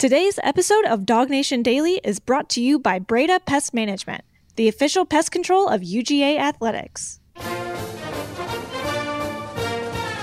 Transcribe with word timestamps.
Today's 0.00 0.38
episode 0.42 0.86
of 0.86 1.04
Dog 1.04 1.28
Nation 1.28 1.62
Daily 1.62 2.00
is 2.02 2.20
brought 2.20 2.48
to 2.50 2.62
you 2.62 2.78
by 2.78 2.98
Breda 2.98 3.38
Pest 3.44 3.74
Management, 3.74 4.24
the 4.56 4.66
official 4.66 5.04
pest 5.04 5.30
control 5.30 5.68
of 5.68 5.82
UGA 5.82 6.38
Athletics. 6.38 7.20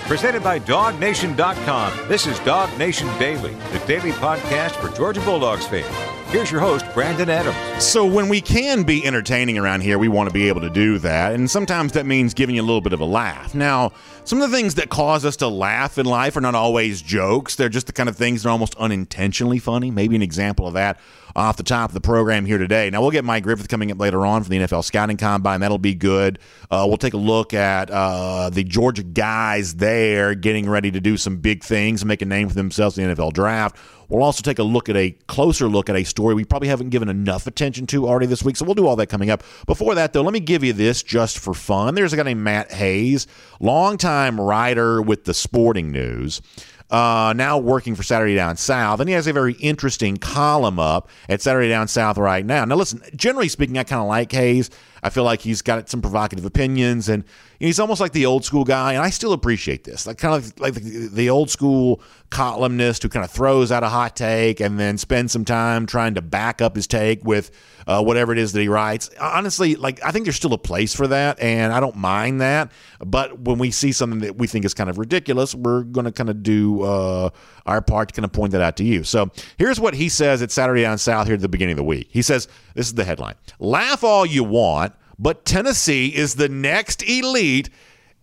Presented 0.07 0.43
by 0.43 0.59
DogNation.com. 0.61 2.07
This 2.07 2.25
is 2.25 2.39
Dog 2.39 2.75
Nation 2.79 3.07
Daily, 3.19 3.53
the 3.71 3.77
daily 3.85 4.13
podcast 4.13 4.71
for 4.71 4.89
Georgia 4.97 5.21
Bulldogs 5.21 5.67
fans. 5.67 6.16
Here's 6.29 6.51
your 6.51 6.59
host, 6.59 6.85
Brandon 6.93 7.29
Adams. 7.29 7.55
So, 7.81 8.05
when 8.05 8.27
we 8.27 8.41
can 8.41 8.83
be 8.83 9.05
entertaining 9.05 9.57
around 9.57 9.79
here, 9.79 9.97
we 9.97 10.09
want 10.09 10.27
to 10.27 10.33
be 10.33 10.49
able 10.49 10.59
to 10.59 10.69
do 10.69 10.97
that. 10.99 11.33
And 11.33 11.49
sometimes 11.49 11.93
that 11.93 12.05
means 12.05 12.33
giving 12.33 12.55
you 12.55 12.61
a 12.61 12.65
little 12.65 12.81
bit 12.81 12.91
of 12.91 12.99
a 12.99 13.05
laugh. 13.05 13.55
Now, 13.55 13.93
some 14.25 14.41
of 14.41 14.51
the 14.51 14.57
things 14.57 14.75
that 14.75 14.89
cause 14.89 15.23
us 15.23 15.37
to 15.37 15.47
laugh 15.47 15.97
in 15.97 16.05
life 16.05 16.35
are 16.35 16.41
not 16.41 16.53
always 16.53 17.01
jokes. 17.01 17.55
They're 17.55 17.69
just 17.69 17.87
the 17.87 17.93
kind 17.93 18.09
of 18.09 18.17
things 18.17 18.43
that 18.43 18.49
are 18.49 18.51
almost 18.51 18.75
unintentionally 18.75 19.57
funny. 19.57 19.89
Maybe 19.89 20.17
an 20.17 20.21
example 20.21 20.67
of 20.67 20.73
that 20.73 20.99
off 21.33 21.55
the 21.55 21.63
top 21.63 21.91
of 21.91 21.93
the 21.93 22.01
program 22.01 22.45
here 22.45 22.57
today. 22.57 22.89
Now, 22.89 22.99
we'll 22.99 23.11
get 23.11 23.23
Mike 23.23 23.43
Griffith 23.43 23.69
coming 23.69 23.89
up 23.89 23.99
later 23.99 24.25
on 24.25 24.43
for 24.43 24.49
the 24.49 24.57
NFL 24.57 24.83
Scouting 24.83 25.15
Combine. 25.15 25.61
That'll 25.61 25.77
be 25.77 25.95
good. 25.95 26.39
Uh, 26.69 26.83
we'll 26.87 26.97
take 26.97 27.13
a 27.13 27.17
look 27.17 27.53
at 27.53 27.89
uh, 27.89 28.49
the 28.49 28.65
Georgia 28.65 29.03
guys 29.03 29.75
there 29.75 30.35
getting 30.35 30.69
ready 30.69 30.91
to 30.91 30.99
do 30.99 31.15
some 31.15 31.37
big 31.37 31.63
things 31.63 32.01
and 32.01 32.09
make 32.09 32.21
a 32.21 32.25
name 32.25 32.49
for 32.49 32.55
themselves 32.55 32.97
in 32.97 33.07
the 33.07 33.15
NFL 33.15 33.31
Draft. 33.31 33.77
We'll 34.09 34.23
also 34.23 34.41
take 34.41 34.59
a 34.59 34.63
look 34.63 34.89
at 34.89 34.95
a 34.95 35.11
closer 35.27 35.67
look 35.67 35.89
at 35.89 35.95
a 35.95 36.03
story 36.03 36.33
we 36.33 36.45
probably 36.45 36.69
haven't 36.69 36.89
given 36.89 37.09
enough 37.09 37.47
attention 37.47 37.87
to 37.87 38.07
already 38.07 38.25
this 38.25 38.43
week. 38.43 38.57
So 38.57 38.65
we'll 38.65 38.75
do 38.75 38.87
all 38.87 38.95
that 38.95 39.07
coming 39.07 39.29
up. 39.29 39.43
Before 39.65 39.95
that, 39.95 40.13
though, 40.13 40.21
let 40.21 40.33
me 40.33 40.39
give 40.39 40.63
you 40.63 40.73
this 40.73 41.03
just 41.03 41.39
for 41.39 41.53
fun. 41.53 41.95
There's 41.95 42.13
a 42.13 42.17
guy 42.17 42.23
named 42.23 42.41
Matt 42.41 42.71
Hayes, 42.71 43.27
longtime 43.59 44.39
writer 44.39 45.01
with 45.01 45.25
the 45.25 45.33
Sporting 45.33 45.91
News. 45.91 46.41
Uh, 46.89 47.33
now 47.35 47.57
working 47.57 47.95
for 47.95 48.03
Saturday 48.03 48.35
Down 48.35 48.55
South, 48.55 49.01
and 49.01 49.09
he 49.09 49.15
has 49.15 49.27
a 49.27 49.33
very 49.33 49.53
interesting 49.55 50.15
column 50.15 50.79
up 50.79 51.09
at 51.27 51.41
Saturday 51.41 51.67
Down 51.67 51.89
South 51.89 52.17
right 52.17 52.45
now. 52.45 52.63
Now, 52.63 52.75
listen, 52.75 53.01
generally 53.13 53.49
speaking, 53.49 53.77
I 53.77 53.83
kind 53.83 54.01
of 54.01 54.07
like 54.07 54.31
Hayes. 54.31 54.69
I 55.03 55.09
feel 55.09 55.23
like 55.23 55.41
he's 55.41 55.61
got 55.61 55.89
some 55.89 56.01
provocative 56.01 56.45
opinions, 56.45 57.09
and 57.09 57.23
he's 57.59 57.79
almost 57.79 58.01
like 58.01 58.11
the 58.11 58.25
old 58.25 58.45
school 58.45 58.63
guy, 58.63 58.93
and 58.93 59.01
I 59.01 59.09
still 59.09 59.33
appreciate 59.33 59.83
this. 59.83 60.05
Like 60.05 60.17
kind 60.17 60.35
of 60.35 60.59
like 60.59 60.73
the, 60.75 61.07
the 61.07 61.29
old 61.29 61.49
school 61.49 62.01
columnist 62.29 63.03
who 63.03 63.09
kind 63.09 63.23
of 63.23 63.31
throws 63.31 63.71
out 63.71 63.83
a 63.83 63.89
hot 63.89 64.15
take 64.15 64.59
and 64.59 64.79
then 64.79 64.97
spends 64.97 65.31
some 65.31 65.45
time 65.45 65.85
trying 65.85 66.13
to 66.15 66.21
back 66.21 66.61
up 66.61 66.75
his 66.75 66.85
take 66.85 67.23
with 67.23 67.51
uh, 67.87 68.03
whatever 68.03 68.33
it 68.33 68.37
is 68.37 68.51
that 68.51 68.61
he 68.61 68.67
writes. 68.67 69.09
Honestly, 69.19 69.75
like 69.75 70.03
I 70.03 70.11
think 70.11 70.25
there's 70.25 70.35
still 70.35 70.53
a 70.53 70.57
place 70.57 70.93
for 70.93 71.07
that, 71.07 71.39
and 71.39 71.71
I 71.71 71.79
don't 71.79 71.95
mind 71.95 72.41
that. 72.41 72.71
But 72.99 73.39
when 73.39 73.57
we 73.57 73.71
see 73.71 73.91
something 73.91 74.19
that 74.19 74.37
we 74.37 74.47
think 74.47 74.65
is 74.65 74.73
kind 74.73 74.89
of 74.89 74.97
ridiculous, 74.97 75.55
we're 75.55 75.83
going 75.83 76.05
to 76.05 76.11
kind 76.11 76.29
of 76.29 76.43
do 76.43 76.81
uh, 76.81 77.29
our 77.65 77.81
part 77.81 78.09
to 78.09 78.15
kind 78.15 78.25
of 78.25 78.33
point 78.33 78.51
that 78.51 78.61
out 78.61 78.75
to 78.77 78.83
you. 78.83 79.03
So 79.03 79.31
here's 79.57 79.79
what 79.79 79.93
he 79.93 80.09
says 80.09 80.41
at 80.41 80.51
Saturday 80.51 80.81
Down 80.81 80.97
South 80.97 81.27
here 81.27 81.35
at 81.35 81.41
the 81.41 81.49
beginning 81.49 81.73
of 81.73 81.77
the 81.77 81.83
week. 81.83 82.09
He 82.11 82.21
says, 82.21 82.47
"This 82.73 82.87
is 82.87 82.93
the 82.93 83.05
headline: 83.05 83.35
Laugh 83.59 84.03
all 84.03 84.25
you 84.25 84.43
want." 84.43 84.93
But 85.19 85.45
Tennessee 85.45 86.15
is 86.15 86.35
the 86.35 86.49
next 86.49 87.03
elite 87.03 87.69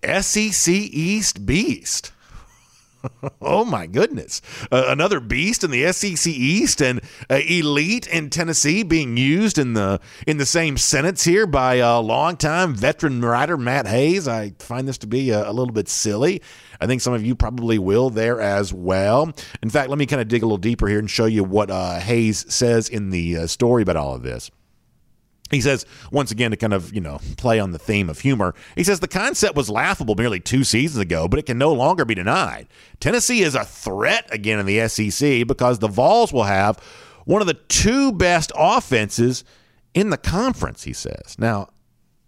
SEC 0.03 0.73
East 0.73 1.47
beast. 1.47 2.13
oh 3.43 3.65
my 3.65 3.87
goodness. 3.87 4.41
Uh, 4.71 4.85
another 4.89 5.21
beast 5.21 5.65
in 5.65 5.71
the 5.71 5.93
SEC 5.93 6.27
East 6.33 6.81
and 6.81 7.01
uh, 7.31 7.41
elite 7.47 8.07
in 8.07 8.31
Tennessee 8.31 8.83
being 8.83 9.17
used 9.17 9.59
in 9.59 9.75
the 9.75 10.01
in 10.27 10.39
the 10.39 10.47
same 10.47 10.77
sentence 10.77 11.25
here 11.25 11.47
by 11.47 11.77
a 11.77 12.01
longtime 12.01 12.75
veteran 12.75 13.23
writer 13.23 13.57
Matt 13.57 13.87
Hayes. 13.87 14.29
I 14.29 14.51
find 14.59 14.89
this 14.89 14.99
to 14.99 15.07
be 15.07 15.31
a, 15.31 15.49
a 15.49 15.53
little 15.53 15.73
bit 15.75 15.89
silly. 15.89 16.43
I 16.81 16.87
think 16.87 17.01
some 17.01 17.13
of 17.15 17.25
you 17.25 17.35
probably 17.35 17.79
will 17.79 18.11
there 18.11 18.41
as 18.41 18.73
well. 18.73 19.33
In 19.63 19.71
fact, 19.71 19.91
let 19.91 19.99
me 19.99 20.07
kind 20.07 20.21
of 20.21 20.29
dig 20.29 20.43
a 20.43 20.47
little 20.47 20.59
deeper 20.59 20.89
here 20.89 20.99
and 20.99 21.11
show 21.11 21.27
you 21.27 21.45
what 21.45 21.71
uh, 21.71 21.99
Hayes 22.01 22.53
says 22.53 22.89
in 22.89 23.11
the 23.11 23.39
uh, 23.39 23.47
story 23.47 23.83
about 23.83 23.97
all 23.97 24.15
of 24.15 24.23
this. 24.23 24.51
He 25.55 25.61
says, 25.61 25.87
once 26.11 26.31
again, 26.31 26.51
to 26.51 26.57
kind 26.57 26.73
of, 26.73 26.93
you 26.93 27.01
know, 27.01 27.21
play 27.37 27.59
on 27.61 27.71
the 27.71 27.79
theme 27.79 28.11
of 28.11 28.21
humor, 28.21 28.55
he 28.77 28.85
says 28.85 29.01
the 29.01 29.09
concept 29.09 29.57
was 29.57 29.71
laughable 29.71 30.15
nearly 30.15 30.41
two 30.41 30.65
seasons 30.65 31.01
ago, 31.01 31.29
but 31.29 31.39
it 31.39 31.47
can 31.47 31.59
no 31.59 31.73
longer 31.73 32.05
be 32.05 32.15
denied. 32.15 32.67
Tennessee 33.01 33.43
is 33.43 33.55
a 33.55 33.65
threat 33.65 34.27
again 34.33 34.59
in 34.59 34.67
the 34.67 34.89
SEC 34.89 35.47
because 35.47 35.79
the 35.79 35.89
Vols 35.89 36.33
will 36.33 36.45
have 36.45 36.79
one 37.25 37.41
of 37.41 37.47
the 37.47 37.55
two 37.55 38.13
best 38.13 38.53
offenses 38.57 39.45
in 39.95 40.11
the 40.11 40.19
conference, 40.19 40.83
he 40.83 40.93
says. 40.93 41.37
Now, 41.39 41.69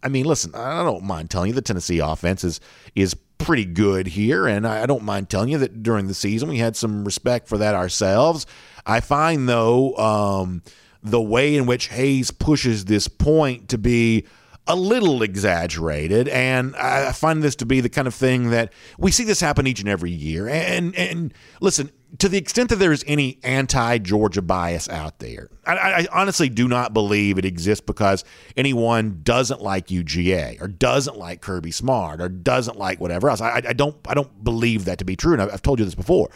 I 0.03 0.09
mean, 0.09 0.25
listen, 0.25 0.55
I 0.55 0.83
don't 0.85 1.05
mind 1.05 1.31
telling 1.31 1.49
you 1.49 1.55
the 1.55 1.63
Tennessee 1.63 1.99
offense 1.99 2.45
is, 2.45 2.61
is 2.95 3.15
pretty 3.39 3.65
good 3.65 4.07
here, 4.07 4.47
and 4.47 4.67
I 4.67 4.87
don't 4.87 5.03
mind 5.03 5.29
telling 5.29 5.49
you 5.49 5.59
that 5.59 5.83
during 5.83 6.07
the 6.07 6.15
season 6.15 6.49
we 6.49 6.59
had 6.59 6.77
some 6.77 7.05
respect 7.05 7.49
for 7.49 7.59
that 7.59 7.75
ourselves. 7.75 8.47
I 8.87 9.01
find, 9.01 9.49
though, 9.49 9.97
um, 9.97 10.63
the 11.07 11.21
way 11.21 11.57
in 11.57 11.67
which 11.67 11.89
Hayes 11.89 12.31
pushes 12.31 12.87
this 12.87 13.09
point 13.09 13.69
to 13.69 13.79
be 13.79 14.27
a 14.69 14.75
little 14.75 15.23
exaggerated, 15.23 16.29
and 16.29 16.75
I 16.75 17.13
find 17.13 17.43
this 17.43 17.55
to 17.57 17.67
be 17.67 17.81
the 17.81 17.89
kind 17.89 18.09
of 18.09 18.15
thing 18.15 18.51
that 18.51 18.73
we 18.99 19.13
see 19.13 19.23
this 19.23 19.41
happen 19.41 19.67
each 19.67 19.79
and 19.81 19.89
every 19.89 20.11
year. 20.11 20.49
And 20.49 20.95
and 20.97 21.33
listen, 21.61 21.93
to 22.19 22.29
the 22.29 22.37
extent 22.37 22.71
that 22.71 22.77
there 22.77 22.91
is 22.91 23.05
any 23.07 23.39
anti-Georgia 23.45 24.43
bias 24.43 24.89
out 24.89 25.21
there, 25.21 25.51
I, 25.65 25.77
I 25.77 26.07
honestly 26.13 26.49
do 26.49 26.67
not 26.67 26.93
believe 26.93 27.39
it 27.39 27.45
exists 27.45 27.85
because 27.85 28.25
anyone 28.57 29.21
doesn't 29.23 29.63
like 29.63 29.87
UGA 29.87 30.61
or 30.61 30.67
doesn't 30.67 31.17
like 31.17 31.43
Kirby 31.43 31.71
Smart 31.71 32.21
or 32.21 32.29
doesn't 32.29 32.77
like 32.77 33.01
whatever 33.01 33.31
else. 33.31 33.41
I, 33.41 33.63
I 33.69 33.73
don't 33.73 33.97
I 34.09 34.15
don't 34.15 34.43
believe 34.43 34.85
that 34.87 34.99
to 34.99 35.05
be 35.05 35.15
true, 35.15 35.35
and 35.35 35.43
I've 35.43 35.63
told 35.63 35.79
you 35.79 35.85
this 35.85 35.95
before 35.95 36.31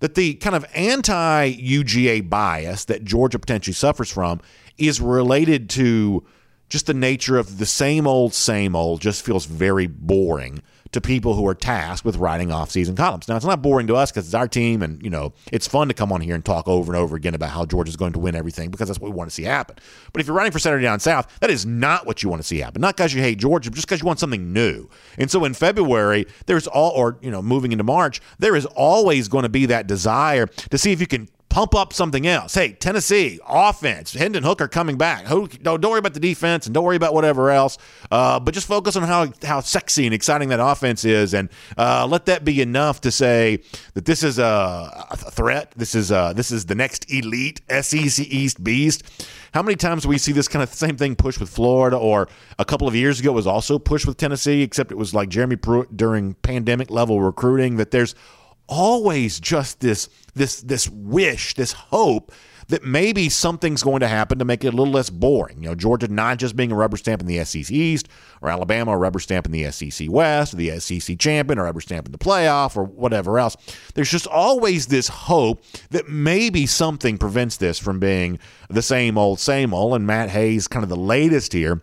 that 0.00 0.14
the 0.14 0.34
kind 0.34 0.56
of 0.56 0.66
anti 0.74 1.54
UGA 1.54 2.28
bias 2.28 2.84
that 2.86 3.04
Georgia 3.04 3.38
potentially 3.38 3.74
suffers 3.74 4.10
from 4.10 4.40
is 4.76 5.00
related 5.00 5.70
to 5.70 6.24
just 6.68 6.86
the 6.86 6.94
nature 6.94 7.36
of 7.36 7.58
the 7.58 7.66
same 7.66 8.06
old, 8.06 8.32
same 8.32 8.76
old, 8.76 9.00
just 9.00 9.24
feels 9.24 9.46
very 9.46 9.86
boring 9.86 10.62
to 10.92 11.00
people 11.00 11.34
who 11.34 11.46
are 11.46 11.54
tasked 11.54 12.04
with 12.04 12.16
writing 12.16 12.50
off-season 12.50 12.96
columns. 12.96 13.28
Now, 13.28 13.36
it's 13.36 13.44
not 13.46 13.62
boring 13.62 13.86
to 13.86 13.96
us 13.96 14.10
because 14.10 14.26
it's 14.26 14.34
our 14.34 14.48
team, 14.48 14.82
and 14.82 15.02
you 15.02 15.10
know 15.10 15.32
it's 15.52 15.66
fun 15.66 15.88
to 15.88 15.94
come 15.94 16.12
on 16.12 16.20
here 16.20 16.34
and 16.34 16.44
talk 16.44 16.66
over 16.66 16.92
and 16.92 17.00
over 17.00 17.16
again 17.16 17.34
about 17.34 17.50
how 17.50 17.64
Georgia's 17.64 17.96
going 17.96 18.12
to 18.12 18.18
win 18.18 18.34
everything 18.34 18.70
because 18.70 18.88
that's 18.88 19.00
what 19.00 19.10
we 19.10 19.16
want 19.16 19.30
to 19.30 19.34
see 19.34 19.44
happen. 19.44 19.76
But 20.12 20.20
if 20.20 20.26
you're 20.26 20.36
writing 20.36 20.52
for 20.52 20.58
Saturday 20.58 20.84
Down 20.84 21.00
South, 21.00 21.38
that 21.40 21.50
is 21.50 21.64
not 21.64 22.06
what 22.06 22.22
you 22.22 22.28
want 22.28 22.42
to 22.42 22.46
see 22.46 22.58
happen. 22.58 22.80
Not 22.80 22.96
because 22.96 23.14
you 23.14 23.22
hate 23.22 23.38
Georgia, 23.38 23.70
but 23.70 23.76
just 23.76 23.86
because 23.86 24.00
you 24.00 24.06
want 24.06 24.18
something 24.18 24.52
new. 24.52 24.88
And 25.18 25.30
so 25.30 25.44
in 25.44 25.54
February, 25.54 26.26
there's 26.46 26.66
all, 26.66 26.90
or 26.92 27.18
you 27.20 27.30
know, 27.30 27.42
moving 27.42 27.72
into 27.72 27.84
March, 27.84 28.20
there 28.38 28.56
is 28.56 28.66
always 28.66 29.28
going 29.28 29.44
to 29.44 29.48
be 29.48 29.66
that 29.66 29.86
desire 29.86 30.46
to 30.46 30.78
see 30.78 30.92
if 30.92 31.00
you 31.00 31.06
can 31.06 31.28
pump 31.50 31.74
up 31.74 31.92
something 31.92 32.26
else. 32.26 32.54
Hey, 32.54 32.72
Tennessee 32.72 33.38
offense, 33.46 34.14
Hendon 34.14 34.44
Hooker 34.44 34.68
coming 34.68 34.96
back. 34.96 35.26
Who, 35.26 35.48
don't, 35.48 35.80
don't 35.80 35.90
worry 35.90 35.98
about 35.98 36.14
the 36.14 36.20
defense 36.20 36.64
and 36.64 36.72
don't 36.72 36.84
worry 36.84 36.96
about 36.96 37.12
whatever 37.12 37.50
else, 37.50 37.76
uh, 38.10 38.40
but 38.40 38.54
just 38.54 38.66
focus 38.66 38.96
on 38.96 39.02
how 39.02 39.28
how 39.42 39.60
sexy 39.60 40.06
and 40.06 40.14
exciting 40.14 40.48
that 40.48 40.60
offense 40.60 41.04
is, 41.04 41.34
and 41.34 41.50
uh, 41.76 42.06
let 42.08 42.26
that 42.26 42.44
be 42.44 42.62
enough 42.62 43.02
to 43.02 43.10
say 43.10 43.60
that 43.94 44.06
this 44.06 44.22
is 44.22 44.38
a, 44.38 45.06
a 45.10 45.16
threat. 45.16 45.72
This 45.76 45.94
is 45.94 46.10
a, 46.10 46.32
this 46.34 46.50
is 46.50 46.66
the 46.66 46.74
next 46.74 47.12
elite 47.12 47.60
SEC 47.68 48.26
East 48.26 48.64
beast. 48.64 49.02
How 49.52 49.62
many 49.62 49.74
times 49.74 50.04
do 50.04 50.08
we 50.08 50.18
see 50.18 50.30
this 50.30 50.46
kind 50.46 50.62
of 50.62 50.72
same 50.72 50.96
thing 50.96 51.16
pushed 51.16 51.40
with 51.40 51.50
Florida, 51.50 51.96
or 51.96 52.28
a 52.58 52.64
couple 52.64 52.86
of 52.86 52.94
years 52.94 53.18
ago 53.18 53.32
was 53.32 53.48
also 53.48 53.78
pushed 53.80 54.06
with 54.06 54.16
Tennessee, 54.16 54.62
except 54.62 54.92
it 54.92 54.98
was 54.98 55.12
like 55.12 55.28
Jeremy 55.28 55.56
Pruitt 55.56 55.96
during 55.96 56.34
pandemic 56.34 56.90
level 56.90 57.20
recruiting. 57.20 57.76
That 57.76 57.90
there's 57.90 58.14
always 58.70 59.38
just 59.38 59.80
this 59.80 60.08
this 60.34 60.62
this 60.62 60.88
wish, 60.88 61.54
this 61.54 61.72
hope 61.72 62.32
that 62.68 62.84
maybe 62.84 63.28
something's 63.28 63.82
going 63.82 63.98
to 63.98 64.06
happen 64.06 64.38
to 64.38 64.44
make 64.44 64.62
it 64.62 64.72
a 64.72 64.76
little 64.76 64.92
less 64.92 65.10
boring. 65.10 65.60
You 65.60 65.70
know, 65.70 65.74
Georgia 65.74 66.06
not 66.06 66.38
just 66.38 66.54
being 66.54 66.70
a 66.70 66.76
rubber 66.76 66.96
stamp 66.96 67.20
in 67.20 67.26
the 67.26 67.44
SEC 67.44 67.68
East, 67.70 68.08
or 68.40 68.48
Alabama 68.48 68.92
a 68.92 68.96
rubber 68.96 69.18
stamp 69.18 69.46
in 69.46 69.52
the 69.52 69.68
SEC 69.72 70.08
West, 70.08 70.54
or 70.54 70.56
the 70.56 70.78
SEC 70.78 71.18
champion, 71.18 71.58
or 71.58 71.64
rubber 71.64 71.80
stamp 71.80 72.06
in 72.06 72.12
the 72.12 72.18
playoff, 72.18 72.76
or 72.76 72.84
whatever 72.84 73.40
else. 73.40 73.56
There's 73.94 74.10
just 74.10 74.28
always 74.28 74.86
this 74.86 75.08
hope 75.08 75.64
that 75.90 76.08
maybe 76.08 76.64
something 76.64 77.18
prevents 77.18 77.56
this 77.56 77.78
from 77.78 77.98
being 77.98 78.38
the 78.68 78.82
same 78.82 79.18
old, 79.18 79.40
same 79.40 79.74
old. 79.74 79.94
And 79.94 80.06
Matt 80.06 80.30
Hayes, 80.30 80.68
kind 80.68 80.84
of 80.84 80.88
the 80.88 80.96
latest 80.96 81.52
here 81.52 81.82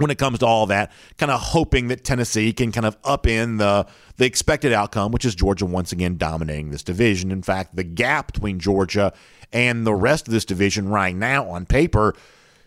when 0.00 0.10
it 0.10 0.18
comes 0.18 0.38
to 0.40 0.46
all 0.46 0.66
that, 0.66 0.90
kind 1.18 1.30
of 1.30 1.40
hoping 1.40 1.88
that 1.88 2.04
Tennessee 2.04 2.52
can 2.52 2.72
kind 2.72 2.86
of 2.86 2.96
up 3.04 3.26
in 3.26 3.58
the 3.58 3.86
the 4.16 4.24
expected 4.24 4.72
outcome, 4.72 5.12
which 5.12 5.24
is 5.24 5.34
Georgia 5.34 5.66
once 5.66 5.92
again 5.92 6.16
dominating 6.16 6.70
this 6.70 6.82
division. 6.82 7.30
In 7.30 7.42
fact, 7.42 7.76
the 7.76 7.84
gap 7.84 8.32
between 8.32 8.58
Georgia 8.58 9.12
and 9.52 9.86
the 9.86 9.94
rest 9.94 10.28
of 10.28 10.32
this 10.32 10.44
division 10.44 10.88
right 10.88 11.14
now 11.14 11.48
on 11.48 11.66
paper 11.66 12.14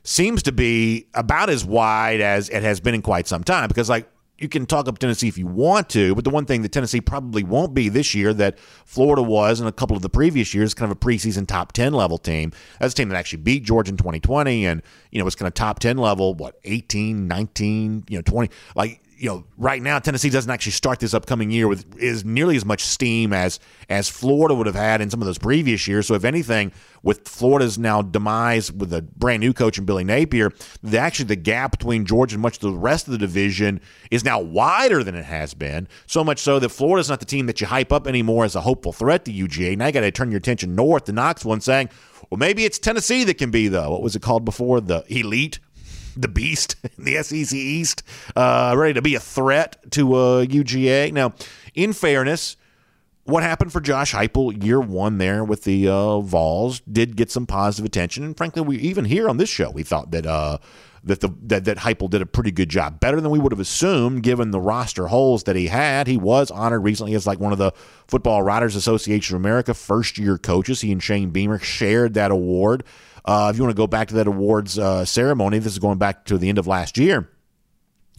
seems 0.04 0.44
to 0.44 0.52
be 0.52 1.08
about 1.14 1.50
as 1.50 1.64
wide 1.64 2.22
as 2.22 2.50
it 2.50 2.62
has 2.62 2.80
been 2.80 2.94
in 2.94 3.02
quite 3.02 3.28
some 3.28 3.44
time 3.44 3.68
because 3.68 3.90
like 3.90 4.08
you 4.44 4.50
can 4.50 4.66
talk 4.66 4.88
up 4.88 5.00
Tennessee 5.00 5.28
if 5.28 5.38
you 5.38 5.48
want 5.48 5.90
to, 5.90 6.14
but 6.14 6.24
the 6.24 6.30
one 6.30 6.46
thing 6.46 6.62
that 6.62 6.72
Tennessee 6.72 7.02
probably 7.02 7.44
won't 7.44 7.74
be 7.74 7.90
this 7.90 8.14
year 8.14 8.34
that 8.34 8.60
Florida 8.60 9.24
was 9.24 9.62
in 9.62 9.68
a 9.68 9.72
couple 9.72 9.96
of 9.96 10.02
the 10.02 10.10
previous 10.10 10.54
years, 10.54 10.74
kind 10.74 10.92
of 10.92 10.98
a 10.98 11.00
preseason 11.00 11.48
top 11.48 11.72
10 11.72 11.94
level 11.94 12.18
team. 12.18 12.52
That's 12.80 12.94
a 12.94 12.98
team 12.98 13.10
that 13.10 13.16
actually 13.16 13.42
beat 13.42 13.64
Georgia 13.64 13.92
in 13.92 13.98
2020 13.98 14.66
and, 14.66 14.82
you 15.12 15.20
know, 15.20 15.26
was 15.26 15.36
kind 15.36 15.48
of 15.48 15.54
top 15.54 15.80
10 15.80 15.98
level, 15.98 16.34
what, 16.34 16.60
18, 16.66 17.28
19, 17.28 18.04
you 18.10 18.18
know, 18.18 18.22
20. 18.22 18.54
Like, 18.76 19.03
you 19.18 19.30
know, 19.30 19.46
right 19.58 19.82
now 19.82 20.00
Tennessee 20.00 20.30
doesn't 20.30 20.52
actually 20.52 20.72
start 20.74 21.00
this 21.00 21.14
upcoming 21.14 21.52
year 21.52 21.68
with 21.68 21.98
is 21.98 22.26
nearly 22.26 22.56
as 22.56 22.66
much 22.66 22.82
steam 22.82 23.34
as 23.34 23.60
as 23.90 24.10
Florida 24.10 24.54
would 24.54 24.68
have 24.68 24.76
had 24.76 25.02
in 25.02 25.10
some 25.10 25.22
of 25.22 25.26
those 25.26 25.38
previous 25.38 25.88
years. 25.88 26.08
So 26.08 26.14
if 26.16 26.24
anything, 26.24 26.72
with 27.04 27.28
Florida's 27.28 27.78
now 27.78 28.02
demise 28.02 28.72
with 28.72 28.94
a 28.94 29.02
brand 29.02 29.42
new 29.42 29.54
coach 29.54 29.78
and 29.78 29.86
Billy 29.86 30.04
Napier, 30.04 30.52
the, 30.82 30.98
actually 30.98 31.26
the 31.26 31.36
gap 31.36 31.72
between 31.72 32.06
Georgia 32.06 32.36
and 32.36 32.42
much 32.42 32.56
of 32.56 32.62
the 32.62 32.72
rest 32.72 33.08
of 33.08 33.12
the 33.12 33.18
division 33.18 33.82
is 34.12 34.24
now 34.24 34.40
wider 34.40 35.04
than 35.04 35.16
it 35.16 35.26
has 35.26 35.54
been. 35.54 35.88
So 36.08 36.24
much 36.24 36.40
so 36.40 36.60
that 36.60 36.70
Florida's 36.70 37.10
not 37.10 37.20
the 37.20 37.26
team 37.26 37.46
that 37.48 37.62
you 37.62 37.68
hype 37.68 37.92
up 37.92 38.08
anymore 38.08 38.46
as 38.46 38.56
a 38.56 38.62
hopeful 38.62 38.94
threat 38.94 39.26
to 39.26 39.34
UGA. 39.34 39.78
Now 39.78 39.88
you 39.88 39.92
got 39.92 40.02
to 40.02 40.12
turn 40.12 40.32
your 40.32 40.40
attention 40.40 40.76
north 40.76 41.06
to 41.06 41.12
Knoxville 41.12 41.54
and 41.54 41.64
saying, 41.64 41.90
well, 42.30 42.38
maybe 42.38 42.66
it's 42.66 42.80
Tennessee 42.80 43.24
that 43.26 43.38
can 43.38 43.52
be 43.52 43.68
the 43.68 43.90
what 43.90 44.02
was 44.02 44.16
it 44.16 44.22
called 44.22 44.46
before 44.46 44.82
the 44.82 45.04
elite 45.08 45.60
the 46.16 46.28
beast 46.28 46.76
in 46.84 46.90
the 47.06 47.24
SEC 47.24 47.54
East, 47.54 48.04
uh, 48.36 48.74
ready 48.78 48.94
to 48.94 49.02
be 49.02 49.16
a 49.16 49.20
threat 49.20 49.78
to 49.92 50.14
uh, 50.14 50.46
UGA. 50.46 51.12
Now, 51.12 51.34
in 51.74 51.94
fairness, 51.94 52.58
what 53.26 53.44
happened 53.44 53.72
for 53.72 53.80
Josh 53.80 54.14
Heupel 54.14 54.64
year 54.64 54.80
one 54.80 55.18
there 55.18 55.44
with 55.44 55.64
the 55.64 55.88
uh, 55.88 56.20
Vols 56.20 56.82
did 56.82 57.16
get 57.16 57.32
some 57.32 57.46
positive 57.46 57.86
attention, 57.86 58.24
and 58.24 58.36
frankly, 58.36 58.62
we 58.62 58.78
even 58.78 59.06
here 59.06 59.30
on 59.30 59.38
this 59.38 59.50
show 59.50 59.72
we 59.72 59.84
thought 59.84 60.12
that 60.12 60.26
uh, 60.26 60.58
that 61.04 61.22
the 61.22 61.30
that 61.44 61.66
that 61.66 61.78
Heupel 61.78 62.10
did 62.10 62.22
a 62.22 62.26
pretty 62.26 62.52
good 62.52 62.70
job, 62.70 63.00
better 63.00 63.20
than 63.20 63.32
we 63.32 63.40
would 63.40 63.52
have 63.52 63.60
assumed 63.60 64.24
given 64.24 64.52
the 64.52 64.60
roster 64.60 65.08
holes 65.08 65.44
that 65.44 65.56
he 65.56 65.68
had. 65.68 66.08
He 66.08 66.18
was 66.18 66.52
honored 66.52 66.84
recently 66.84 67.14
as 67.14 67.28
like 67.28 67.40
one 67.40 67.52
of 67.52 67.58
the 67.58 67.72
Football 68.08 68.44
Writers 68.44 68.76
Association 68.76 69.36
of 69.36 69.42
America 69.42 69.74
first 69.74 70.18
year 70.18 70.38
coaches. 70.38 70.82
He 70.82 70.92
and 70.92 71.02
Shane 71.02 71.30
Beamer 71.30 71.60
shared 71.60 72.14
that 72.16 72.32
award. 72.32 72.84
Uh, 73.26 73.50
if 73.52 73.58
you 73.58 73.64
want 73.64 73.76
to 73.76 73.80
go 73.80 73.88
back 73.88 74.10
to 74.10 74.16
that 74.16 74.28
awards 74.28 74.78
uh, 74.78 75.06
ceremony, 75.06 75.60
this 75.60 75.74
is 75.74 75.80
going 75.80 75.98
back 75.98 76.26
to 76.26 76.38
the 76.38 76.50
end 76.50 76.58
of 76.58 76.68
last 76.68 76.98
year. 76.98 77.30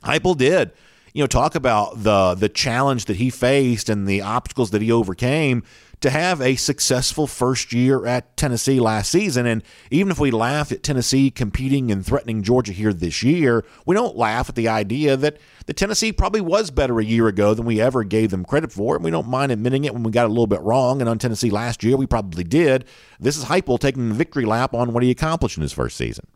Heupel 0.02 0.36
did, 0.36 0.72
you 1.12 1.22
know, 1.22 1.26
talk 1.26 1.54
about 1.54 2.02
the 2.02 2.34
the 2.34 2.48
challenge 2.48 3.06
that 3.06 3.16
he 3.16 3.30
faced 3.30 3.88
and 3.88 4.06
the 4.06 4.22
obstacles 4.22 4.70
that 4.70 4.82
he 4.82 4.90
overcame 4.92 5.62
to 6.04 6.10
have 6.10 6.42
a 6.42 6.54
successful 6.54 7.26
first 7.26 7.72
year 7.72 8.04
at 8.04 8.36
Tennessee 8.36 8.78
last 8.78 9.10
season. 9.10 9.46
And 9.46 9.62
even 9.90 10.12
if 10.12 10.20
we 10.20 10.30
laugh 10.30 10.70
at 10.70 10.82
Tennessee 10.82 11.30
competing 11.30 11.90
and 11.90 12.04
threatening 12.04 12.42
Georgia 12.42 12.72
here 12.72 12.92
this 12.92 13.22
year, 13.22 13.64
we 13.86 13.94
don't 13.94 14.14
laugh 14.14 14.50
at 14.50 14.54
the 14.54 14.68
idea 14.68 15.16
that 15.16 15.38
the 15.64 15.72
Tennessee 15.72 16.12
probably 16.12 16.42
was 16.42 16.70
better 16.70 17.00
a 17.00 17.04
year 17.04 17.26
ago 17.26 17.54
than 17.54 17.64
we 17.64 17.80
ever 17.80 18.04
gave 18.04 18.30
them 18.30 18.44
credit 18.44 18.70
for. 18.70 18.96
And 18.96 19.02
we 19.02 19.10
don't 19.10 19.28
mind 19.28 19.50
admitting 19.50 19.86
it 19.86 19.94
when 19.94 20.02
we 20.02 20.10
got 20.10 20.26
a 20.26 20.28
little 20.28 20.46
bit 20.46 20.60
wrong. 20.60 21.00
And 21.00 21.08
on 21.08 21.18
Tennessee 21.18 21.48
last 21.48 21.82
year, 21.82 21.96
we 21.96 22.06
probably 22.06 22.44
did. 22.44 22.84
This 23.18 23.38
is 23.38 23.44
Heupel 23.46 23.78
taking 23.78 24.10
the 24.10 24.14
victory 24.14 24.44
lap 24.44 24.74
on 24.74 24.92
what 24.92 25.02
he 25.02 25.10
accomplished 25.10 25.56
in 25.56 25.62
his 25.62 25.72
first 25.72 25.96
season. 25.96 26.26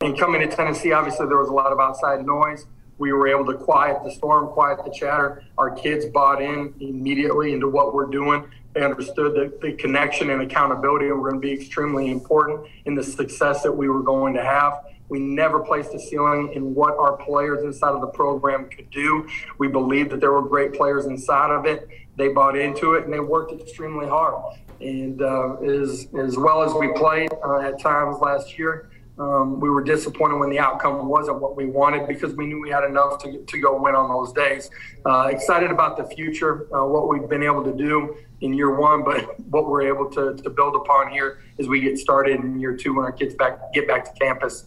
And 0.00 0.18
coming 0.18 0.40
to 0.40 0.48
Tennessee, 0.48 0.90
obviously 0.90 1.28
there 1.28 1.38
was 1.38 1.48
a 1.48 1.52
lot 1.52 1.70
of 1.70 1.78
outside 1.78 2.26
noise 2.26 2.66
we 3.02 3.12
were 3.12 3.26
able 3.26 3.44
to 3.46 3.54
quiet 3.54 4.02
the 4.04 4.12
storm, 4.12 4.46
quiet 4.48 4.78
the 4.84 4.90
chatter. 4.92 5.42
Our 5.58 5.70
kids 5.70 6.06
bought 6.06 6.40
in 6.40 6.72
immediately 6.78 7.52
into 7.52 7.68
what 7.68 7.92
we're 7.92 8.06
doing. 8.06 8.44
They 8.74 8.82
understood 8.82 9.34
that 9.36 9.60
the 9.60 9.72
connection 9.72 10.30
and 10.30 10.42
accountability 10.42 11.06
were 11.06 11.30
going 11.30 11.40
to 11.40 11.46
be 11.46 11.52
extremely 11.52 12.10
important 12.10 12.66
in 12.86 12.94
the 12.94 13.02
success 13.02 13.62
that 13.62 13.72
we 13.72 13.88
were 13.88 14.02
going 14.02 14.34
to 14.34 14.42
have. 14.42 14.84
We 15.08 15.18
never 15.18 15.60
placed 15.60 15.92
a 15.92 16.00
ceiling 16.00 16.52
in 16.54 16.74
what 16.74 16.96
our 16.96 17.18
players 17.18 17.64
inside 17.64 17.90
of 17.90 18.00
the 18.00 18.06
program 18.06 18.70
could 18.70 18.90
do. 18.90 19.28
We 19.58 19.68
believed 19.68 20.10
that 20.10 20.20
there 20.20 20.32
were 20.32 20.40
great 20.40 20.72
players 20.72 21.04
inside 21.04 21.50
of 21.50 21.66
it. 21.66 21.86
They 22.16 22.28
bought 22.28 22.56
into 22.56 22.94
it 22.94 23.04
and 23.04 23.12
they 23.12 23.20
worked 23.20 23.52
extremely 23.52 24.06
hard. 24.06 24.56
And 24.80 25.20
uh, 25.20 25.56
as, 25.56 26.08
as 26.18 26.38
well 26.38 26.62
as 26.62 26.72
we 26.72 26.92
played 26.94 27.30
uh, 27.44 27.58
at 27.58 27.78
times 27.78 28.20
last 28.20 28.58
year, 28.58 28.90
um, 29.22 29.60
we 29.60 29.70
were 29.70 29.84
disappointed 29.84 30.36
when 30.38 30.50
the 30.50 30.58
outcome 30.58 31.06
wasn't 31.06 31.40
what 31.40 31.56
we 31.56 31.66
wanted 31.66 32.08
because 32.08 32.34
we 32.34 32.46
knew 32.46 32.60
we 32.60 32.70
had 32.70 32.84
enough 32.84 33.22
to, 33.22 33.38
to 33.44 33.60
go 33.60 33.80
win 33.80 33.94
on 33.94 34.08
those 34.08 34.32
days. 34.32 34.70
Uh, 35.06 35.28
excited 35.30 35.70
about 35.70 35.96
the 35.96 36.04
future, 36.14 36.66
uh, 36.74 36.84
what 36.84 37.08
we've 37.08 37.28
been 37.28 37.42
able 37.42 37.62
to 37.62 37.72
do 37.72 38.16
in 38.40 38.52
year 38.52 38.74
one, 38.74 39.04
but 39.04 39.38
what 39.50 39.68
we're 39.68 39.82
able 39.82 40.10
to, 40.10 40.34
to 40.42 40.50
build 40.50 40.74
upon 40.74 41.10
here 41.12 41.42
as 41.60 41.68
we 41.68 41.80
get 41.80 41.98
started 41.98 42.40
in 42.40 42.58
year 42.58 42.76
two 42.76 42.94
when 42.94 43.04
our 43.04 43.12
kids 43.12 43.34
back 43.34 43.72
get 43.72 43.86
back 43.86 44.04
to 44.04 44.12
campus 44.18 44.66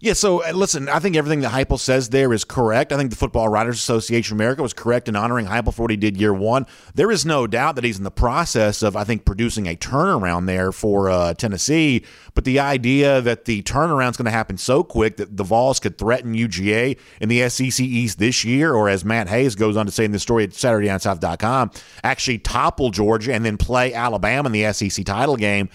yeah, 0.00 0.12
so 0.12 0.44
uh, 0.44 0.52
listen, 0.52 0.88
I 0.88 1.00
think 1.00 1.16
everything 1.16 1.40
that 1.40 1.50
Heupel 1.50 1.78
says 1.78 2.10
there 2.10 2.32
is 2.32 2.44
correct. 2.44 2.92
I 2.92 2.96
think 2.96 3.10
the 3.10 3.16
Football 3.16 3.48
Writers 3.48 3.78
Association 3.78 4.34
of 4.34 4.36
America 4.36 4.62
was 4.62 4.72
correct 4.72 5.08
in 5.08 5.16
honoring 5.16 5.46
Heupel 5.46 5.74
for 5.74 5.82
what 5.82 5.90
he 5.90 5.96
did 5.96 6.16
year 6.16 6.32
one. 6.32 6.66
There 6.94 7.10
is 7.10 7.26
no 7.26 7.48
doubt 7.48 7.74
that 7.74 7.82
he's 7.82 7.98
in 7.98 8.04
the 8.04 8.10
process 8.12 8.84
of, 8.84 8.94
I 8.94 9.02
think, 9.02 9.24
producing 9.24 9.66
a 9.66 9.74
turnaround 9.74 10.46
there 10.46 10.70
for 10.70 11.10
uh, 11.10 11.34
Tennessee. 11.34 12.04
But 12.34 12.44
the 12.44 12.60
idea 12.60 13.20
that 13.20 13.46
the 13.46 13.62
turnaround 13.64 14.10
is 14.10 14.16
going 14.16 14.26
to 14.26 14.30
happen 14.30 14.56
so 14.56 14.84
quick 14.84 15.16
that 15.16 15.36
the 15.36 15.42
Vols 15.42 15.80
could 15.80 15.98
threaten 15.98 16.32
UGA 16.32 16.96
in 17.20 17.28
the 17.28 17.48
SEC 17.48 17.80
East 17.80 18.20
this 18.20 18.44
year, 18.44 18.74
or 18.74 18.88
as 18.88 19.04
Matt 19.04 19.28
Hayes 19.28 19.56
goes 19.56 19.76
on 19.76 19.86
to 19.86 19.92
say 19.92 20.04
in 20.04 20.12
the 20.12 20.20
story 20.20 20.44
at 20.44 20.50
SaturdayDownSouth.com, 20.50 21.72
actually 22.04 22.38
topple 22.38 22.92
Georgia 22.92 23.34
and 23.34 23.44
then 23.44 23.56
play 23.56 23.92
Alabama 23.92 24.46
in 24.46 24.52
the 24.52 24.72
SEC 24.72 25.04
title 25.04 25.36
game 25.36 25.68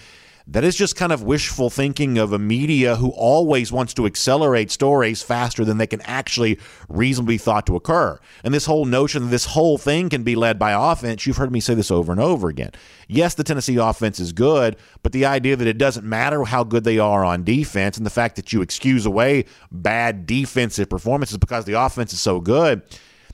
that 0.46 0.62
is 0.62 0.76
just 0.76 0.94
kind 0.94 1.10
of 1.10 1.22
wishful 1.22 1.70
thinking 1.70 2.18
of 2.18 2.32
a 2.32 2.38
media 2.38 2.96
who 2.96 3.08
always 3.10 3.72
wants 3.72 3.94
to 3.94 4.04
accelerate 4.04 4.70
stories 4.70 5.22
faster 5.22 5.64
than 5.64 5.78
they 5.78 5.86
can 5.86 6.02
actually 6.02 6.58
reasonably 6.88 7.38
thought 7.38 7.66
to 7.66 7.76
occur. 7.76 8.18
And 8.42 8.52
this 8.52 8.66
whole 8.66 8.84
notion 8.84 9.24
that 9.24 9.30
this 9.30 9.46
whole 9.46 9.78
thing 9.78 10.10
can 10.10 10.22
be 10.22 10.36
led 10.36 10.58
by 10.58 10.72
offense, 10.72 11.26
you've 11.26 11.38
heard 11.38 11.50
me 11.50 11.60
say 11.60 11.74
this 11.74 11.90
over 11.90 12.12
and 12.12 12.20
over 12.20 12.48
again. 12.48 12.72
Yes, 13.08 13.34
the 13.34 13.44
Tennessee 13.44 13.76
offense 13.76 14.20
is 14.20 14.32
good, 14.32 14.76
but 15.02 15.12
the 15.12 15.24
idea 15.24 15.56
that 15.56 15.66
it 15.66 15.78
doesn't 15.78 16.04
matter 16.04 16.44
how 16.44 16.62
good 16.62 16.84
they 16.84 16.98
are 16.98 17.24
on 17.24 17.42
defense 17.42 17.96
and 17.96 18.04
the 18.04 18.10
fact 18.10 18.36
that 18.36 18.52
you 18.52 18.60
excuse 18.60 19.06
away 19.06 19.46
bad 19.72 20.26
defensive 20.26 20.90
performances 20.90 21.38
because 21.38 21.64
the 21.64 21.80
offense 21.80 22.12
is 22.12 22.20
so 22.20 22.38
good, 22.38 22.82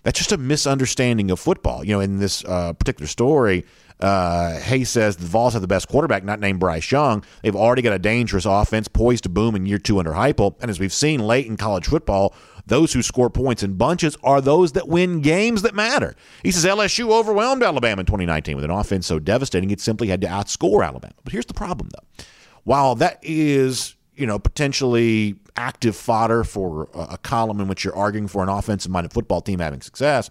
that's 0.05 0.19
just 0.19 0.33
a 0.33 0.39
misunderstanding 0.39 1.31
of 1.33 1.41
football. 1.41 1.85
You 1.85 1.95
know, 1.95 2.01
in 2.01 2.19
this 2.19 2.45
uh, 2.45 2.73
particular 2.73 3.09
story, 3.09 3.67
uh, 4.01 4.59
Hayes 4.59 4.89
says 4.89 5.17
the 5.17 5.27
Vols 5.27 5.53
have 5.53 5.63
the 5.63 5.69
best 5.69 5.89
quarterback, 5.89 6.25
not 6.25 6.41
named 6.41 6.61
Bryce 6.61 6.91
Young. 6.91 7.25
They've 7.43 7.57
already 7.57 7.83
got 7.83 7.93
a 7.93 7.99
dangerous 7.99 8.45
offense 8.45 8.89
poised 8.89 9.25
to 9.25 9.29
boom 9.29 9.55
in 9.55 9.67
year 9.67 9.79
two 9.79 9.99
under 9.99 10.13
Heupel. 10.13 10.57
And 10.61 10.71
as 10.71 10.81
we've 10.81 10.93
seen 10.93 11.21
late 11.21 11.47
in 11.47 11.57
college 11.57 11.87
football, 11.87 12.35
those 12.67 12.93
who 12.93 13.03
score 13.03 13.31
points 13.31 13.63
in 13.63 13.75
bunches 13.75 14.17
are 14.23 14.41
those 14.41 14.73
that 14.73 14.89
win 14.89 15.21
games 15.21 15.63
that 15.63 15.75
matter. 15.75 16.15
He 16.43 16.51
says 16.51 16.65
LSU 16.65 17.11
overwhelmed 17.11 17.63
Alabama 17.63 18.01
in 18.01 18.07
2019 18.07 18.57
with 18.57 18.65
an 18.65 18.71
offense 18.71 19.07
so 19.07 19.19
devastating 19.19 19.71
it 19.71 19.81
simply 19.81 20.09
had 20.09 20.21
to 20.21 20.27
outscore 20.27 20.87
Alabama. 20.87 21.15
But 21.25 21.33
here's 21.33 21.47
the 21.47 21.55
problem, 21.55 21.89
though. 21.93 22.25
While 22.65 22.95
that 22.97 23.19
is 23.23 23.97
you 24.21 24.27
know, 24.27 24.39
potentially 24.39 25.37
active 25.57 25.97
fodder 25.97 26.45
for 26.45 26.91
a, 26.95 27.17
column 27.17 27.59
in 27.59 27.69
which 27.69 27.85
you're 27.85 27.97
arguing 27.97 28.29
for 28.29 28.43
an 28.43 28.51
offensive 28.51 28.93
minded 28.93 29.13
football 29.13 29.41
team 29.41 29.61
having 29.61 29.81
success. 29.81 30.29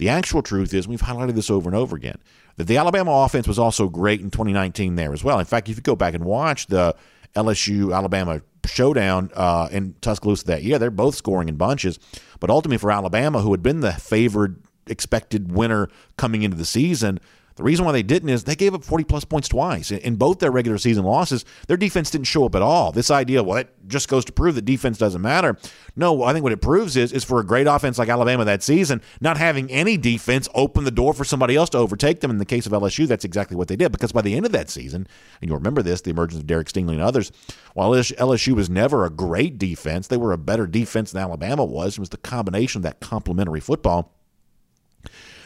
The 0.00 0.08
actual 0.08 0.40
truth 0.40 0.72
is, 0.72 0.88
we've 0.88 1.02
highlighted 1.02 1.34
this 1.34 1.50
over 1.50 1.68
and 1.68 1.76
over 1.76 1.94
again 1.94 2.16
that 2.56 2.64
the 2.64 2.78
Alabama 2.78 3.12
offense 3.12 3.46
was 3.46 3.58
also 3.58 3.86
great 3.86 4.22
in 4.22 4.30
2019 4.30 4.94
there 4.94 5.12
as 5.12 5.22
well. 5.22 5.38
In 5.38 5.44
fact, 5.44 5.68
if 5.68 5.76
you 5.76 5.82
go 5.82 5.94
back 5.94 6.14
and 6.14 6.24
watch 6.24 6.68
the 6.68 6.96
LSU 7.36 7.94
Alabama 7.94 8.40
showdown 8.64 9.30
uh, 9.34 9.68
in 9.70 9.94
Tuscaloosa 10.00 10.46
that 10.46 10.62
year, 10.62 10.78
they're 10.78 10.90
both 10.90 11.16
scoring 11.16 11.50
in 11.50 11.56
bunches. 11.56 11.98
But 12.40 12.48
ultimately, 12.48 12.78
for 12.78 12.90
Alabama, 12.90 13.42
who 13.42 13.50
had 13.50 13.62
been 13.62 13.80
the 13.80 13.92
favored 13.92 14.62
expected 14.86 15.52
winner 15.52 15.90
coming 16.16 16.44
into 16.44 16.56
the 16.56 16.64
season, 16.64 17.20
the 17.60 17.64
reason 17.64 17.84
why 17.84 17.92
they 17.92 18.02
didn't 18.02 18.30
is 18.30 18.44
they 18.44 18.56
gave 18.56 18.72
up 18.72 18.82
40 18.82 19.04
plus 19.04 19.22
points 19.26 19.46
twice. 19.46 19.90
In 19.90 20.16
both 20.16 20.38
their 20.38 20.50
regular 20.50 20.78
season 20.78 21.04
losses, 21.04 21.44
their 21.68 21.76
defense 21.76 22.10
didn't 22.10 22.24
show 22.24 22.46
up 22.46 22.54
at 22.54 22.62
all. 22.62 22.90
This 22.90 23.10
idea, 23.10 23.42
well, 23.42 23.58
it 23.58 23.68
just 23.86 24.08
goes 24.08 24.24
to 24.24 24.32
prove 24.32 24.54
that 24.54 24.64
defense 24.64 24.96
doesn't 24.96 25.20
matter. 25.20 25.58
No, 25.94 26.22
I 26.22 26.32
think 26.32 26.42
what 26.42 26.54
it 26.54 26.62
proves 26.62 26.96
is 26.96 27.12
is 27.12 27.22
for 27.22 27.38
a 27.38 27.44
great 27.44 27.66
offense 27.66 27.98
like 27.98 28.08
Alabama 28.08 28.46
that 28.46 28.62
season, 28.62 29.02
not 29.20 29.36
having 29.36 29.70
any 29.70 29.98
defense 29.98 30.48
open 30.54 30.84
the 30.84 30.90
door 30.90 31.12
for 31.12 31.22
somebody 31.22 31.54
else 31.54 31.68
to 31.70 31.78
overtake 31.78 32.20
them. 32.20 32.30
In 32.30 32.38
the 32.38 32.46
case 32.46 32.64
of 32.64 32.72
LSU, 32.72 33.06
that's 33.06 33.26
exactly 33.26 33.58
what 33.58 33.68
they 33.68 33.76
did 33.76 33.92
because 33.92 34.12
by 34.12 34.22
the 34.22 34.34
end 34.34 34.46
of 34.46 34.52
that 34.52 34.70
season, 34.70 35.06
and 35.42 35.50
you'll 35.50 35.58
remember 35.58 35.82
this, 35.82 36.00
the 36.00 36.08
emergence 36.08 36.40
of 36.40 36.46
Derek 36.46 36.68
Stingley 36.68 36.94
and 36.94 37.02
others, 37.02 37.30
while 37.74 37.90
LSU 37.90 38.54
was 38.54 38.70
never 38.70 39.04
a 39.04 39.10
great 39.10 39.58
defense, 39.58 40.06
they 40.06 40.16
were 40.16 40.32
a 40.32 40.38
better 40.38 40.66
defense 40.66 41.12
than 41.12 41.20
Alabama 41.22 41.66
was. 41.66 41.98
It 41.98 42.00
was 42.00 42.08
the 42.08 42.16
combination 42.16 42.78
of 42.78 42.84
that 42.84 43.00
complementary 43.00 43.60
football 43.60 44.14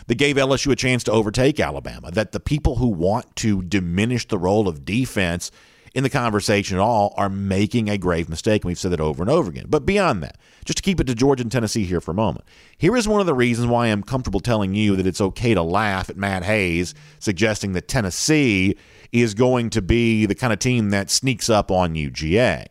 that 0.06 0.16
gave 0.16 0.36
LSU 0.36 0.72
a 0.72 0.76
chance 0.76 1.04
to 1.04 1.12
overtake 1.12 1.60
Alabama. 1.60 2.10
That 2.10 2.32
the 2.32 2.40
people 2.40 2.76
who 2.76 2.88
want 2.88 3.34
to 3.36 3.62
diminish 3.62 4.26
the 4.26 4.38
role 4.38 4.68
of 4.68 4.84
defense 4.84 5.50
in 5.94 6.02
the 6.02 6.10
conversation 6.10 6.76
at 6.76 6.80
all 6.80 7.14
are 7.16 7.28
making 7.28 7.88
a 7.88 7.96
grave 7.96 8.28
mistake. 8.28 8.62
And 8.62 8.68
we've 8.68 8.78
said 8.78 8.90
that 8.90 9.00
over 9.00 9.22
and 9.22 9.30
over 9.30 9.48
again. 9.48 9.66
But 9.68 9.86
beyond 9.86 10.22
that, 10.24 10.36
just 10.64 10.78
to 10.78 10.82
keep 10.82 11.00
it 11.00 11.06
to 11.06 11.14
Georgia 11.14 11.42
and 11.42 11.52
Tennessee 11.52 11.84
here 11.84 12.00
for 12.00 12.10
a 12.10 12.14
moment, 12.14 12.44
here 12.76 12.96
is 12.96 13.06
one 13.06 13.20
of 13.20 13.26
the 13.26 13.34
reasons 13.34 13.68
why 13.68 13.86
I'm 13.86 14.02
comfortable 14.02 14.40
telling 14.40 14.74
you 14.74 14.96
that 14.96 15.06
it's 15.06 15.20
okay 15.20 15.54
to 15.54 15.62
laugh 15.62 16.10
at 16.10 16.16
Matt 16.16 16.42
Hayes 16.42 16.94
suggesting 17.20 17.72
that 17.72 17.86
Tennessee 17.88 18.76
is 19.12 19.34
going 19.34 19.70
to 19.70 19.80
be 19.80 20.26
the 20.26 20.34
kind 20.34 20.52
of 20.52 20.58
team 20.58 20.90
that 20.90 21.10
sneaks 21.10 21.48
up 21.48 21.70
on 21.70 21.94
UGA. 21.94 22.66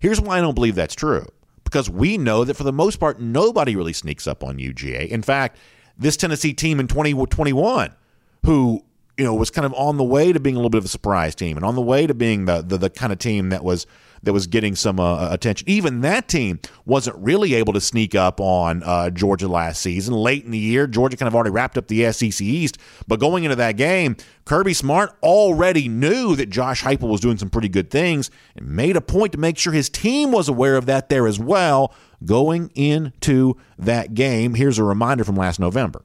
Here's 0.00 0.20
why 0.20 0.38
I 0.38 0.40
don't 0.40 0.54
believe 0.54 0.74
that's 0.74 0.96
true. 0.96 1.26
Because 1.62 1.88
we 1.88 2.18
know 2.18 2.44
that 2.44 2.54
for 2.54 2.64
the 2.64 2.72
most 2.72 2.96
part, 2.98 3.20
nobody 3.20 3.74
really 3.74 3.92
sneaks 3.92 4.26
up 4.26 4.44
on 4.44 4.58
UGA. 4.58 5.08
In 5.08 5.22
fact, 5.22 5.56
this 5.98 6.16
Tennessee 6.16 6.52
team 6.52 6.80
in 6.80 6.88
2021 6.88 7.94
who 8.44 8.84
you 9.16 9.24
know 9.24 9.34
was 9.34 9.50
kind 9.50 9.64
of 9.64 9.72
on 9.74 9.96
the 9.96 10.04
way 10.04 10.32
to 10.32 10.40
being 10.40 10.56
a 10.56 10.58
little 10.58 10.70
bit 10.70 10.78
of 10.78 10.84
a 10.84 10.88
surprise 10.88 11.34
team 11.34 11.56
and 11.56 11.64
on 11.64 11.74
the 11.74 11.82
way 11.82 12.06
to 12.06 12.14
being 12.14 12.46
the 12.46 12.62
the, 12.62 12.76
the 12.76 12.90
kind 12.90 13.12
of 13.12 13.18
team 13.18 13.50
that 13.50 13.64
was 13.64 13.86
that 14.24 14.32
was 14.32 14.46
getting 14.46 14.74
some 14.74 14.98
uh, 14.98 15.28
attention. 15.30 15.68
Even 15.68 16.00
that 16.00 16.28
team 16.28 16.58
wasn't 16.86 17.16
really 17.18 17.54
able 17.54 17.72
to 17.74 17.80
sneak 17.80 18.14
up 18.14 18.40
on 18.40 18.82
uh, 18.82 19.10
Georgia 19.10 19.46
last 19.46 19.82
season. 19.82 20.14
Late 20.14 20.44
in 20.44 20.50
the 20.50 20.58
year, 20.58 20.86
Georgia 20.86 21.16
kind 21.16 21.26
of 21.26 21.34
already 21.34 21.50
wrapped 21.50 21.76
up 21.76 21.88
the 21.88 22.10
SEC 22.10 22.40
East, 22.40 22.78
but 23.06 23.20
going 23.20 23.44
into 23.44 23.56
that 23.56 23.76
game, 23.76 24.16
Kirby 24.44 24.74
Smart 24.74 25.16
already 25.22 25.88
knew 25.88 26.34
that 26.36 26.50
Josh 26.50 26.82
Heupel 26.82 27.08
was 27.08 27.20
doing 27.20 27.36
some 27.36 27.50
pretty 27.50 27.68
good 27.68 27.90
things 27.90 28.30
and 28.56 28.66
made 28.66 28.96
a 28.96 29.00
point 29.00 29.32
to 29.32 29.38
make 29.38 29.58
sure 29.58 29.72
his 29.72 29.88
team 29.88 30.32
was 30.32 30.48
aware 30.48 30.76
of 30.76 30.86
that 30.86 31.08
there 31.08 31.26
as 31.26 31.38
well 31.38 31.94
going 32.24 32.70
into 32.74 33.56
that 33.78 34.14
game. 34.14 34.54
Here's 34.54 34.78
a 34.78 34.84
reminder 34.84 35.24
from 35.24 35.36
last 35.36 35.60
November. 35.60 36.04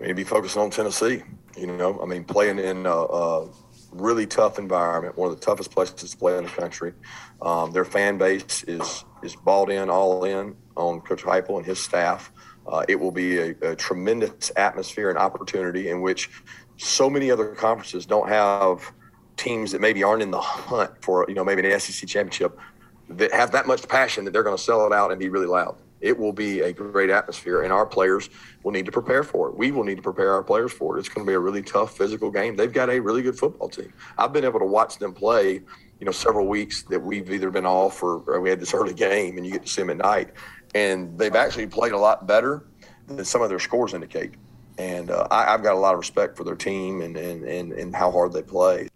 Maybe 0.00 0.24
focusing 0.24 0.62
on 0.62 0.70
Tennessee. 0.70 1.22
You 1.56 1.68
know, 1.68 2.00
I 2.02 2.06
mean, 2.06 2.24
playing 2.24 2.58
in 2.58 2.86
a, 2.86 3.02
uh 3.04 3.48
really 3.94 4.26
tough 4.26 4.58
environment, 4.58 5.16
one 5.16 5.30
of 5.30 5.38
the 5.38 5.44
toughest 5.44 5.70
places 5.70 6.10
to 6.10 6.16
play 6.16 6.36
in 6.36 6.44
the 6.44 6.50
country. 6.50 6.92
Um, 7.40 7.72
their 7.72 7.84
fan 7.84 8.18
base 8.18 8.64
is 8.64 9.04
is 9.22 9.36
bought 9.36 9.70
in, 9.70 9.88
all 9.88 10.24
in 10.24 10.56
on 10.76 11.00
Coach 11.00 11.22
Heupel 11.22 11.56
and 11.56 11.66
his 11.66 11.78
staff. 11.78 12.32
Uh, 12.66 12.84
it 12.88 12.96
will 12.96 13.12
be 13.12 13.38
a, 13.38 13.54
a, 13.62 13.76
tremendous 13.76 14.50
atmosphere 14.56 15.10
and 15.10 15.18
opportunity 15.18 15.90
in 15.90 16.00
which 16.00 16.30
so 16.78 17.10
many 17.10 17.30
other 17.30 17.54
conferences 17.54 18.06
don't 18.06 18.28
have 18.28 18.90
teams 19.36 19.70
that 19.72 19.82
maybe 19.82 20.02
aren't 20.02 20.22
in 20.22 20.30
the 20.30 20.40
hunt 20.40 20.90
for 21.00 21.26
you 21.28 21.34
know 21.34 21.44
maybe 21.44 21.68
an 21.68 21.78
SEC 21.78 22.08
championship 22.08 22.58
that 23.08 23.32
have 23.32 23.52
that 23.52 23.66
much 23.66 23.86
passion 23.88 24.24
that 24.24 24.32
they're 24.32 24.42
going 24.42 24.56
to 24.56 24.62
sell 24.62 24.86
it 24.86 24.92
out 24.92 25.10
and 25.10 25.20
be 25.20 25.28
really 25.28 25.46
loud 25.46 25.76
it 26.04 26.18
will 26.18 26.34
be 26.34 26.60
a 26.60 26.70
great 26.70 27.08
atmosphere, 27.08 27.62
and 27.62 27.72
our 27.72 27.86
players 27.86 28.28
will 28.62 28.72
need 28.72 28.84
to 28.84 28.92
prepare 28.92 29.24
for 29.24 29.48
it. 29.48 29.56
We 29.56 29.72
will 29.72 29.84
need 29.84 29.96
to 29.96 30.02
prepare 30.02 30.32
our 30.32 30.42
players 30.42 30.70
for 30.70 30.96
it. 30.96 31.00
It's 31.00 31.08
going 31.08 31.26
to 31.26 31.30
be 31.30 31.34
a 31.34 31.38
really 31.38 31.62
tough 31.62 31.96
physical 31.96 32.30
game. 32.30 32.56
They've 32.56 32.70
got 32.70 32.90
a 32.90 33.00
really 33.00 33.22
good 33.22 33.38
football 33.38 33.70
team. 33.70 33.90
I've 34.18 34.30
been 34.30 34.44
able 34.44 34.60
to 34.60 34.66
watch 34.66 34.98
them 34.98 35.14
play, 35.14 35.52
you 35.54 36.04
know, 36.04 36.12
several 36.12 36.46
weeks 36.46 36.82
that 36.84 37.00
we've 37.00 37.30
either 37.30 37.50
been 37.50 37.64
off 37.64 38.02
or, 38.02 38.22
or 38.26 38.42
we 38.42 38.50
had 38.50 38.60
this 38.60 38.74
early 38.74 38.92
game, 38.92 39.38
and 39.38 39.46
you 39.46 39.52
get 39.52 39.62
to 39.62 39.68
see 39.68 39.80
them 39.80 39.88
at 39.88 39.96
night, 39.96 40.34
and 40.74 41.18
they've 41.18 41.34
actually 41.34 41.68
played 41.68 41.92
a 41.92 41.98
lot 41.98 42.26
better 42.26 42.66
than 43.06 43.24
some 43.24 43.40
of 43.40 43.48
their 43.48 43.58
scores 43.58 43.94
indicate. 43.94 44.34
And 44.76 45.10
uh, 45.10 45.26
I, 45.30 45.44
have 45.52 45.62
got 45.62 45.74
a 45.74 45.78
lot 45.78 45.94
of 45.94 46.00
respect 46.00 46.36
for 46.36 46.44
their 46.44 46.56
team 46.56 47.00
and, 47.00 47.16
and, 47.16 47.44
and, 47.44 47.72
and 47.72 47.96
how 47.96 48.10
hard 48.10 48.34
they 48.34 48.42
play. 48.42 48.88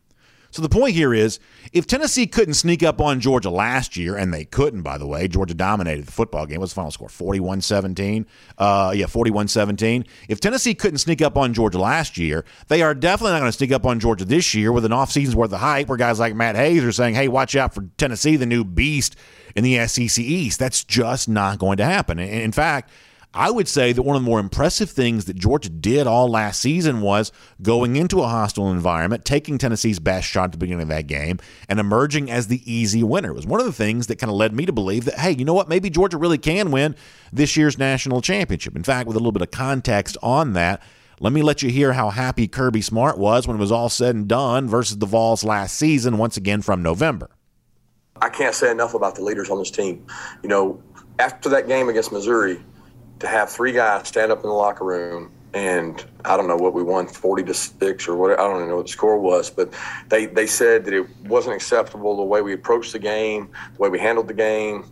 So 0.59 0.63
the 0.63 0.69
point 0.69 0.97
here 0.97 1.15
is 1.15 1.39
if 1.73 1.87
Tennessee 1.87 2.27
couldn't 2.27 2.55
sneak 2.55 2.83
up 2.83 3.01
on 3.01 3.21
Georgia 3.21 3.49
last 3.49 3.97
year, 3.97 4.17
and 4.17 4.35
they 4.35 4.45
couldn't, 4.45 4.83
by 4.83 4.99
the 4.99 5.07
way, 5.07 5.29
Georgia 5.29 5.55
dominated 5.55 6.07
the 6.07 6.11
football 6.11 6.47
game. 6.47 6.59
What's 6.59 6.73
the 6.73 6.81
final 6.81 6.91
score? 6.91 7.09
41 7.09 7.61
17. 7.61 8.27
Uh, 8.59 8.93
yeah, 8.93 9.07
41 9.07 9.47
17. 9.47 10.05
If 10.29 10.41
Tennessee 10.41 10.75
couldn't 10.75 10.99
sneak 10.99 11.23
up 11.23 11.37
on 11.37 11.55
Georgia 11.55 11.79
last 11.79 12.19
year, 12.19 12.45
they 12.67 12.83
are 12.83 12.93
definitely 12.93 13.35
not 13.35 13.39
going 13.39 13.53
to 13.53 13.57
sneak 13.57 13.71
up 13.71 13.87
on 13.87 14.01
Georgia 14.01 14.25
this 14.25 14.53
year 14.53 14.73
with 14.73 14.85
an 14.85 14.91
offseason's 14.91 15.37
worth 15.37 15.53
of 15.53 15.61
hype 15.61 15.87
where 15.87 15.97
guys 15.97 16.19
like 16.19 16.35
Matt 16.35 16.57
Hayes 16.57 16.83
are 16.83 16.91
saying, 16.91 17.15
hey, 17.15 17.29
watch 17.29 17.55
out 17.55 17.73
for 17.73 17.89
Tennessee, 17.97 18.35
the 18.35 18.45
new 18.45 18.65
beast 18.65 19.15
in 19.55 19.63
the 19.63 19.87
SEC 19.87 20.19
East. 20.19 20.59
That's 20.59 20.83
just 20.83 21.29
not 21.29 21.61
going 21.61 21.77
to 21.77 21.85
happen. 21.85 22.19
In 22.19 22.51
fact, 22.51 22.91
I 23.35 23.51
would 23.51 23.69
say 23.69 23.93
that 23.93 24.03
one 24.03 24.17
of 24.17 24.23
the 24.23 24.27
more 24.27 24.41
impressive 24.41 24.89
things 24.89 25.27
that 25.27 25.37
Georgia 25.37 25.69
did 25.69 26.07
all 26.07 26.29
last 26.29 26.61
season 26.61 27.03
was 27.03 27.31
going 27.61 27.97
into 27.97 28.23
a 28.23 28.27
hostile 28.27 28.71
environment, 28.71 29.27
taking 29.27 29.59
Tennessee's 29.59 29.99
best 29.99 30.27
shot 30.27 30.45
at 30.45 30.53
the 30.53 30.59
beginning 30.59 30.85
of 30.85 30.89
that 30.89 31.07
game, 31.07 31.39
and 31.69 31.79
emerging 31.79 32.31
as 32.31 32.47
the 32.47 32.63
easy 32.71 33.03
winner. 33.03 33.31
It 33.31 33.35
was 33.35 33.47
one 33.47 33.61
of 33.61 33.67
the 33.67 33.73
things 33.73 34.07
that 34.07 34.19
kind 34.19 34.31
of 34.31 34.37
led 34.37 34.55
me 34.55 34.65
to 34.65 34.73
believe 34.73 35.05
that, 35.05 35.19
hey, 35.19 35.33
you 35.33 35.45
know 35.45 35.53
what? 35.53 35.69
Maybe 35.69 35.91
Georgia 35.91 36.17
really 36.17 36.39
can 36.39 36.71
win 36.71 36.97
this 37.31 37.55
year's 37.55 37.77
national 37.77 38.23
championship. 38.23 38.75
In 38.75 38.83
fact, 38.83 39.07
with 39.07 39.17
a 39.17 39.21
little 39.21 39.33
bit 39.33 39.43
of 39.43 39.51
context 39.51 40.17
on 40.23 40.55
that, 40.55 40.83
let 41.21 41.33
me 41.33 41.43
let 41.43 41.63
you 41.63 41.69
hear 41.69 41.93
how 41.93 42.11
happy 42.11 42.49
Kirby 42.49 42.81
Smart 42.81 43.19
was 43.19 43.47
when 43.47 43.57
it 43.57 43.61
was 43.61 43.73
all 43.73 43.91
said 43.91 44.15
and 44.15 44.27
done 44.27 44.69
versus 44.69 44.99
the 44.99 45.07
Vols 45.07 45.45
last 45.45 45.77
season, 45.77 46.17
once 46.17 46.37
again 46.37 46.63
from 46.63 46.83
November. 46.83 47.29
I 48.23 48.31
can't 48.31 48.55
say 48.55 48.71
enough 48.71 48.95
about 48.95 49.17
the 49.17 49.23
leaders 49.23 49.51
on 49.51 49.59
this 49.59 49.71
team. 49.71 50.07
You 50.43 50.49
know, 50.49 50.83
after 51.19 51.49
that 51.51 51.69
game 51.69 51.89
against 51.89 52.11
Missouri, 52.11 52.61
to 53.21 53.27
have 53.27 53.51
three 53.51 53.73
guys 53.73 54.09
stand 54.09 54.33
up 54.33 54.39
in 54.39 54.49
the 54.49 54.55
locker 54.55 54.85
room 54.85 55.31
and 55.55 56.05
I 56.25 56.37
don't 56.37 56.47
know 56.47 56.57
what 56.57 56.75
we 56.75 56.83
won, 56.83 57.07
forty 57.07 57.43
to 57.45 57.55
six 57.55 58.07
or 58.07 58.17
what 58.17 58.33
I 58.33 58.37
don't 58.37 58.57
even 58.57 58.69
know 58.69 58.77
what 58.77 58.87
the 58.87 58.93
score 58.93 59.19
was, 59.19 59.51
but 59.51 59.73
they 60.09 60.27
they 60.27 60.47
said 60.47 60.85
that 60.85 60.95
it 60.95 61.07
wasn't 61.25 61.55
acceptable 61.55 62.17
the 62.17 62.23
way 62.23 62.43
we 62.43 62.53
approached 62.53 62.93
the 62.93 62.99
game, 62.99 63.51
the 63.75 63.83
way 63.83 63.89
we 63.89 63.99
handled 63.99 64.29
the 64.29 64.35
game, 64.35 64.85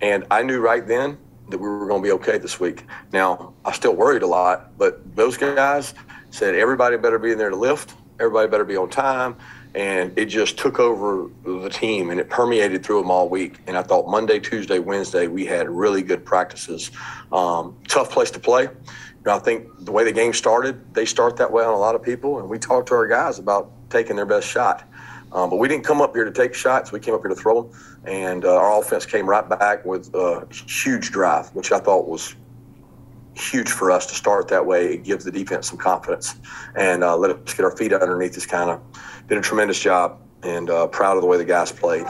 and 0.00 0.24
I 0.30 0.42
knew 0.42 0.60
right 0.60 0.86
then 0.86 1.18
that 1.48 1.58
we 1.58 1.68
were 1.68 1.86
going 1.86 2.00
to 2.02 2.06
be 2.06 2.12
okay 2.12 2.38
this 2.38 2.60
week. 2.60 2.84
Now 3.12 3.54
I 3.64 3.72
still 3.72 3.94
worried 3.94 4.22
a 4.22 4.26
lot, 4.26 4.78
but 4.78 5.16
those 5.16 5.36
guys 5.36 5.94
said 6.30 6.54
everybody 6.54 6.96
better 6.96 7.18
be 7.18 7.32
in 7.32 7.38
there 7.38 7.50
to 7.50 7.56
lift, 7.56 7.94
everybody 8.20 8.48
better 8.48 8.64
be 8.64 8.76
on 8.76 8.88
time, 8.88 9.36
and 9.74 10.16
it 10.16 10.26
just 10.26 10.56
took 10.56 10.78
over 10.78 11.28
the 11.44 11.68
team 11.68 12.10
and 12.10 12.20
it 12.20 12.30
permeated 12.30 12.84
through 12.84 13.00
them 13.02 13.10
all 13.10 13.28
week. 13.28 13.58
And 13.66 13.76
I 13.76 13.82
thought 13.82 14.08
Monday, 14.08 14.38
Tuesday, 14.38 14.78
Wednesday 14.78 15.26
we 15.26 15.44
had 15.44 15.68
really 15.68 16.02
good 16.02 16.24
practices. 16.24 16.90
Um, 17.32 17.76
tough 17.88 18.10
place 18.10 18.30
to 18.32 18.38
play. 18.38 18.64
You 18.64 19.30
know, 19.30 19.36
I 19.36 19.38
think 19.40 19.66
the 19.80 19.90
way 19.90 20.04
the 20.04 20.12
game 20.12 20.32
started, 20.32 20.94
they 20.94 21.04
start 21.04 21.36
that 21.38 21.50
way 21.50 21.64
on 21.64 21.72
a 21.72 21.78
lot 21.78 21.94
of 21.94 22.02
people, 22.02 22.38
and 22.38 22.48
we 22.48 22.58
talked 22.58 22.88
to 22.88 22.94
our 22.94 23.06
guys 23.06 23.38
about 23.38 23.72
taking 23.90 24.16
their 24.16 24.26
best 24.26 24.46
shot. 24.46 24.88
Um, 25.32 25.50
but 25.50 25.56
we 25.56 25.66
didn't 25.66 25.84
come 25.84 26.00
up 26.00 26.14
here 26.14 26.24
to 26.24 26.30
take 26.30 26.54
shots. 26.54 26.92
We 26.92 27.00
came 27.00 27.14
up 27.14 27.22
here 27.22 27.30
to 27.30 27.34
throw 27.34 27.62
them, 27.62 27.80
and 28.04 28.44
uh, 28.44 28.54
our 28.54 28.80
offense 28.80 29.04
came 29.06 29.28
right 29.28 29.48
back 29.48 29.84
with 29.84 30.14
a 30.14 30.46
huge 30.52 31.10
drive, 31.10 31.48
which 31.54 31.72
I 31.72 31.80
thought 31.80 32.06
was 32.06 32.36
huge 33.36 33.70
for 33.70 33.90
us 33.90 34.06
to 34.06 34.14
start 34.14 34.48
that 34.48 34.64
way. 34.64 34.94
It 34.94 35.04
gives 35.04 35.24
the 35.24 35.30
defense 35.30 35.68
some 35.68 35.78
confidence 35.78 36.34
and 36.76 37.02
uh, 37.02 37.16
let 37.16 37.30
us 37.30 37.54
get 37.54 37.64
our 37.64 37.76
feet 37.76 37.92
underneath 37.92 38.36
us 38.36 38.46
kind 38.46 38.70
of 38.70 38.80
did 39.28 39.38
a 39.38 39.40
tremendous 39.40 39.80
job 39.80 40.20
and 40.42 40.70
uh, 40.70 40.86
proud 40.86 41.16
of 41.16 41.22
the 41.22 41.26
way 41.26 41.36
the 41.36 41.44
guys 41.44 41.72
played. 41.72 42.06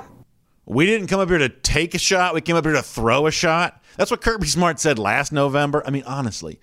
We 0.67 0.87
didn't 0.87 1.09
come 1.09 1.21
up 1.21 1.29
here 1.29 1.39
to 1.39 1.49
take 1.49 1.95
a 1.95 1.99
shot. 1.99 2.35
We 2.35 2.41
came 2.41 2.57
up 2.57 2.65
here 2.65 2.73
to 2.73 2.83
throw 2.83 3.27
a 3.27 3.31
shot. 3.31 3.83
That's 3.97 4.11
what 4.11 4.23
Kirby 4.23 4.47
Smart 4.47 4.81
said 4.81 4.99
last 4.99 5.31
November. 5.31 5.83
I 5.87 5.91
mean, 5.91 6.05
honestly, 6.07 6.59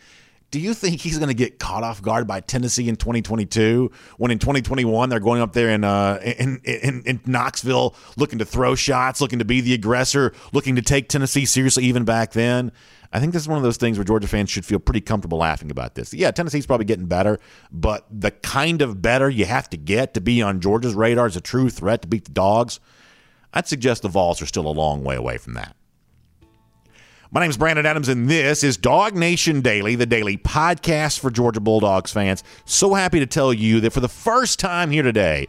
do 0.51 0.59
you 0.59 0.73
think 0.73 0.99
he's 0.99 1.17
going 1.17 1.29
to 1.29 1.33
get 1.33 1.59
caught 1.59 1.83
off 1.83 2.01
guard 2.01 2.27
by 2.27 2.41
Tennessee 2.41 2.89
in 2.89 2.97
2022 2.97 3.89
when 4.17 4.31
in 4.31 4.37
2021 4.37 5.09
they're 5.09 5.19
going 5.21 5.41
up 5.41 5.53
there 5.53 5.69
in, 5.69 5.85
uh, 5.85 6.19
in, 6.23 6.59
in, 6.65 7.03
in 7.05 7.21
Knoxville 7.25 7.95
looking 8.17 8.39
to 8.39 8.45
throw 8.45 8.75
shots, 8.75 9.21
looking 9.21 9.39
to 9.39 9.45
be 9.45 9.61
the 9.61 9.73
aggressor, 9.73 10.33
looking 10.51 10.75
to 10.75 10.81
take 10.81 11.07
Tennessee 11.07 11.45
seriously 11.45 11.85
even 11.85 12.03
back 12.03 12.33
then? 12.33 12.73
I 13.13 13.19
think 13.19 13.33
this 13.33 13.41
is 13.41 13.47
one 13.47 13.57
of 13.57 13.63
those 13.63 13.77
things 13.77 13.97
where 13.97 14.05
Georgia 14.05 14.27
fans 14.27 14.49
should 14.49 14.65
feel 14.65 14.79
pretty 14.79 15.01
comfortable 15.01 15.37
laughing 15.37 15.71
about 15.71 15.95
this. 15.95 16.13
Yeah, 16.13 16.31
Tennessee's 16.31 16.65
probably 16.65 16.85
getting 16.85 17.07
better, 17.07 17.39
but 17.71 18.05
the 18.09 18.31
kind 18.31 18.81
of 18.81 19.01
better 19.01 19.29
you 19.29 19.45
have 19.45 19.69
to 19.71 19.77
get 19.77 20.13
to 20.13 20.21
be 20.21 20.41
on 20.41 20.61
Georgia's 20.61 20.95
radar 20.95 21.25
as 21.25 21.35
a 21.35 21.41
true 21.41 21.69
threat 21.69 22.01
to 22.03 22.07
beat 22.07 22.25
the 22.25 22.31
dogs, 22.31 22.79
I'd 23.53 23.67
suggest 23.67 24.01
the 24.01 24.09
Vols 24.09 24.41
are 24.41 24.45
still 24.45 24.67
a 24.67 24.71
long 24.71 25.03
way 25.03 25.15
away 25.15 25.37
from 25.37 25.53
that. 25.55 25.75
My 27.33 27.39
name 27.39 27.49
is 27.49 27.55
Brandon 27.55 27.85
Adams, 27.85 28.09
and 28.09 28.27
this 28.27 28.61
is 28.61 28.75
Dog 28.75 29.15
Nation 29.15 29.61
Daily, 29.61 29.95
the 29.95 30.05
daily 30.05 30.35
podcast 30.35 31.21
for 31.21 31.31
Georgia 31.31 31.61
Bulldogs 31.61 32.11
fans. 32.11 32.43
So 32.65 32.93
happy 32.93 33.21
to 33.21 33.25
tell 33.25 33.53
you 33.53 33.79
that 33.79 33.93
for 33.93 34.01
the 34.01 34.09
first 34.09 34.59
time 34.59 34.91
here 34.91 35.01
today, 35.01 35.47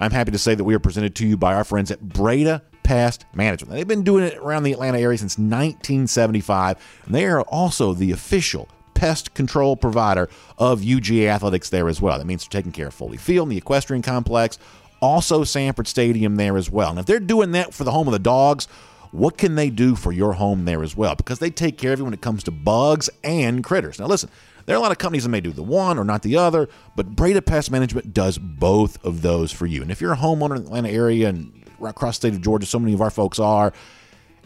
I'm 0.00 0.10
happy 0.10 0.32
to 0.32 0.38
say 0.38 0.56
that 0.56 0.64
we 0.64 0.74
are 0.74 0.80
presented 0.80 1.14
to 1.14 1.26
you 1.28 1.36
by 1.36 1.54
our 1.54 1.62
friends 1.62 1.92
at 1.92 2.00
Breda 2.00 2.64
Pest 2.82 3.26
Management. 3.32 3.74
They've 3.74 3.86
been 3.86 4.02
doing 4.02 4.24
it 4.24 4.38
around 4.38 4.64
the 4.64 4.72
Atlanta 4.72 4.98
area 4.98 5.18
since 5.18 5.38
1975, 5.38 7.04
and 7.06 7.14
they 7.14 7.26
are 7.26 7.42
also 7.42 7.94
the 7.94 8.10
official 8.10 8.68
pest 8.94 9.32
control 9.32 9.76
provider 9.76 10.28
of 10.58 10.80
UGA 10.80 11.28
Athletics 11.28 11.70
there 11.70 11.88
as 11.88 12.02
well. 12.02 12.18
That 12.18 12.26
means 12.26 12.42
they're 12.42 12.60
taking 12.60 12.72
care 12.72 12.88
of 12.88 12.94
Foley 12.94 13.18
Field 13.18 13.46
and 13.46 13.52
the 13.52 13.58
equestrian 13.58 14.02
complex, 14.02 14.58
also 15.00 15.44
Sanford 15.44 15.86
Stadium 15.86 16.34
there 16.34 16.56
as 16.56 16.72
well. 16.72 16.90
And 16.90 16.98
if 16.98 17.06
they're 17.06 17.20
doing 17.20 17.52
that 17.52 17.72
for 17.72 17.84
the 17.84 17.92
home 17.92 18.08
of 18.08 18.12
the 18.12 18.18
dogs, 18.18 18.66
what 19.12 19.36
can 19.36 19.54
they 19.56 19.70
do 19.70 19.96
for 19.96 20.12
your 20.12 20.34
home 20.34 20.64
there 20.64 20.82
as 20.82 20.96
well? 20.96 21.14
Because 21.14 21.38
they 21.38 21.50
take 21.50 21.78
care 21.78 21.92
of 21.92 21.98
you 21.98 22.04
when 22.04 22.14
it 22.14 22.20
comes 22.20 22.42
to 22.44 22.50
bugs 22.50 23.10
and 23.24 23.64
critters. 23.64 23.98
Now, 23.98 24.06
listen, 24.06 24.30
there 24.66 24.76
are 24.76 24.78
a 24.78 24.82
lot 24.82 24.92
of 24.92 24.98
companies 24.98 25.24
that 25.24 25.30
may 25.30 25.40
do 25.40 25.50
the 25.50 25.62
one 25.62 25.98
or 25.98 26.04
not 26.04 26.22
the 26.22 26.36
other, 26.36 26.68
but 26.94 27.16
Breda 27.16 27.42
Pest 27.42 27.70
Management 27.70 28.14
does 28.14 28.38
both 28.38 29.04
of 29.04 29.22
those 29.22 29.50
for 29.50 29.66
you. 29.66 29.82
And 29.82 29.90
if 29.90 30.00
you're 30.00 30.12
a 30.12 30.16
homeowner 30.16 30.56
in 30.56 30.62
the 30.62 30.68
Atlanta 30.68 30.90
area 30.90 31.28
and 31.28 31.60
across 31.82 32.18
the 32.18 32.28
state 32.28 32.34
of 32.34 32.40
Georgia, 32.40 32.66
so 32.66 32.78
many 32.78 32.92
of 32.94 33.00
our 33.00 33.10
folks 33.10 33.38
are. 33.38 33.72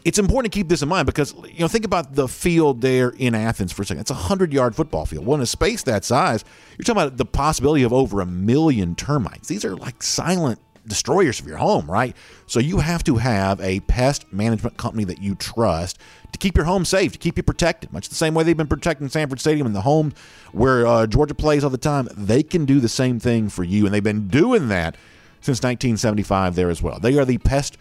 It's 0.05 0.19
important 0.19 0.53
to 0.53 0.59
keep 0.59 0.69
this 0.69 0.83
in 0.83 0.89
mind 0.91 1.07
because 1.07 1.33
you 1.33 1.61
know 1.61 1.69
think 1.69 1.87
about 1.87 2.15
the 2.15 2.29
field 2.29 2.83
there 2.83 3.09
in 3.17 3.35
Athens 3.35 3.73
for 3.73 3.83
a 3.83 3.87
second. 3.87 4.03
It's 4.03 4.11
a 4.11 4.15
hundred 4.15 4.53
yard 4.53 4.77
football 4.77 5.07
field. 5.07 5.25
Well, 5.25 5.37
in 5.37 5.41
a 5.41 5.47
space 5.47 5.83
that 5.85 6.05
size, 6.05 6.45
you're 6.77 6.85
talking 6.85 7.01
about 7.03 7.17
the 7.17 7.25
possibility 7.25 7.85
of 7.85 7.93
over 7.95 8.21
a 8.21 8.27
million 8.27 8.97
termites. 8.97 9.49
These 9.49 9.65
are 9.65 9.75
like 9.75 10.03
silent 10.03 10.61
destroyers 10.87 11.41
of 11.41 11.47
your 11.47 11.57
home, 11.59 11.91
right? 11.91 12.17
So 12.47 12.61
you 12.61 12.79
have 12.79 13.05
to 13.05 13.17
have 13.17 13.61
a 13.61 13.81
pest 13.81 14.33
management 14.33 14.77
company 14.77 15.05
that 15.05 15.21
you 15.21 15.35
trust 15.35 15.99
to 16.33 16.39
keep 16.39 16.57
your 16.57 16.67
home 16.67 16.85
safe, 16.85 17.13
to 17.13 17.19
keep 17.19 17.37
you 17.37 17.43
protected. 17.43 17.93
Much 17.93 18.09
the 18.09 18.15
same 18.15 18.35
way 18.35 18.43
they've 18.43 18.57
been 18.57 18.67
protecting 18.67 19.09
Sanford 19.09 19.41
Stadium 19.41 19.67
and 19.67 19.75
the 19.75 19.83
home 19.83 20.13
where 20.53 20.87
uh, 20.87 21.07
Georgia 21.07 21.35
plays 21.35 21.65
all 21.65 21.71
the 21.71 21.79
time. 21.79 22.09
They 22.17 22.43
can 22.43 22.65
do 22.65 22.81
the 22.81 22.89
same 22.89 23.19
thing 23.19 23.49
for 23.49 23.65
you, 23.65 23.85
and 23.85 23.95
they've 23.95 24.03
been 24.03 24.29
doing 24.29 24.69
that 24.69 24.97
since 25.41 25.59
1975 25.59 26.55
there 26.55 26.71
as 26.71 26.83
well. 26.83 26.99
They 26.99 27.19
are 27.19 27.25
the 27.25 27.39
pest 27.39 27.77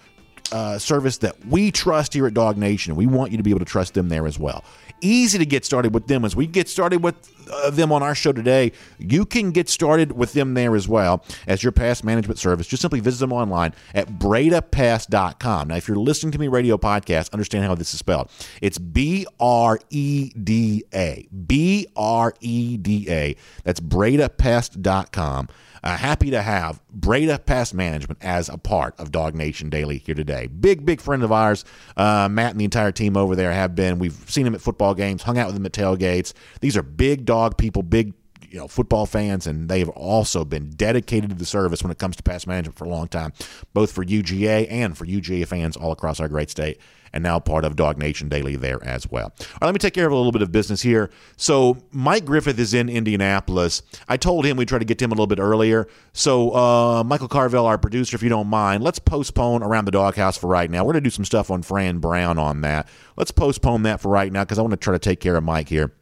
uh, 0.51 0.77
service 0.77 1.17
that 1.19 1.45
we 1.47 1.71
trust 1.71 2.13
here 2.13 2.27
at 2.27 2.33
Dog 2.33 2.57
Nation. 2.57 2.95
We 2.95 3.07
want 3.07 3.31
you 3.31 3.37
to 3.37 3.43
be 3.43 3.49
able 3.49 3.59
to 3.59 3.65
trust 3.65 3.93
them 3.93 4.09
there 4.09 4.27
as 4.27 4.37
well. 4.37 4.63
Easy 5.01 5.37
to 5.37 5.45
get 5.45 5.65
started 5.65 5.93
with 5.93 6.07
them 6.07 6.23
as 6.23 6.35
we 6.35 6.47
get 6.47 6.69
started 6.69 7.03
with 7.03 7.15
uh, 7.51 7.69
them 7.69 7.91
on 7.91 8.01
our 8.01 8.15
show 8.15 8.31
today. 8.31 8.71
You 8.99 9.25
can 9.25 9.51
get 9.51 9.67
started 9.67 10.13
with 10.13 10.33
them 10.33 10.53
there 10.53 10.75
as 10.75 10.87
well 10.87 11.25
as 11.45 11.61
your 11.61 11.71
pest 11.71 12.03
management 12.03 12.39
service. 12.39 12.67
Just 12.67 12.81
simply 12.81 13.01
visit 13.01 13.19
them 13.19 13.33
online 13.33 13.73
at 13.93 14.07
bredapest.com. 14.07 15.67
Now, 15.67 15.75
if 15.75 15.87
you're 15.87 15.97
listening 15.97 16.31
to 16.31 16.39
me 16.39 16.47
radio 16.47 16.77
podcast, 16.77 17.33
understand 17.33 17.65
how 17.65 17.75
this 17.75 17.93
is 17.93 17.99
spelled. 17.99 18.29
It's 18.61 18.77
B 18.77 19.25
R 19.39 19.79
E 19.89 20.29
D 20.41 20.85
A. 20.93 21.27
B 21.47 21.87
R 21.95 22.33
E 22.39 22.77
D 22.77 23.07
A. 23.09 23.35
That's 23.63 23.79
bredapest.com. 23.81 25.49
Uh, 25.83 25.97
happy 25.97 26.31
to 26.31 26.41
have 26.41 26.81
Breda 26.89 27.39
Pest 27.39 27.73
Management 27.73 28.19
as 28.23 28.47
a 28.47 28.57
part 28.57 28.97
of 28.99 29.11
Dog 29.11 29.35
Nation 29.35 29.69
Daily 29.69 29.97
here 29.97 30.15
today. 30.15 30.47
Big, 30.47 30.85
big 30.85 31.01
friend 31.01 31.23
of 31.23 31.31
ours. 31.31 31.65
Uh, 31.97 32.29
Matt 32.31 32.51
and 32.51 32.59
the 32.59 32.65
entire 32.65 32.91
team 32.91 33.17
over 33.17 33.35
there 33.35 33.51
have 33.51 33.75
been. 33.75 33.99
We've 33.99 34.17
seen 34.27 34.47
him 34.47 34.55
at 34.55 34.61
football 34.61 34.93
games, 34.93 35.23
hung 35.23 35.37
out 35.37 35.47
with 35.47 35.57
him 35.57 35.65
at 35.65 35.73
tailgates. 35.73 36.33
These 36.61 36.77
are 36.77 36.83
big 36.83 37.25
dog 37.25 37.57
people, 37.57 37.83
big 37.83 38.13
you 38.53 38.59
know 38.59 38.67
football 38.67 39.07
fans, 39.07 39.47
and 39.47 39.67
they 39.67 39.79
have 39.79 39.89
also 39.89 40.45
been 40.45 40.69
dedicated 40.69 41.31
to 41.31 41.35
the 41.35 41.45
service 41.45 41.81
when 41.81 41.91
it 41.91 41.97
comes 41.97 42.15
to 42.15 42.23
pest 42.23 42.45
management 42.45 42.77
for 42.77 42.85
a 42.85 42.89
long 42.89 43.07
time, 43.07 43.33
both 43.73 43.91
for 43.91 44.05
UGA 44.05 44.67
and 44.69 44.95
for 44.95 45.05
UGA 45.05 45.47
fans 45.47 45.75
all 45.75 45.91
across 45.91 46.19
our 46.19 46.27
great 46.27 46.51
state 46.51 46.79
and 47.13 47.23
now 47.23 47.39
part 47.39 47.63
of 47.63 47.75
Dog 47.75 47.97
Nation 47.97 48.27
Daily 48.27 48.55
there 48.55 48.83
as 48.83 49.09
well. 49.09 49.33
All 49.39 49.47
right, 49.61 49.67
let 49.67 49.73
me 49.73 49.79
take 49.79 49.93
care 49.93 50.07
of 50.07 50.11
a 50.11 50.15
little 50.15 50.31
bit 50.31 50.41
of 50.41 50.51
business 50.51 50.81
here. 50.81 51.11
So 51.37 51.77
Mike 51.91 52.25
Griffith 52.25 52.57
is 52.59 52.73
in 52.73 52.89
Indianapolis. 52.89 53.83
I 54.07 54.17
told 54.17 54.45
him 54.45 54.57
we'd 54.57 54.67
try 54.67 54.79
to 54.79 54.85
get 54.85 54.97
to 54.99 55.05
him 55.05 55.11
a 55.11 55.13
little 55.13 55.27
bit 55.27 55.39
earlier. 55.39 55.87
So 56.11 56.55
uh, 56.55 57.03
Michael 57.03 57.27
Carville, 57.27 57.67
our 57.67 57.77
producer, 57.77 58.15
if 58.15 58.23
you 58.23 58.29
don't 58.29 58.47
mind, 58.47 58.83
let's 58.83 58.99
postpone 58.99 59.61
around 59.61 59.85
the 59.85 59.91
doghouse 59.91 60.37
for 60.37 60.47
right 60.47 60.69
now. 60.69 60.83
We're 60.83 60.93
going 60.93 61.03
to 61.03 61.09
do 61.09 61.13
some 61.13 61.25
stuff 61.25 61.51
on 61.51 61.61
Fran 61.61 61.99
Brown 61.99 62.39
on 62.39 62.61
that. 62.61 62.87
Let's 63.15 63.31
postpone 63.31 63.83
that 63.83 64.01
for 64.01 64.09
right 64.09 64.31
now 64.31 64.43
because 64.43 64.57
I 64.57 64.63
want 64.63 64.71
to 64.71 64.77
try 64.77 64.93
to 64.93 64.99
take 64.99 65.19
care 65.19 65.35
of 65.35 65.43
Mike 65.43 65.69
here 65.69 65.93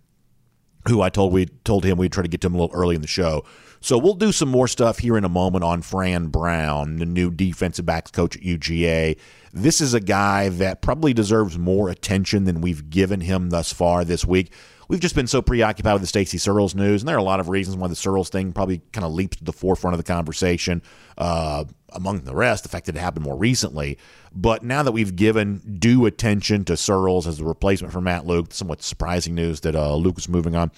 who 0.88 1.01
I 1.01 1.09
told 1.09 1.33
we 1.33 1.45
told 1.63 1.85
him 1.85 1.97
we'd 1.97 2.11
try 2.11 2.23
to 2.23 2.29
get 2.29 2.41
to 2.41 2.47
him 2.47 2.55
a 2.55 2.61
little 2.61 2.75
early 2.75 2.95
in 2.95 3.01
the 3.01 3.07
show. 3.07 3.45
So 3.83 3.97
we'll 3.97 4.13
do 4.13 4.31
some 4.31 4.50
more 4.50 4.67
stuff 4.67 5.00
here 5.00 5.17
in 5.17 5.23
a 5.23 5.29
moment 5.29 5.63
on 5.63 5.81
Fran 5.81 6.27
Brown, 6.27 6.97
the 6.97 7.05
new 7.05 7.31
defensive 7.31 7.85
backs 7.85 8.11
coach 8.11 8.35
at 8.35 8.43
UGA. 8.43 9.17
This 9.53 9.81
is 9.81 9.95
a 9.95 10.00
guy 10.00 10.50
that 10.50 10.81
probably 10.81 11.13
deserves 11.13 11.57
more 11.57 11.89
attention 11.89 12.43
than 12.43 12.61
we've 12.61 12.91
given 12.91 13.21
him 13.21 13.50
thus 13.50 13.73
far 13.73 14.05
this 14.05 14.23
week. 14.23 14.53
We've 14.91 15.00
just 15.00 15.15
been 15.15 15.25
so 15.25 15.41
preoccupied 15.41 15.93
with 15.93 16.01
the 16.01 16.07
Stacy 16.07 16.38
Searels 16.38 16.75
news, 16.75 17.01
and 17.01 17.07
there 17.07 17.15
are 17.15 17.19
a 17.19 17.24
lot 17.24 17.39
of 17.39 17.48
reasons 17.48 17.77
why 17.77 17.88
the 17.88 17.95
Searels 17.95 18.27
thing 18.27 18.51
probably 18.51 18.81
kind 18.91 19.05
of 19.05 19.13
leaps 19.13 19.38
to 19.38 19.43
the 19.45 19.53
forefront 19.53 19.93
of 19.93 19.98
the 19.98 20.03
conversation. 20.03 20.81
Uh, 21.17 21.63
among 21.93 22.25
the 22.25 22.36
rest, 22.36 22.63
the 22.63 22.69
fact 22.69 22.88
that 22.88 22.98
it 22.98 23.00
happened 23.00 23.24
more 23.24 23.38
recently. 23.38 23.98
But 24.36 24.63
now 24.63 24.83
that 24.83 24.91
we've 24.91 25.15
given 25.15 25.77
due 25.79 26.05
attention 26.07 26.65
to 26.65 26.75
Searels 26.75 27.25
as 27.25 27.39
a 27.39 27.45
replacement 27.45 27.93
for 27.93 28.01
Matt 28.01 28.25
Luke, 28.25 28.51
somewhat 28.51 28.83
surprising 28.83 29.33
news 29.33 29.62
that 29.62 29.77
uh, 29.77 29.95
Luke 29.95 30.17
is 30.17 30.27
moving 30.27 30.57
on, 30.57 30.71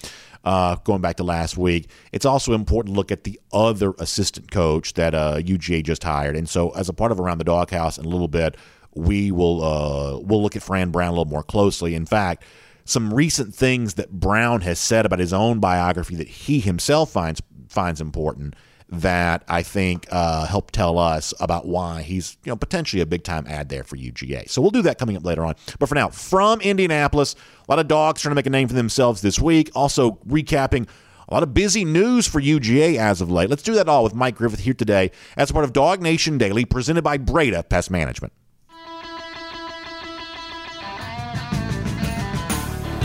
uh, 0.44 0.76
going 0.84 1.00
back 1.00 1.16
to 1.16 1.24
last 1.24 1.56
week, 1.56 1.90
it's 2.12 2.24
also 2.24 2.52
important 2.52 2.94
to 2.94 2.96
look 2.96 3.10
at 3.10 3.24
the 3.24 3.40
other 3.52 3.94
assistant 3.98 4.48
coach 4.52 4.94
that 4.94 5.16
uh, 5.16 5.38
UGA 5.38 5.82
just 5.82 6.04
hired. 6.04 6.36
And 6.36 6.48
so, 6.48 6.70
as 6.70 6.88
a 6.88 6.92
part 6.92 7.10
of 7.10 7.18
Around 7.18 7.38
the 7.38 7.44
Doghouse 7.44 7.98
in 7.98 8.04
a 8.04 8.08
little 8.08 8.28
bit, 8.28 8.56
we 8.94 9.32
will 9.32 9.64
uh, 9.64 10.20
we'll 10.20 10.40
look 10.40 10.54
at 10.54 10.62
Fran 10.62 10.90
Brown 10.90 11.08
a 11.08 11.10
little 11.10 11.24
more 11.24 11.42
closely. 11.42 11.96
In 11.96 12.06
fact, 12.06 12.44
some 12.84 13.12
recent 13.12 13.54
things 13.54 13.94
that 13.94 14.10
Brown 14.10 14.60
has 14.62 14.78
said 14.78 15.06
about 15.06 15.18
his 15.18 15.32
own 15.32 15.58
biography 15.60 16.16
that 16.16 16.28
he 16.28 16.60
himself 16.60 17.10
finds 17.10 17.40
finds 17.68 18.00
important 18.00 18.54
that 18.88 19.42
I 19.48 19.62
think 19.62 20.06
uh, 20.10 20.46
help 20.46 20.70
tell 20.70 20.98
us 20.98 21.34
about 21.40 21.66
why 21.66 22.02
he's 22.02 22.36
you 22.44 22.50
know 22.50 22.56
potentially 22.56 23.00
a 23.02 23.06
big 23.06 23.24
time 23.24 23.46
ad 23.46 23.68
there 23.68 23.84
for 23.84 23.96
UGA. 23.96 24.48
So 24.48 24.62
we'll 24.62 24.70
do 24.70 24.82
that 24.82 24.98
coming 24.98 25.16
up 25.16 25.24
later 25.24 25.44
on. 25.44 25.54
But 25.78 25.88
for 25.88 25.94
now, 25.94 26.08
from 26.08 26.60
Indianapolis, 26.60 27.34
a 27.66 27.72
lot 27.72 27.78
of 27.78 27.88
dogs 27.88 28.22
trying 28.22 28.32
to 28.32 28.36
make 28.36 28.46
a 28.46 28.50
name 28.50 28.68
for 28.68 28.74
themselves 28.74 29.22
this 29.22 29.40
week. 29.40 29.70
Also 29.74 30.12
recapping 30.28 30.86
a 31.28 31.34
lot 31.34 31.42
of 31.42 31.54
busy 31.54 31.84
news 31.84 32.26
for 32.26 32.40
UGA 32.40 32.96
as 32.96 33.20
of 33.20 33.30
late. 33.30 33.48
Let's 33.48 33.62
do 33.62 33.74
that 33.74 33.88
all 33.88 34.04
with 34.04 34.14
Mike 34.14 34.36
Griffith 34.36 34.60
here 34.60 34.74
today 34.74 35.10
as 35.36 35.50
part 35.50 35.64
of 35.64 35.72
Dog 35.72 36.02
Nation 36.02 36.36
Daily, 36.36 36.64
presented 36.64 37.02
by 37.02 37.16
Breda 37.16 37.62
Pest 37.62 37.90
Management. 37.90 38.32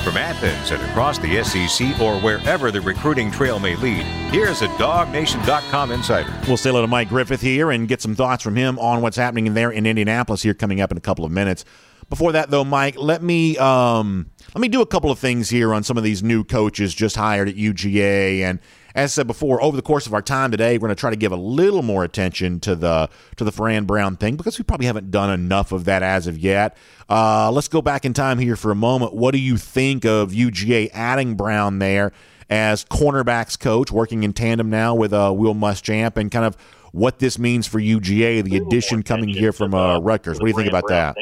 From 0.09 0.17
Athens 0.17 0.71
and 0.71 0.81
across 0.89 1.19
the 1.19 1.43
SEC 1.43 2.01
or 2.01 2.19
wherever 2.19 2.71
the 2.71 2.81
recruiting 2.81 3.29
trail 3.29 3.59
may 3.59 3.75
lead, 3.75 4.01
here's 4.31 4.63
a 4.63 4.67
DogNation.com 4.69 5.91
insider. 5.91 6.35
We'll 6.47 6.57
say 6.57 6.71
hello 6.71 6.81
to 6.81 6.87
Mike 6.87 7.09
Griffith 7.09 7.41
here 7.41 7.69
and 7.69 7.87
get 7.87 8.01
some 8.01 8.15
thoughts 8.15 8.41
from 8.41 8.55
him 8.55 8.79
on 8.79 9.03
what's 9.03 9.17
happening 9.17 9.45
in 9.45 9.53
there 9.53 9.69
in 9.69 9.85
Indianapolis 9.85 10.41
here 10.41 10.55
coming 10.55 10.81
up 10.81 10.89
in 10.89 10.97
a 10.97 10.99
couple 10.99 11.25
of 11.25 11.31
minutes. 11.31 11.63
Before 12.09 12.31
that, 12.31 12.49
though, 12.49 12.63
Mike, 12.63 12.97
let 12.97 13.21
me 13.21 13.55
um, 13.59 14.31
let 14.55 14.61
me 14.61 14.67
do 14.67 14.81
a 14.81 14.87
couple 14.87 15.11
of 15.11 15.19
things 15.19 15.47
here 15.47 15.75
on 15.75 15.83
some 15.83 15.95
of 15.95 16.03
these 16.03 16.23
new 16.23 16.43
coaches 16.43 16.95
just 16.95 17.15
hired 17.15 17.47
at 17.47 17.53
UGA 17.53 18.39
and 18.39 18.59
as 18.95 19.11
I 19.11 19.13
said 19.13 19.27
before, 19.27 19.61
over 19.61 19.75
the 19.75 19.83
course 19.83 20.07
of 20.07 20.13
our 20.13 20.21
time 20.21 20.51
today, 20.51 20.77
we're 20.77 20.87
going 20.87 20.95
to 20.95 20.99
try 20.99 21.09
to 21.09 21.15
give 21.15 21.31
a 21.31 21.37
little 21.37 21.81
more 21.83 22.03
attention 22.03 22.59
to 22.61 22.75
the 22.75 23.09
to 23.37 23.43
the 23.43 23.51
Fran 23.51 23.85
Brown 23.85 24.17
thing 24.17 24.35
because 24.35 24.57
we 24.57 24.63
probably 24.63 24.87
haven't 24.87 25.11
done 25.11 25.29
enough 25.29 25.71
of 25.71 25.85
that 25.85 26.03
as 26.03 26.27
of 26.27 26.37
yet. 26.37 26.75
Uh, 27.09 27.51
let's 27.51 27.67
go 27.67 27.81
back 27.81 28.05
in 28.05 28.13
time 28.13 28.39
here 28.39 28.55
for 28.55 28.71
a 28.71 28.75
moment. 28.75 29.13
What 29.13 29.31
do 29.31 29.39
you 29.39 29.57
think 29.57 30.05
of 30.05 30.31
UGA 30.31 30.89
adding 30.93 31.35
Brown 31.35 31.79
there 31.79 32.11
as 32.49 32.83
cornerbacks 32.85 33.59
coach, 33.59 33.91
working 33.91 34.23
in 34.23 34.33
tandem 34.33 34.69
now 34.69 34.95
with 34.95 35.13
uh, 35.13 35.31
Will 35.35 35.55
Muschamp, 35.55 36.17
and 36.17 36.31
kind 36.31 36.45
of 36.45 36.55
what 36.91 37.19
this 37.19 37.37
means 37.37 37.67
for 37.67 37.79
UGA, 37.79 38.43
the 38.43 38.57
addition 38.57 39.03
coming 39.03 39.29
here 39.29 39.53
from 39.53 39.75
uh, 39.75 39.99
Rutgers? 39.99 40.39
What 40.39 40.45
do 40.45 40.51
you 40.51 40.57
think 40.57 40.69
about 40.69 40.87
that? 40.87 41.15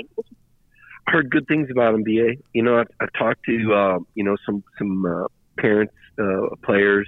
heard 1.08 1.30
good 1.30 1.48
things 1.48 1.70
about 1.72 1.96
him, 1.96 2.04
BA. 2.04 2.36
You 2.54 2.64
know, 2.64 2.80
I've, 2.80 2.88
I've 3.00 3.14
talked 3.14 3.44
to 3.46 3.74
uh, 3.74 4.00
you 4.16 4.24
know 4.24 4.38
some 4.46 4.64
some 4.78 5.06
uh, 5.06 5.28
parents, 5.58 5.94
uh, 6.20 6.56
players 6.64 7.08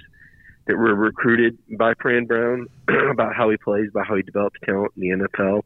that 0.70 0.76
were 0.76 0.94
recruited 0.94 1.58
by 1.76 1.94
Fran 2.00 2.26
Brown 2.26 2.68
about 3.10 3.34
how 3.34 3.50
he 3.50 3.56
plays, 3.56 3.88
about 3.88 4.06
how 4.06 4.14
he 4.14 4.22
develops 4.22 4.58
talent 4.64 4.92
in 4.96 5.02
the 5.02 5.26
NFL. 5.26 5.62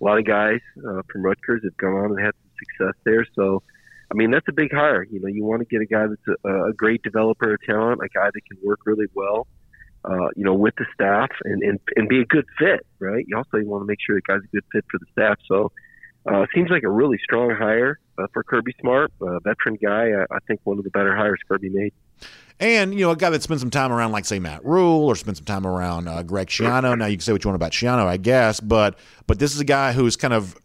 A 0.00 0.04
lot 0.04 0.18
of 0.18 0.24
guys 0.24 0.60
uh, 0.78 1.02
from 1.10 1.22
Rutgers 1.22 1.62
have 1.64 1.76
gone 1.76 1.94
on 1.94 2.10
and 2.12 2.20
had 2.20 2.32
some 2.32 2.50
success 2.60 3.02
there. 3.04 3.26
So, 3.34 3.62
I 4.08 4.14
mean, 4.14 4.30
that's 4.30 4.46
a 4.48 4.52
big 4.52 4.72
hire. 4.72 5.02
You 5.02 5.20
know, 5.20 5.26
you 5.26 5.44
want 5.44 5.62
to 5.62 5.66
get 5.66 5.80
a 5.80 5.86
guy 5.86 6.06
that's 6.06 6.38
a, 6.44 6.68
a 6.68 6.72
great 6.74 7.02
developer 7.02 7.54
of 7.54 7.60
talent, 7.62 8.00
a 8.04 8.08
guy 8.08 8.30
that 8.32 8.40
can 8.48 8.58
work 8.62 8.80
really 8.86 9.06
well, 9.14 9.48
uh, 10.04 10.28
you 10.36 10.44
know, 10.44 10.54
with 10.54 10.74
the 10.76 10.86
staff 10.94 11.30
and, 11.42 11.64
and, 11.64 11.80
and 11.96 12.08
be 12.08 12.20
a 12.20 12.26
good 12.26 12.46
fit, 12.56 12.86
right? 13.00 13.24
You 13.26 13.36
also 13.36 13.58
want 13.64 13.82
to 13.82 13.86
make 13.86 13.98
sure 14.06 14.14
the 14.14 14.22
guy's 14.22 14.44
a 14.44 14.54
good 14.54 14.64
fit 14.70 14.84
for 14.88 14.98
the 14.98 15.06
staff. 15.10 15.38
So, 15.48 15.72
uh, 16.30 16.46
seems 16.54 16.70
like 16.70 16.84
a 16.84 16.90
really 16.90 17.18
strong 17.24 17.50
hire 17.50 17.98
uh, 18.18 18.26
for 18.32 18.42
Kirby 18.42 18.74
Smart, 18.80 19.12
a 19.20 19.40
veteran 19.40 19.76
guy. 19.82 20.10
I, 20.10 20.34
I 20.34 20.38
think 20.46 20.60
one 20.64 20.78
of 20.78 20.84
the 20.84 20.90
better 20.90 21.14
hires 21.14 21.40
Kirby 21.48 21.68
made. 21.68 21.92
And, 22.58 22.94
you 22.94 23.00
know, 23.00 23.10
a 23.10 23.16
guy 23.16 23.28
that 23.30 23.42
spent 23.42 23.60
some 23.60 23.70
time 23.70 23.92
around, 23.92 24.12
like, 24.12 24.24
say, 24.24 24.38
Matt 24.38 24.64
Rhule, 24.64 25.04
or 25.04 25.14
spent 25.14 25.36
some 25.36 25.44
time 25.44 25.66
around 25.66 26.08
uh, 26.08 26.22
Greg 26.22 26.46
Schiano. 26.48 26.96
Now, 26.96 27.04
you 27.04 27.18
can 27.18 27.22
say 27.22 27.32
what 27.32 27.44
you 27.44 27.48
want 27.48 27.56
about 27.56 27.72
Schiano, 27.72 28.06
I 28.06 28.16
guess, 28.16 28.60
but 28.60 28.98
but 29.26 29.38
this 29.38 29.54
is 29.54 29.60
a 29.60 29.64
guy 29.64 29.92
who's 29.92 30.16
kind 30.16 30.32
of 30.32 30.56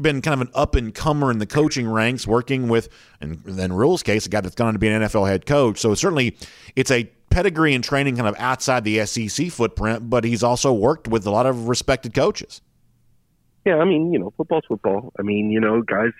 been 0.00 0.22
kind 0.22 0.40
of 0.40 0.46
an 0.46 0.52
up 0.54 0.74
and 0.74 0.94
comer 0.94 1.30
in 1.30 1.38
the 1.38 1.46
coaching 1.46 1.88
ranks, 1.88 2.26
working 2.26 2.68
with, 2.68 2.88
and 3.20 3.42
then 3.44 3.72
Rhule's 3.72 4.02
case, 4.02 4.26
a 4.26 4.28
guy 4.28 4.40
that's 4.40 4.54
gone 4.54 4.68
on 4.68 4.72
to 4.74 4.78
be 4.78 4.88
an 4.88 5.02
NFL 5.02 5.28
head 5.28 5.44
coach. 5.44 5.78
So 5.78 5.94
certainly 5.94 6.36
it's 6.76 6.90
a 6.90 7.10
pedigree 7.30 7.74
and 7.74 7.82
training 7.82 8.16
kind 8.16 8.28
of 8.28 8.34
outside 8.38 8.84
the 8.84 9.04
SEC 9.06 9.50
footprint, 9.50 10.08
but 10.08 10.24
he's 10.24 10.42
also 10.42 10.72
worked 10.72 11.08
with 11.08 11.26
a 11.26 11.30
lot 11.30 11.46
of 11.46 11.68
respected 11.68 12.14
coaches. 12.14 12.60
Yeah, 13.64 13.76
I 13.76 13.84
mean, 13.84 14.12
you 14.12 14.18
know, 14.18 14.32
football's 14.36 14.64
football. 14.66 15.12
I 15.18 15.22
mean, 15.22 15.50
you 15.50 15.60
know, 15.60 15.82
guys, 15.82 16.10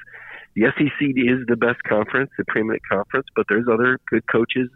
the 0.54 0.66
SEC 0.76 1.00
is 1.00 1.46
the 1.46 1.56
best 1.56 1.82
conference, 1.84 2.30
the 2.36 2.44
preeminent 2.44 2.82
conference, 2.88 3.26
but 3.34 3.46
there's 3.48 3.66
other 3.72 3.98
good 4.10 4.26
coaches 4.26 4.68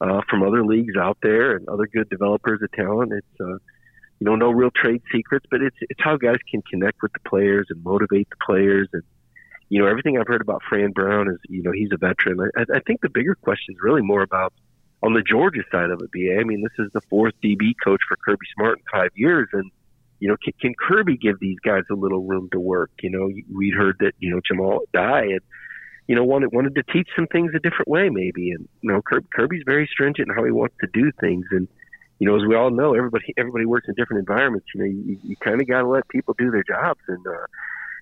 uh, 0.00 0.20
from 0.28 0.42
other 0.42 0.64
leagues 0.64 0.96
out 0.96 1.18
there 1.22 1.56
and 1.56 1.68
other 1.68 1.86
good 1.86 2.08
developers 2.08 2.60
of 2.62 2.70
talent. 2.72 3.12
It's 3.12 3.40
uh, 3.40 3.58
you 4.18 4.24
know 4.24 4.36
no 4.36 4.50
real 4.50 4.70
trade 4.70 5.02
secrets, 5.12 5.46
but 5.50 5.62
it's 5.62 5.76
it's 5.80 6.00
how 6.02 6.16
guys 6.16 6.38
can 6.50 6.62
connect 6.62 7.02
with 7.02 7.12
the 7.12 7.28
players 7.28 7.66
and 7.70 7.82
motivate 7.82 8.28
the 8.30 8.36
players 8.44 8.88
and 8.92 9.02
you 9.68 9.82
know 9.82 9.88
everything 9.88 10.18
I've 10.18 10.28
heard 10.28 10.40
about 10.40 10.62
Fran 10.68 10.92
Brown 10.92 11.28
is 11.28 11.38
you 11.48 11.62
know 11.62 11.72
he's 11.72 11.90
a 11.92 11.96
veteran. 11.96 12.50
I, 12.56 12.62
I 12.74 12.80
think 12.86 13.00
the 13.00 13.10
bigger 13.10 13.34
question 13.34 13.74
is 13.74 13.80
really 13.82 14.02
more 14.02 14.22
about 14.22 14.52
on 15.02 15.14
the 15.14 15.22
Georgia 15.22 15.62
side 15.70 15.90
of 15.90 16.00
it. 16.00 16.10
Ba, 16.12 16.40
I 16.40 16.44
mean 16.44 16.62
this 16.62 16.84
is 16.84 16.92
the 16.92 17.00
fourth 17.10 17.34
DB 17.42 17.74
coach 17.82 18.00
for 18.08 18.16
Kirby 18.16 18.46
Smart 18.54 18.78
in 18.78 18.84
five 18.92 19.10
years, 19.14 19.48
and 19.52 19.70
you 20.20 20.28
know 20.28 20.36
can, 20.42 20.52
can 20.60 20.74
Kirby 20.74 21.16
give 21.16 21.38
these 21.40 21.58
guys 21.64 21.82
a 21.90 21.94
little 21.94 22.22
room 22.22 22.48
to 22.52 22.60
work? 22.60 22.90
You 23.02 23.10
know 23.10 23.30
we'd 23.54 23.74
heard 23.74 23.96
that 24.00 24.12
you 24.18 24.30
know 24.30 24.40
Jahmile 24.48 24.80
Addae 24.94 25.32
and 25.32 25.40
you 26.06 26.14
know, 26.14 26.24
wanted 26.24 26.52
wanted 26.52 26.74
to 26.76 26.82
teach 26.84 27.08
some 27.16 27.26
things 27.26 27.52
a 27.54 27.58
different 27.58 27.88
way, 27.88 28.08
maybe. 28.08 28.50
And 28.50 28.68
you 28.80 28.92
know, 28.92 29.02
Kirby's 29.02 29.64
very 29.66 29.88
stringent 29.90 30.28
in 30.28 30.34
how 30.34 30.44
he 30.44 30.52
wants 30.52 30.76
to 30.80 30.88
do 30.92 31.10
things. 31.20 31.46
And 31.50 31.66
you 32.18 32.28
know, 32.28 32.36
as 32.36 32.46
we 32.46 32.54
all 32.54 32.70
know, 32.70 32.94
everybody 32.94 33.34
everybody 33.36 33.66
works 33.66 33.88
in 33.88 33.94
different 33.94 34.20
environments. 34.20 34.66
You 34.74 34.80
know, 34.80 34.86
you, 34.86 35.18
you 35.22 35.36
kind 35.36 35.60
of 35.60 35.66
got 35.66 35.80
to 35.80 35.88
let 35.88 36.08
people 36.08 36.34
do 36.38 36.50
their 36.50 36.62
jobs. 36.62 37.00
And 37.08 37.26
uh, 37.26 37.46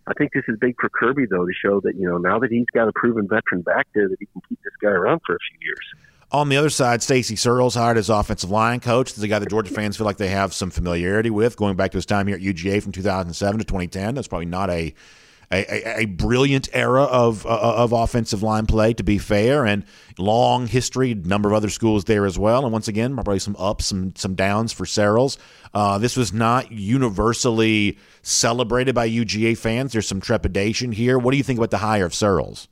I 0.07 0.12
think 0.14 0.33
this 0.33 0.44
is 0.48 0.59
big 0.59 0.74
for 0.79 0.90
Kirby, 0.90 1.27
though, 1.31 1.46
to 1.46 1.53
show 1.55 1.81
that 1.81 1.96
you 1.96 2.07
know 2.07 2.18
now 2.18 2.38
that 2.40 2.50
he's 2.50 2.66
got 2.74 2.88
a 2.88 2.92
proven 2.92 3.27
veteran 3.27 3.62
back 3.62 3.87
there, 3.94 4.09
that 4.09 4.16
he 4.20 4.27
can 4.27 4.42
keep 4.48 4.61
this 4.62 4.74
guy 4.83 4.90
around 4.90 5.22
for 5.27 5.35
a 5.35 5.38
few 5.50 5.66
years. 5.66 6.13
On 6.35 6.49
the 6.49 6.57
other 6.57 6.68
side, 6.68 7.01
Stacy 7.01 7.37
Searels 7.37 7.77
hired 7.77 7.97
as 7.97 8.11
offensive 8.11 8.51
line 8.51 8.81
coach. 8.81 9.11
This 9.11 9.18
is 9.18 9.23
a 9.23 9.29
guy 9.29 9.38
that 9.38 9.49
Georgia 9.49 9.73
fans 9.73 9.97
feel 9.97 10.05
like 10.05 10.16
they 10.16 10.31
have 10.31 10.53
some 10.53 10.68
familiarity 10.68 11.31
with, 11.31 11.57
going 11.57 11.77
back 11.77 11.92
to 11.92 11.97
his 11.97 12.07
time 12.07 12.27
here 12.27 12.35
at 12.35 12.42
UGA 12.42 12.83
from 12.83 12.90
2007 12.90 13.61
to 13.61 13.64
2010. 13.64 14.16
That's 14.16 14.27
probably 14.27 14.47
not 14.47 14.68
a 14.68 14.92
a, 15.53 16.01
a, 16.01 16.05
brilliant 16.07 16.68
era 16.73 17.05
of 17.05 17.47
uh, 17.47 17.77
of 17.77 17.92
offensive 17.92 18.42
line 18.42 18.66
play. 18.66 18.94
To 18.94 19.05
be 19.05 19.16
fair, 19.18 19.64
and 19.64 19.85
long 20.18 20.66
history, 20.66 21.14
number 21.14 21.51
of 21.51 21.55
other 21.55 21.70
schools 21.70 22.03
there 22.07 22.27
as 22.27 22.37
well. 22.37 22.64
And 22.64 22.73
once 22.73 22.88
again, 22.88 23.14
probably 23.14 23.38
some 23.38 23.55
ups, 23.57 23.87
some 23.87 24.16
some 24.16 24.35
downs 24.35 24.73
for 24.73 24.87
Searels. 24.87 25.38
Uh, 25.73 25.99
this 25.99 26.16
was 26.16 26.33
not 26.33 26.73
universally 26.73 27.97
celebrated 28.23 28.92
by 28.97 29.09
UGA 29.09 29.57
fans. 29.57 29.92
There's 29.92 30.09
some 30.09 30.20
trepidation 30.20 30.90
here. 30.90 31.16
What 31.16 31.31
do 31.31 31.37
you 31.37 31.44
think 31.44 31.61
about 31.61 31.70
the 31.70 31.79
hire 31.79 32.07
of 32.07 32.12
Searels? 32.12 32.66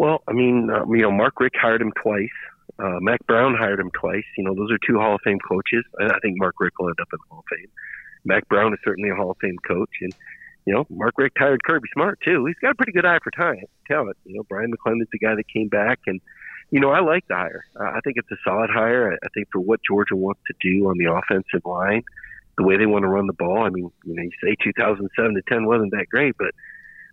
Well, 0.00 0.22
I 0.26 0.32
mean, 0.32 0.70
uh, 0.70 0.86
you 0.88 1.02
know, 1.02 1.10
Mark 1.10 1.38
Richt 1.40 1.56
hired 1.60 1.82
him 1.82 1.92
twice. 2.02 2.32
Uh, 2.78 3.00
Mack 3.02 3.20
Brown 3.26 3.54
hired 3.54 3.78
him 3.78 3.90
twice. 3.90 4.24
You 4.38 4.44
know, 4.44 4.54
those 4.54 4.72
are 4.72 4.78
two 4.78 4.98
Hall 4.98 5.16
of 5.16 5.20
Fame 5.22 5.38
coaches. 5.46 5.84
I 6.00 6.18
think 6.22 6.38
Mark 6.38 6.54
Richt 6.58 6.76
will 6.80 6.88
end 6.88 6.96
up 7.02 7.08
in 7.12 7.18
the 7.18 7.28
Hall 7.28 7.40
of 7.40 7.44
Fame. 7.54 7.68
Mack 8.24 8.48
Brown 8.48 8.72
is 8.72 8.78
certainly 8.82 9.10
a 9.10 9.14
Hall 9.14 9.32
of 9.32 9.36
Fame 9.42 9.58
coach, 9.68 9.90
and 10.00 10.14
you 10.64 10.72
know, 10.72 10.86
Mark 10.88 11.18
Richt 11.18 11.36
hired 11.36 11.62
Kirby 11.64 11.86
Smart 11.92 12.18
too. 12.24 12.46
He's 12.46 12.56
got 12.62 12.70
a 12.70 12.74
pretty 12.76 12.92
good 12.92 13.04
eye 13.04 13.18
for 13.22 13.30
talent. 13.30 13.68
You 14.24 14.36
know, 14.36 14.42
Bryan 14.44 14.72
McClendon's 14.72 15.10
the 15.12 15.18
guy 15.18 15.34
that 15.34 15.44
came 15.52 15.68
back, 15.68 16.00
and 16.06 16.18
you 16.70 16.80
know, 16.80 16.92
I 16.92 17.00
like 17.00 17.28
the 17.28 17.34
hire. 17.34 17.66
Uh, 17.78 17.84
I 17.84 18.00
think 18.02 18.16
it's 18.16 18.30
a 18.30 18.40
solid 18.42 18.70
hire. 18.70 19.12
I, 19.12 19.16
I 19.16 19.28
think 19.34 19.48
for 19.52 19.60
what 19.60 19.80
Georgia 19.86 20.16
wants 20.16 20.40
to 20.46 20.54
do 20.62 20.88
on 20.88 20.96
the 20.96 21.12
offensive 21.12 21.66
line, 21.66 22.04
the 22.56 22.64
way 22.64 22.78
they 22.78 22.86
want 22.86 23.02
to 23.02 23.08
run 23.08 23.26
the 23.26 23.34
ball. 23.34 23.64
I 23.64 23.68
mean, 23.68 23.92
you 24.06 24.14
know, 24.14 24.22
you 24.22 24.30
say 24.42 24.56
2007 24.64 25.34
to 25.34 25.42
10 25.46 25.66
wasn't 25.66 25.90
that 25.90 26.06
great, 26.10 26.36
but 26.38 26.52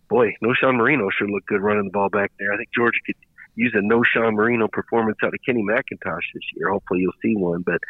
boy, 0.08 0.34
Knowshon 0.42 0.76
Moreno 0.76 1.08
sure 1.10 1.28
looked 1.28 1.46
good 1.46 1.60
running 1.60 1.84
the 1.84 1.90
ball 1.90 2.08
back 2.08 2.32
there. 2.38 2.52
I 2.52 2.56
think 2.56 2.70
Georgia 2.74 2.98
could 3.06 3.16
use 3.54 3.74
a 3.74 3.82
Knowshon 3.82 4.34
Moreno 4.34 4.68
performance 4.68 5.18
out 5.22 5.34
of 5.34 5.40
Kenny 5.44 5.62
McIntosh 5.62 6.22
this 6.34 6.44
year. 6.54 6.70
Hopefully, 6.70 7.00
you'll 7.00 7.12
see 7.22 7.34
one. 7.36 7.62
But 7.62 7.80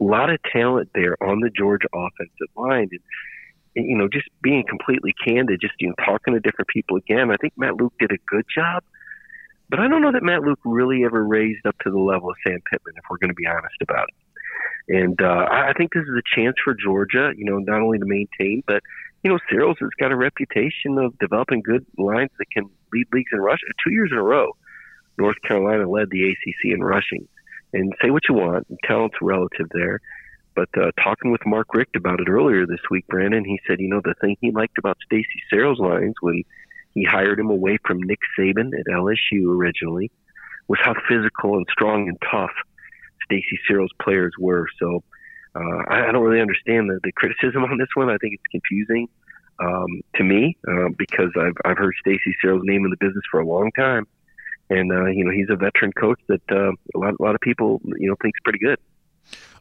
a 0.00 0.04
lot 0.04 0.30
of 0.30 0.38
talent 0.52 0.90
there 0.94 1.16
on 1.22 1.40
the 1.40 1.50
Georgia 1.50 1.88
offensive 1.94 2.54
line, 2.56 2.88
and, 2.92 3.00
and 3.76 3.86
you 3.90 3.96
know, 3.96 4.08
just 4.08 4.28
being 4.42 4.64
completely 4.68 5.14
candid, 5.24 5.60
just 5.60 5.74
you 5.78 5.88
know, 5.88 5.94
talking 6.04 6.34
to 6.34 6.40
different 6.40 6.68
people 6.68 6.96
again. 6.96 7.30
I 7.30 7.36
think 7.36 7.54
Matt 7.56 7.76
Luke 7.76 7.94
did 7.98 8.12
a 8.12 8.18
good 8.28 8.44
job. 8.54 8.82
But 9.70 9.80
I 9.80 9.88
don't 9.88 10.02
know 10.02 10.12
that 10.12 10.22
Matt 10.22 10.42
Luke 10.42 10.60
really 10.64 11.04
ever 11.04 11.24
raised 11.24 11.66
up 11.66 11.74
to 11.82 11.90
the 11.90 11.98
level 11.98 12.30
of 12.30 12.36
Sam 12.46 12.60
Pittman, 12.70 12.94
if 12.96 13.04
we're 13.10 13.16
going 13.18 13.30
to 13.30 13.34
be 13.34 13.46
honest 13.46 13.76
about 13.80 14.08
it. 14.08 14.14
And 14.86 15.20
uh, 15.22 15.46
I 15.50 15.72
think 15.76 15.94
this 15.94 16.02
is 16.02 16.14
a 16.16 16.36
chance 16.36 16.56
for 16.62 16.74
Georgia, 16.74 17.32
you 17.34 17.46
know, 17.46 17.58
not 17.58 17.80
only 17.80 17.98
to 17.98 18.04
maintain, 18.04 18.62
but 18.66 18.82
you 19.24 19.30
know, 19.30 19.38
Searels 19.50 19.78
has 19.80 19.88
got 19.98 20.12
a 20.12 20.16
reputation 20.16 20.98
of 20.98 21.18
developing 21.18 21.62
good 21.62 21.84
lines 21.96 22.30
that 22.38 22.50
can 22.52 22.68
lead 22.92 23.06
leagues 23.12 23.30
in 23.32 23.40
rush. 23.40 23.60
Two 23.82 23.92
years 23.92 24.10
in 24.12 24.18
a 24.18 24.22
row, 24.22 24.52
North 25.18 25.40
Carolina 25.46 25.88
led 25.88 26.10
the 26.10 26.30
ACC 26.30 26.74
in 26.74 26.84
rushing. 26.84 27.26
And 27.72 27.94
say 28.02 28.10
what 28.10 28.28
you 28.28 28.34
want, 28.34 28.66
talent's 28.84 29.16
relative 29.22 29.66
there. 29.72 30.00
But 30.54 30.68
uh, 30.76 30.92
talking 31.02 31.32
with 31.32 31.40
Mark 31.46 31.74
Richt 31.74 31.96
about 31.96 32.20
it 32.20 32.28
earlier 32.28 32.66
this 32.66 32.80
week, 32.90 33.06
Brandon, 33.08 33.44
he 33.44 33.58
said, 33.66 33.80
you 33.80 33.88
know, 33.88 34.02
the 34.04 34.14
thing 34.20 34.36
he 34.40 34.52
liked 34.52 34.78
about 34.78 34.98
Stacy 35.04 35.42
Searels' 35.50 35.80
lines 35.80 36.14
when 36.20 36.44
he 36.92 37.02
hired 37.02 37.40
him 37.40 37.50
away 37.50 37.78
from 37.84 38.02
Nick 38.02 38.20
Saban 38.38 38.78
at 38.78 38.86
LSU 38.86 39.48
originally 39.48 40.12
was 40.68 40.78
how 40.82 40.94
physical 41.08 41.56
and 41.56 41.66
strong 41.72 42.08
and 42.08 42.18
tough 42.30 42.52
Stacy 43.24 43.58
Searels' 43.66 43.90
players 44.00 44.34
were. 44.38 44.66
So 44.78 45.02
uh, 45.54 45.82
I, 45.88 46.10
don't 46.12 46.22
really 46.22 46.40
understand 46.40 46.90
the, 46.90 46.98
the 47.04 47.12
criticism 47.12 47.62
on 47.64 47.78
this 47.78 47.88
one. 47.94 48.10
I 48.10 48.16
think 48.18 48.34
it's 48.34 48.42
confusing 48.50 49.08
um, 49.60 50.02
to 50.16 50.24
me 50.24 50.56
uh, 50.66 50.88
because 50.98 51.30
I've 51.38 51.56
I've 51.64 51.78
heard 51.78 51.94
Stacy 52.00 52.34
Searels' 52.42 52.62
name 52.64 52.84
in 52.84 52.90
the 52.90 52.96
business 52.98 53.22
for 53.30 53.40
a 53.40 53.46
long 53.46 53.70
time, 53.76 54.06
and 54.70 54.90
uh, 54.90 55.06
you 55.06 55.24
know 55.24 55.30
he's 55.30 55.50
a 55.50 55.56
veteran 55.56 55.92
coach 55.92 56.20
that 56.28 56.42
uh, 56.50 56.72
a 56.94 56.98
lot 56.98 57.14
a 57.18 57.22
lot 57.22 57.34
of 57.34 57.40
people 57.40 57.80
you 57.84 58.08
know 58.08 58.16
thinks 58.20 58.38
pretty 58.42 58.58
good. 58.58 58.78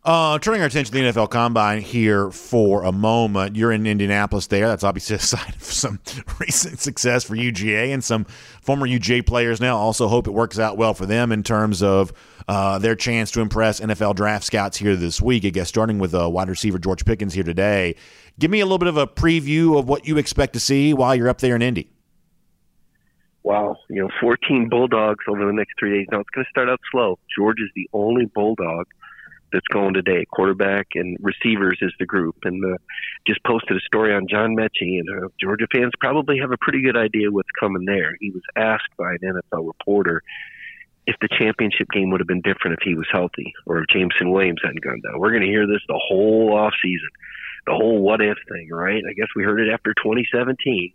Uh, 0.05 0.37
turning 0.37 0.59
our 0.59 0.67
attention 0.67 0.93
to 0.93 1.01
the 1.01 1.09
NFL 1.09 1.29
Combine 1.29 1.79
here 1.79 2.29
for 2.29 2.83
a 2.83 2.91
moment. 2.91 3.55
You're 3.55 3.71
in 3.71 3.87
Indianapolis 3.87 4.47
there. 4.47 4.67
That's 4.67 4.83
obviously 4.83 5.15
a 5.17 5.19
sign 5.19 5.53
of 5.55 5.63
some 5.63 5.99
recent 6.39 6.79
success 6.79 7.23
for 7.23 7.35
UGA 7.35 7.93
and 7.93 8.03
some 8.03 8.25
former 8.61 8.85
UGA 8.85 9.25
players 9.25 9.61
now. 9.61 9.77
Also, 9.77 10.09
hope 10.09 10.27
it 10.27 10.31
works 10.31 10.59
out 10.59 10.75
well 10.75 10.93
for 10.93 11.05
them 11.05 11.31
in 11.31 11.41
terms 11.41 11.81
of 11.81 12.11
uh, 12.49 12.79
their 12.79 12.95
chance 12.95 13.31
to 13.31 13.39
impress 13.39 13.79
NFL 13.79 14.15
draft 14.15 14.43
scouts 14.43 14.77
here 14.77 14.97
this 14.97 15.21
week. 15.21 15.45
I 15.45 15.49
guess 15.49 15.69
starting 15.69 15.99
with 15.99 16.13
uh, 16.13 16.29
wide 16.29 16.49
receiver 16.49 16.79
George 16.79 17.05
Pickens 17.05 17.33
here 17.33 17.45
today. 17.45 17.95
Give 18.37 18.51
me 18.51 18.59
a 18.59 18.65
little 18.65 18.79
bit 18.79 18.89
of 18.89 18.97
a 18.97 19.07
preview 19.07 19.79
of 19.79 19.87
what 19.87 20.05
you 20.05 20.17
expect 20.17 20.51
to 20.53 20.59
see 20.59 20.93
while 20.93 21.15
you're 21.15 21.29
up 21.29 21.37
there 21.37 21.55
in 21.55 21.61
Indy. 21.61 21.89
Wow, 23.43 23.77
you 23.89 24.01
know, 24.01 24.09
14 24.19 24.67
Bulldogs 24.69 25.23
over 25.29 25.45
the 25.45 25.53
next 25.53 25.73
three 25.79 25.99
days. 25.99 26.07
Now 26.11 26.19
it's 26.19 26.29
going 26.31 26.43
to 26.43 26.49
start 26.49 26.67
out 26.67 26.81
slow. 26.91 27.19
George 27.37 27.59
is 27.59 27.69
the 27.73 27.89
only 27.93 28.25
Bulldog– 28.25 28.87
that's 29.53 29.67
going 29.67 29.93
today. 29.93 30.25
Quarterback 30.31 30.87
and 30.95 31.17
receivers 31.21 31.77
is 31.81 31.93
the 31.99 32.05
group. 32.05 32.35
And 32.43 32.63
uh, 32.65 32.77
just 33.27 33.43
posted 33.43 33.77
a 33.77 33.79
story 33.81 34.13
on 34.13 34.27
John 34.27 34.55
Metchie, 34.55 34.99
and 34.99 35.07
uh, 35.09 35.27
Georgia 35.39 35.67
fans 35.73 35.91
probably 35.99 36.39
have 36.39 36.51
a 36.51 36.57
pretty 36.57 36.81
good 36.81 36.97
idea 36.97 37.31
what's 37.31 37.49
coming 37.59 37.85
there. 37.85 38.17
He 38.19 38.31
was 38.31 38.43
asked 38.55 38.89
by 38.97 39.13
an 39.13 39.19
NFL 39.53 39.67
reporter 39.67 40.21
if 41.05 41.15
the 41.21 41.29
championship 41.37 41.87
game 41.91 42.09
would 42.11 42.21
have 42.21 42.27
been 42.27 42.41
different 42.41 42.79
if 42.79 42.83
he 42.83 42.95
was 42.95 43.07
healthy 43.11 43.53
or 43.65 43.79
if 43.79 43.87
Jameson 43.89 44.31
Williams 44.31 44.61
hadn't 44.63 44.83
gone 44.83 45.01
down. 45.01 45.19
We're 45.19 45.31
going 45.31 45.41
to 45.43 45.47
hear 45.47 45.67
this 45.67 45.81
the 45.87 45.99
whole 46.01 46.53
off 46.57 46.73
season, 46.81 47.09
the 47.65 47.73
whole 47.73 48.01
what 48.01 48.21
if 48.21 48.37
thing, 48.49 48.69
right? 48.71 49.03
I 49.07 49.13
guess 49.13 49.27
we 49.35 49.43
heard 49.43 49.59
it 49.59 49.71
after 49.71 49.93
2017. 49.93 50.93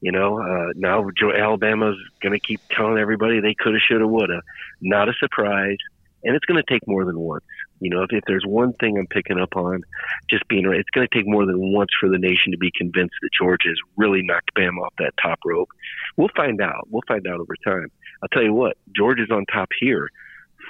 You 0.00 0.12
know, 0.12 0.38
uh, 0.38 0.72
now 0.76 1.08
Alabama's 1.36 1.96
going 2.22 2.32
to 2.32 2.38
keep 2.38 2.60
telling 2.70 2.98
everybody 2.98 3.40
they 3.40 3.54
could 3.54 3.74
have, 3.74 3.82
should 3.82 4.00
have, 4.00 4.08
would 4.08 4.30
have. 4.30 4.44
Not 4.80 5.08
a 5.08 5.12
surprise 5.14 5.78
and 6.24 6.34
it's 6.34 6.44
going 6.44 6.62
to 6.62 6.72
take 6.72 6.86
more 6.86 7.04
than 7.04 7.18
once. 7.18 7.44
You 7.80 7.90
know, 7.90 8.02
if, 8.02 8.10
if 8.12 8.24
there's 8.26 8.44
one 8.46 8.72
thing 8.74 8.98
I'm 8.98 9.06
picking 9.06 9.38
up 9.38 9.56
on, 9.56 9.82
just 10.28 10.46
being 10.48 10.66
right, 10.66 10.80
it's 10.80 10.90
going 10.90 11.06
to 11.06 11.14
take 11.16 11.26
more 11.26 11.46
than 11.46 11.72
once 11.72 11.90
for 12.00 12.08
the 12.08 12.18
nation 12.18 12.52
to 12.52 12.58
be 12.58 12.72
convinced 12.76 13.14
that 13.22 13.30
Georgia 13.38 13.68
has 13.68 13.78
really 13.96 14.22
knocked 14.22 14.52
Bam 14.54 14.78
off 14.78 14.94
that 14.98 15.14
top 15.22 15.38
rope. 15.44 15.70
We'll 16.16 16.30
find 16.36 16.60
out. 16.60 16.88
We'll 16.90 17.02
find 17.06 17.26
out 17.26 17.40
over 17.40 17.54
time. 17.64 17.90
I'll 18.22 18.28
tell 18.28 18.42
you 18.42 18.52
what, 18.52 18.76
Georgia's 18.96 19.30
on 19.30 19.46
top 19.46 19.68
here. 19.78 20.10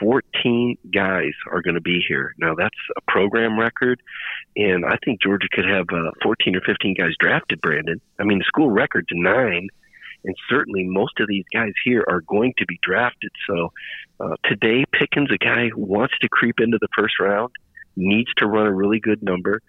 14 0.00 0.76
guys 0.94 1.32
are 1.50 1.62
going 1.62 1.74
to 1.74 1.80
be 1.80 2.04
here. 2.06 2.34
Now, 2.38 2.54
that's 2.54 2.76
a 2.96 3.00
program 3.10 3.58
record, 3.58 4.00
and 4.56 4.84
I 4.84 4.96
think 5.04 5.20
Georgia 5.20 5.48
could 5.50 5.64
have 5.64 5.86
uh, 5.92 6.12
14 6.22 6.54
or 6.54 6.60
15 6.60 6.94
guys 6.94 7.12
drafted, 7.18 7.60
Brandon. 7.60 8.00
I 8.18 8.24
mean, 8.24 8.38
the 8.38 8.44
school 8.44 8.70
record's 8.70 9.08
nine 9.10 9.68
and 10.24 10.34
certainly 10.48 10.84
most 10.84 11.20
of 11.20 11.28
these 11.28 11.44
guys 11.52 11.72
here 11.84 12.04
are 12.08 12.20
going 12.22 12.54
to 12.58 12.66
be 12.66 12.78
drafted. 12.82 13.30
So 13.48 13.72
uh, 14.20 14.36
today, 14.44 14.84
Pickens, 14.92 15.30
a 15.32 15.38
guy 15.38 15.68
who 15.68 15.82
wants 15.82 16.14
to 16.20 16.28
creep 16.28 16.60
into 16.60 16.78
the 16.80 16.88
first 16.96 17.20
round, 17.20 17.52
needs 17.96 18.32
to 18.38 18.46
run 18.46 18.66
a 18.66 18.72
really 18.72 19.00
good 19.00 19.22
number, 19.22 19.60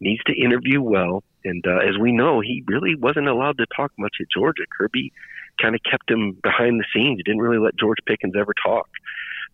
needs 0.00 0.22
to 0.24 0.34
interview 0.34 0.80
well. 0.80 1.22
And 1.44 1.64
uh, 1.66 1.78
as 1.78 1.98
we 1.98 2.12
know, 2.12 2.40
he 2.40 2.64
really 2.66 2.94
wasn't 2.94 3.28
allowed 3.28 3.58
to 3.58 3.66
talk 3.74 3.92
much 3.98 4.16
at 4.20 4.26
Georgia. 4.34 4.64
Kirby 4.76 5.12
kind 5.60 5.74
of 5.74 5.80
kept 5.88 6.10
him 6.10 6.32
behind 6.42 6.80
the 6.80 6.84
scenes. 6.92 7.18
He 7.18 7.22
didn't 7.22 7.40
really 7.40 7.58
let 7.58 7.76
George 7.76 7.98
Pickens 8.06 8.34
ever 8.36 8.52
talk. 8.64 8.88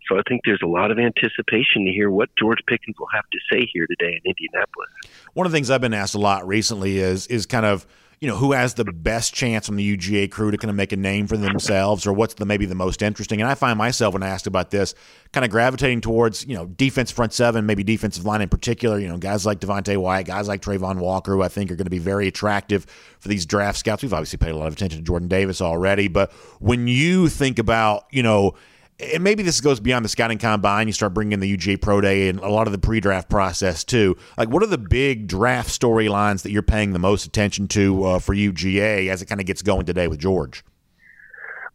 So 0.09 0.19
I 0.19 0.23
think 0.29 0.43
there's 0.45 0.63
a 0.63 0.69
lot 0.69 0.91
of 0.91 0.99
anticipation 0.99 1.85
to 1.85 1.93
hear 1.93 2.11
what 2.11 2.29
George 2.37 2.59
Pickens 2.67 2.97
will 2.99 3.09
have 3.15 3.25
to 3.31 3.39
say 3.51 3.69
here 3.73 3.87
today 3.87 4.21
in 4.25 4.31
Indianapolis. 4.31 4.91
One 5.35 5.47
of 5.47 5.53
the 5.53 5.57
things 5.57 5.71
I've 5.71 5.81
been 5.81 5.95
asked 5.95 6.15
a 6.15 6.19
lot 6.19 6.47
recently 6.47 6.99
is 6.99 7.27
is 7.29 7.47
kind 7.47 7.65
of 7.65 7.87
you 8.23 8.29
know, 8.29 8.37
who 8.37 8.53
has 8.53 8.75
the 8.75 8.85
best 8.85 9.35
chance 9.35 9.69
on 9.69 9.75
the 9.75 9.97
UGA 9.97 10.31
crew 10.31 10.53
to 10.53 10.57
kind 10.57 10.71
of 10.71 10.77
make 10.77 10.93
a 10.93 10.97
name 10.97 11.27
for 11.27 11.37
themselves 11.37 12.07
or 12.07 12.13
what's 12.13 12.35
the 12.35 12.47
maybe 12.47 12.67
the 12.67 12.75
most 12.77 13.03
interesting. 13.03 13.41
And 13.41 13.51
I 13.51 13.57
find 13.57 13.77
myself 13.77 14.15
when 14.15 14.23
I 14.23 14.29
asked 14.29 14.47
about 14.47 14.71
this 14.71 14.95
kind 15.33 15.45
of 15.45 15.51
gravitating 15.51 16.03
towards, 16.03 16.47
you 16.47 16.55
know, 16.55 16.67
defense 16.67 17.11
front 17.11 17.33
seven, 17.33 17.67
maybe 17.67 17.83
defensive 17.83 18.25
line 18.25 18.41
in 18.41 18.49
particular, 18.49 19.01
you 19.01 19.09
know, 19.09 19.19
guys 19.19 19.45
like 19.45 19.59
Devonte 19.59 19.97
Wyatt, 19.97 20.29
guys 20.29 20.47
like 20.47 20.63
Travon 20.63 20.99
Walker, 20.99 21.33
who 21.33 21.43
I 21.43 21.49
think 21.49 21.73
are 21.73 21.75
going 21.75 21.87
to 21.87 21.91
be 21.91 21.99
very 21.99 22.29
attractive 22.29 22.87
for 23.19 23.27
these 23.27 23.45
draft 23.45 23.77
scouts. 23.77 24.05
We've 24.05 24.15
obviously 24.15 24.37
paid 24.37 24.53
a 24.53 24.57
lot 24.57 24.69
of 24.69 24.75
attention 24.75 25.01
to 25.01 25.05
Jordan 25.05 25.27
Davis 25.27 25.61
already, 25.61 26.07
but 26.07 26.31
when 26.61 26.87
you 26.87 27.29
think 27.29 27.59
about, 27.59 28.05
you 28.13 28.23
know, 28.23 28.55
and 29.01 29.25
maybe 29.25 29.43
this 29.43 29.61
goes 29.61 29.81
beyond 29.81 30.05
the 30.05 30.09
scouting 30.09 30.39
combine. 30.39 30.87
You 30.87 30.93
start 30.93 31.15
bringing 31.15 31.33
in 31.33 31.41
the 31.41 31.57
UGA 31.57 31.81
Pro 31.81 32.01
Day 32.01 32.29
and 32.29 32.39
a 32.39 32.49
lot 32.49 32.67
of 32.67 32.73
the 32.73 32.79
pre-draft 32.79 33.29
process 33.29 33.85
too. 33.85 34.17
Like, 34.37 34.49
what 34.49 34.63
are 34.63 34.67
the 34.67 34.79
big 34.79 35.27
draft 35.27 35.69
storylines 35.69 36.43
that 36.43 36.51
you're 36.51 36.63
paying 36.63 36.93
the 36.93 36.99
most 36.99 37.27
attention 37.27 37.69
to 37.69 38.05
uh, 38.05 38.19
for 38.19 38.35
UGA 38.35 39.09
as 39.09 39.23
it 39.23 39.27
kind 39.27 39.41
of 39.41 39.47
gets 39.47 39.63
going 39.63 39.87
today 39.87 40.09
with 40.09 40.19
George? 40.19 40.65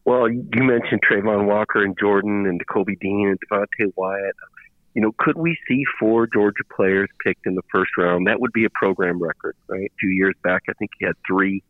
Well, 0.05 0.29
you 0.29 0.63
mentioned 0.63 1.01
Travon 1.01 1.47
Walker 1.47 1.83
and 1.83 1.97
Jordan 1.99 2.45
and 2.45 2.65
Kobe 2.67 2.95
Dean 3.01 3.27
and 3.27 3.39
Devonte 3.51 3.91
Wyatt. 3.95 4.35
You 4.93 5.01
know, 5.01 5.11
could 5.17 5.37
we 5.37 5.57
see 5.67 5.83
four 5.99 6.27
Georgia 6.27 6.63
players 6.73 7.09
picked 7.23 7.45
in 7.45 7.55
the 7.55 7.61
first 7.71 7.91
round? 7.97 8.25
That 8.25 8.39
would 8.39 8.53
be 8.53 8.63
a 8.65 8.69
program 8.69 9.21
record, 9.21 9.55
right? 9.67 9.91
Few 9.99 10.09
years 10.09 10.33
back, 10.43 10.63
I 10.69 10.73
think 10.73 10.91
he 10.97 11.05
had 11.05 11.15
three. 11.27 11.61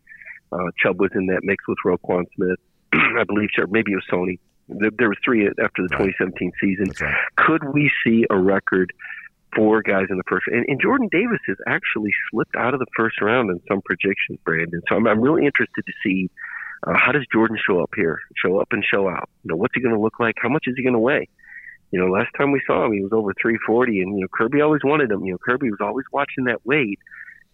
Uh, 0.51 0.69
Chubb 0.81 0.99
was 0.99 1.09
in 1.15 1.25
that 1.25 1.41
mix 1.43 1.67
with 1.67 1.77
Roquan 1.83 2.25
Smith. 2.35 2.59
I 2.93 3.23
believe, 3.25 3.49
sure, 3.53 3.67
maybe 3.67 3.91
it 3.91 3.95
was 3.95 4.05
Sony 4.09 4.37
there 4.67 5.09
were 5.09 5.15
three 5.23 5.47
after 5.47 5.83
the 5.83 5.89
2017 5.89 6.51
season. 6.59 6.91
Right. 7.01 7.15
Could 7.37 7.73
we 7.73 7.91
see 8.03 8.25
a 8.29 8.37
record? 8.37 8.93
Four 9.55 9.81
guys 9.81 10.07
in 10.09 10.17
the 10.17 10.23
first, 10.27 10.45
and, 10.47 10.65
and 10.67 10.79
Jordan 10.79 11.07
Davis 11.09 11.39
has 11.47 11.55
actually 11.65 12.11
slipped 12.29 12.55
out 12.57 12.73
of 12.73 12.79
the 12.79 12.85
first 12.95 13.21
round 13.21 13.49
in 13.49 13.59
some 13.67 13.81
projections, 13.81 14.37
Brandon. 14.43 14.81
So 14.87 14.95
I'm, 14.97 15.07
I'm 15.07 15.21
really 15.21 15.45
interested 15.45 15.83
to 15.83 15.93
see 16.03 16.29
uh, 16.85 16.93
how 16.95 17.13
does 17.13 17.25
Jordan 17.31 17.57
show 17.65 17.81
up 17.81 17.91
here, 17.95 18.19
show 18.35 18.59
up 18.59 18.67
and 18.71 18.83
show 18.83 19.07
out. 19.09 19.29
You 19.43 19.49
know, 19.49 19.55
what's 19.55 19.73
he 19.73 19.81
going 19.81 19.95
to 19.95 20.01
look 20.01 20.19
like? 20.19 20.35
How 20.39 20.49
much 20.49 20.65
is 20.67 20.75
he 20.75 20.83
going 20.83 20.93
to 20.93 20.99
weigh? 20.99 21.27
You 21.91 21.99
know, 21.99 22.07
last 22.07 22.29
time 22.37 22.51
we 22.51 22.61
saw 22.67 22.85
him, 22.85 22.93
he 22.93 23.01
was 23.01 23.13
over 23.13 23.33
340, 23.41 24.01
and 24.01 24.15
you 24.15 24.21
know, 24.21 24.27
Kirby 24.31 24.61
always 24.61 24.81
wanted 24.83 25.09
him. 25.09 25.23
You 25.25 25.31
know, 25.31 25.37
Kirby 25.37 25.71
was 25.71 25.79
always 25.81 26.05
watching 26.11 26.43
that 26.43 26.65
weight, 26.65 26.99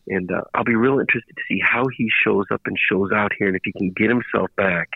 And 0.08 0.32
uh, 0.32 0.41
I'll 0.56 0.63
be 0.63 0.76
real 0.76 0.99
interested 0.99 1.36
to 1.36 1.41
see 1.47 1.62
how 1.63 1.84
he 1.95 2.10
shows 2.26 2.45
up 2.52 2.62
and 2.65 2.76
shows 2.89 3.12
out 3.13 3.32
here, 3.38 3.47
and 3.47 3.56
if 3.56 3.62
he 3.63 3.71
can 3.71 3.91
get 3.91 4.10
himself 4.10 4.49
back 4.58 4.89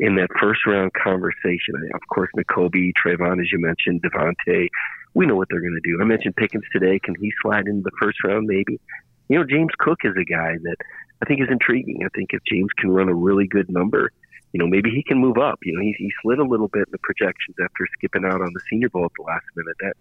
in 0.00 0.16
that 0.16 0.28
first 0.40 0.66
round 0.66 0.92
conversation. 0.92 1.74
Of 1.94 2.00
course, 2.12 2.30
Nakobe, 2.36 2.92
Travon, 3.04 3.40
as 3.40 3.50
you 3.52 3.60
mentioned, 3.60 4.02
Devonte, 4.02 4.68
we 5.14 5.26
know 5.26 5.36
what 5.36 5.48
they're 5.50 5.60
going 5.60 5.80
to 5.80 5.88
do. 5.88 6.00
I 6.00 6.04
mentioned 6.04 6.36
Pickens 6.36 6.64
today. 6.72 6.98
Can 6.98 7.14
he 7.20 7.32
slide 7.42 7.66
into 7.66 7.82
the 7.82 7.92
first 8.00 8.18
round? 8.24 8.46
Maybe. 8.46 8.80
You 9.28 9.38
know, 9.38 9.44
James 9.44 9.70
Cook 9.78 10.00
is 10.04 10.14
a 10.18 10.24
guy 10.24 10.56
that 10.62 10.76
I 11.22 11.26
think 11.26 11.40
is 11.40 11.48
intriguing. 11.50 12.00
I 12.04 12.08
think 12.14 12.30
if 12.32 12.40
James 12.50 12.70
can 12.76 12.90
run 12.90 13.08
a 13.08 13.14
really 13.14 13.46
good 13.46 13.70
number, 13.70 14.10
you 14.52 14.58
know, 14.58 14.66
maybe 14.66 14.90
he 14.90 15.02
can 15.02 15.18
move 15.18 15.38
up. 15.38 15.60
You 15.62 15.74
know, 15.74 15.80
he, 15.80 15.94
he 15.96 16.12
slid 16.22 16.38
a 16.38 16.44
little 16.44 16.68
bit 16.68 16.86
in 16.86 16.92
the 16.92 16.98
projections 16.98 17.56
after 17.62 17.86
skipping 17.96 18.24
out 18.24 18.40
on 18.40 18.52
the 18.52 18.60
Senior 18.68 18.88
Bowl 18.88 19.04
at 19.04 19.12
the 19.16 19.24
last 19.24 19.44
minute. 19.56 19.76
That 19.80 19.94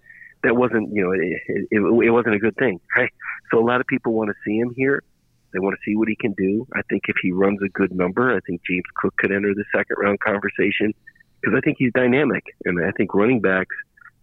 that 0.44 0.56
wasn't, 0.58 0.94
you 0.94 1.04
know, 1.04 1.12
it, 1.12 1.68
it, 1.72 2.08
it 2.08 2.10
wasn't 2.10 2.36
a 2.36 2.40
good 2.40 2.56
thing. 2.58 2.80
Right? 2.98 3.12
So 3.52 3.60
a 3.60 3.66
lot 3.66 3.80
of 3.80 3.88
people 3.88 4.14
want 4.14 4.30
to 4.30 4.36
see 4.46 4.58
him 4.58 4.74
here. 4.76 5.02
They 5.54 5.60
want 5.60 5.76
to 5.76 5.82
see 5.90 5.96
what 5.96 6.08
he 6.08 6.16
can 6.16 6.34
do. 6.34 6.68
I 6.74 6.82
think 6.90 7.04
if 7.08 7.16
he 7.22 7.32
runs 7.32 7.60
a 7.64 7.70
good 7.70 7.94
number, 7.94 8.36
I 8.36 8.40
think 8.42 8.62
James 8.68 8.84
Cook 8.98 9.16
could 9.18 9.32
enter 9.32 9.54
the 9.54 9.66
second 9.76 9.96
round 10.00 10.20
conversation 10.20 10.94
because 11.40 11.56
I 11.58 11.62
think 11.62 11.78
he's 11.78 11.92
dynamic, 11.94 12.44
and 12.66 12.84
I 12.84 12.92
think 12.92 13.14
running 13.14 13.42
backs, 13.42 13.76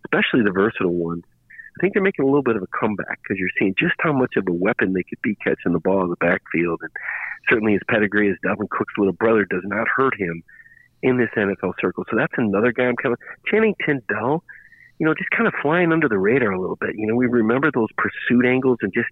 especially 0.05 0.43
the 0.43 0.53
versatile 0.53 0.95
ones, 0.95 1.25
I 1.77 1.81
think 1.81 1.95
they're 1.95 2.03
making 2.03 2.25
a 2.25 2.29
little 2.29 2.43
bit 2.43 2.57
of 2.57 2.63
a 2.63 2.67
comeback 2.79 3.21
because 3.23 3.39
you're 3.39 3.55
seeing 3.59 3.75
just 3.79 3.95
how 4.01 4.13
much 4.13 4.35
of 4.37 4.49
a 4.49 4.53
weapon 4.53 4.93
they 4.93 5.05
could 5.05 5.23
be 5.23 5.37
catching 5.37 5.73
the 5.73 5.79
ball 5.79 6.03
in 6.03 6.11
the 6.11 6.17
backfield, 6.17 6.81
and 6.83 6.91
certainly 7.49 7.75
his 7.75 7.83
pedigree 7.89 8.31
as 8.31 8.37
Dalvin 8.45 8.69
Cook's 8.71 8.95
little 8.99 9.13
brother 9.13 9.45
does 9.45 9.63
not 9.65 9.87
hurt 9.89 10.19
him 10.19 10.43
in 11.03 11.17
this 11.17 11.31
NFL 11.37 11.75
circle. 11.81 12.05
So 12.11 12.17
that's 12.17 12.33
another 12.37 12.73
guy 12.73 12.85
I'm 12.85 12.97
kind 12.97 13.13
of 13.13 13.19
Channing 13.51 13.75
Tindall. 13.85 14.43
You 14.99 15.07
know, 15.07 15.15
just 15.15 15.31
kind 15.31 15.47
of 15.47 15.55
flying 15.63 15.93
under 15.93 16.09
the 16.09 16.19
radar 16.19 16.53
a 16.53 16.61
little 16.61 16.77
bit. 16.77 16.91
You 16.95 17.07
know, 17.07 17.15
we 17.15 17.27
remember 17.27 17.71
those 17.73 17.89
pursuit 17.97 18.45
angles 18.45 18.79
and 18.83 18.93
just 18.93 19.09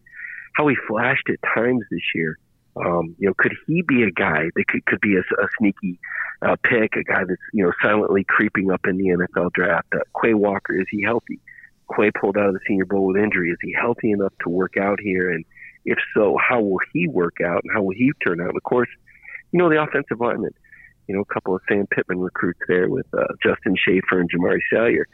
how 0.55 0.69
he 0.69 0.77
flashed 0.87 1.29
at 1.29 1.39
times 1.55 1.83
this 1.91 2.03
year. 2.15 2.39
Um, 2.77 3.17
you 3.19 3.29
know, 3.29 3.35
could 3.37 3.55
he 3.67 3.83
be 3.83 4.05
a 4.05 4.11
guy 4.11 4.51
that 4.55 4.69
could, 4.69 4.85
could 4.87 5.01
be 5.01 5.17
a, 5.17 5.21
a 5.21 5.49
sneaky 5.59 5.99
uh, 6.43 6.57
pick, 6.63 6.95
a 6.97 7.03
guy 7.03 7.25
that's, 7.27 7.41
you 7.53 7.65
know, 7.65 7.73
silently 7.83 8.25
creeping 8.29 8.71
up 8.71 8.83
in 8.87 8.97
the 8.97 9.07
NFL 9.07 9.53
draft? 9.53 9.89
Uh, 9.93 9.99
Quay 10.21 10.35
Walker, 10.35 10.79
is 10.79 10.87
he 10.91 11.03
healthy? 11.03 11.41
Quay 11.95 12.11
pulled 12.13 12.37
out 12.37 12.49
of 12.49 12.55
the 12.55 12.61
Senior 12.69 12.85
Bowl 12.85 13.07
with 13.07 13.17
injury. 13.17 13.51
Is 13.51 13.59
he 13.63 13.73
healthy 13.73 14.13
enough 14.13 14.33
to 14.43 14.49
work 14.49 14.77
out 14.77 15.01
here? 15.01 15.31
And 15.31 15.45
if 15.85 15.99
so, 16.15 16.37
how 16.37 16.61
will 16.61 16.81
he 16.93 17.09
work 17.09 17.37
out 17.45 17.63
and 17.65 17.73
how 17.73 17.83
will 17.83 17.95
he 17.95 18.13
turn 18.23 18.41
out? 18.41 18.55
Of 18.55 18.63
course, 18.63 18.89
you 19.51 19.59
know, 19.59 19.71
the 19.71 19.83
offensive 19.83 20.21
lineman, 20.21 20.53
you 21.09 21.17
know, 21.17 21.23
a 21.23 21.35
couple 21.35 21.57
of 21.57 21.63
Sam 21.69 21.87
Pittman 21.87 22.21
recruits 22.21 22.61
there 22.69 22.89
with 22.89 23.07
uh, 23.15 23.25
Justin 23.43 23.75
Shaffer 23.77 24.21
and 24.21 24.31
Jamaree 24.31 24.61
Salyer 24.71 25.07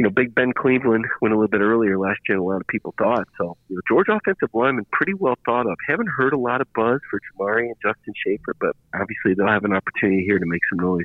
you 0.00 0.04
know, 0.04 0.10
Big 0.10 0.34
Ben 0.34 0.54
Cleveland 0.54 1.04
went 1.20 1.34
a 1.34 1.36
little 1.36 1.50
bit 1.50 1.60
earlier 1.60 1.98
last 1.98 2.20
year 2.26 2.38
than 2.38 2.42
a 2.42 2.46
lot 2.46 2.62
of 2.62 2.66
people 2.68 2.94
thought. 2.96 3.28
So, 3.36 3.58
you 3.68 3.76
know, 3.76 3.82
Georgia 3.86 4.12
offensive 4.12 4.48
lineman 4.54 4.86
pretty 4.90 5.12
well 5.12 5.34
thought 5.44 5.66
of. 5.66 5.76
Haven't 5.86 6.08
heard 6.08 6.32
a 6.32 6.38
lot 6.38 6.62
of 6.62 6.72
buzz 6.72 7.00
for 7.10 7.20
Jamaree 7.20 7.66
and 7.66 7.76
Justin 7.82 8.14
Shaffer, 8.26 8.56
but 8.58 8.74
obviously 8.94 9.34
they'll 9.34 9.52
have 9.52 9.64
an 9.64 9.74
opportunity 9.74 10.24
here 10.24 10.38
to 10.38 10.46
make 10.46 10.62
some 10.70 10.78
noise. 10.78 11.04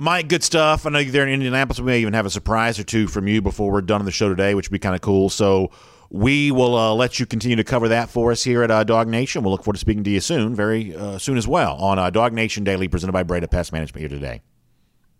Mike, 0.00 0.28
good 0.28 0.44
stuff. 0.44 0.86
I 0.86 0.90
know 0.90 1.00
you're 1.00 1.10
there 1.10 1.26
in 1.26 1.34
Indianapolis. 1.34 1.80
We 1.80 1.86
may 1.86 1.98
even 1.98 2.14
have 2.14 2.24
a 2.24 2.30
surprise 2.30 2.78
or 2.78 2.84
two 2.84 3.08
from 3.08 3.26
you 3.26 3.42
before 3.42 3.72
we're 3.72 3.80
done 3.80 4.00
on 4.00 4.04
the 4.04 4.12
show 4.12 4.28
today, 4.28 4.54
which 4.54 4.68
would 4.68 4.74
be 4.74 4.78
kind 4.78 4.94
of 4.94 5.00
cool. 5.00 5.28
So 5.28 5.72
we 6.10 6.52
will 6.52 6.76
uh, 6.76 6.94
let 6.94 7.18
you 7.18 7.26
continue 7.26 7.56
to 7.56 7.64
cover 7.64 7.88
that 7.88 8.10
for 8.10 8.30
us 8.30 8.44
here 8.44 8.62
at 8.62 8.70
uh, 8.70 8.84
Dog 8.84 9.08
Nation. 9.08 9.42
We'll 9.42 9.50
look 9.50 9.64
forward 9.64 9.74
to 9.74 9.80
speaking 9.80 10.04
to 10.04 10.10
you 10.10 10.20
soon, 10.20 10.54
very 10.54 10.94
uh, 10.94 11.18
soon 11.18 11.36
as 11.36 11.48
well, 11.48 11.74
on 11.78 11.98
uh, 11.98 12.10
Dog 12.10 12.32
Nation 12.32 12.62
Daily, 12.62 12.86
presented 12.86 13.10
by 13.10 13.24
Breda 13.24 13.48
Pest 13.48 13.72
Management 13.72 14.02
here 14.02 14.08
today. 14.08 14.40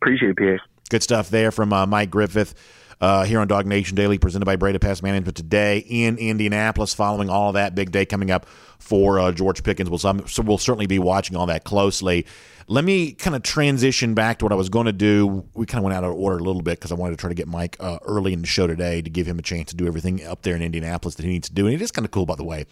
Appreciate 0.00 0.30
it, 0.30 0.36
Pierre. 0.36 0.60
Good 0.90 1.02
stuff 1.02 1.28
there 1.28 1.50
from 1.50 1.72
uh, 1.72 1.86
Mike 1.86 2.10
Griffith 2.10 2.54
uh, 3.00 3.24
here 3.24 3.40
on 3.40 3.48
Dog 3.48 3.66
Nation 3.66 3.94
Daily, 3.94 4.18
presented 4.18 4.46
by 4.46 4.56
Breda 4.56 4.78
Pest 4.78 5.02
Management 5.02 5.36
today 5.36 5.78
in 5.78 6.16
Indianapolis. 6.18 6.94
Following 6.94 7.28
all 7.28 7.48
of 7.48 7.54
that 7.54 7.74
big 7.74 7.90
day 7.90 8.04
coming 8.04 8.30
up 8.30 8.46
for 8.78 9.18
uh, 9.18 9.32
George 9.32 9.62
Pickens, 9.62 9.90
we'll, 9.90 9.98
so 9.98 10.42
we'll 10.42 10.58
certainly 10.58 10.86
be 10.86 10.98
watching 10.98 11.36
all 11.36 11.46
that 11.46 11.64
closely. 11.64 12.26
Let 12.68 12.84
me 12.84 13.12
kind 13.12 13.36
of 13.36 13.44
transition 13.44 14.14
back 14.14 14.38
to 14.38 14.44
what 14.44 14.50
I 14.50 14.56
was 14.56 14.68
going 14.68 14.86
to 14.86 14.92
do. 14.92 15.46
We 15.54 15.66
kind 15.66 15.78
of 15.78 15.84
went 15.84 15.96
out 15.96 16.02
of 16.02 16.14
order 16.14 16.38
a 16.38 16.42
little 16.42 16.62
bit 16.62 16.78
because 16.78 16.90
I 16.90 16.96
wanted 16.96 17.12
to 17.12 17.20
try 17.20 17.28
to 17.28 17.34
get 17.34 17.46
Mike 17.46 17.76
uh, 17.78 17.98
early 18.02 18.32
in 18.32 18.40
the 18.40 18.46
show 18.48 18.66
today 18.66 19.02
to 19.02 19.08
give 19.08 19.26
him 19.26 19.38
a 19.38 19.42
chance 19.42 19.70
to 19.70 19.76
do 19.76 19.86
everything 19.86 20.26
up 20.26 20.42
there 20.42 20.56
in 20.56 20.62
Indianapolis 20.62 21.14
that 21.14 21.24
he 21.24 21.30
needs 21.30 21.48
to 21.48 21.54
do. 21.54 21.66
And 21.66 21.74
it 21.74 21.80
is 21.80 21.92
kind 21.92 22.04
of 22.04 22.10
cool, 22.10 22.26
by 22.26 22.34
the 22.34 22.42
way, 22.42 22.66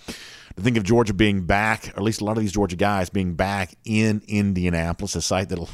to 0.57 0.63
think 0.63 0.77
of 0.77 0.83
Georgia 0.83 1.15
being 1.15 1.47
back, 1.47 1.89
or 1.95 1.99
at 1.99 2.03
least 2.03 2.21
a 2.21 2.25
lot 2.25 2.37
of 2.37 2.43
these 2.43 2.53
Georgia 2.53 2.75
guys 2.75 3.09
being 3.09 3.35
back 3.35 3.77
in 3.85 4.21
Indianapolis, 4.27 5.15
a 5.15 5.23
site 5.23 5.49
that'll 5.49 5.69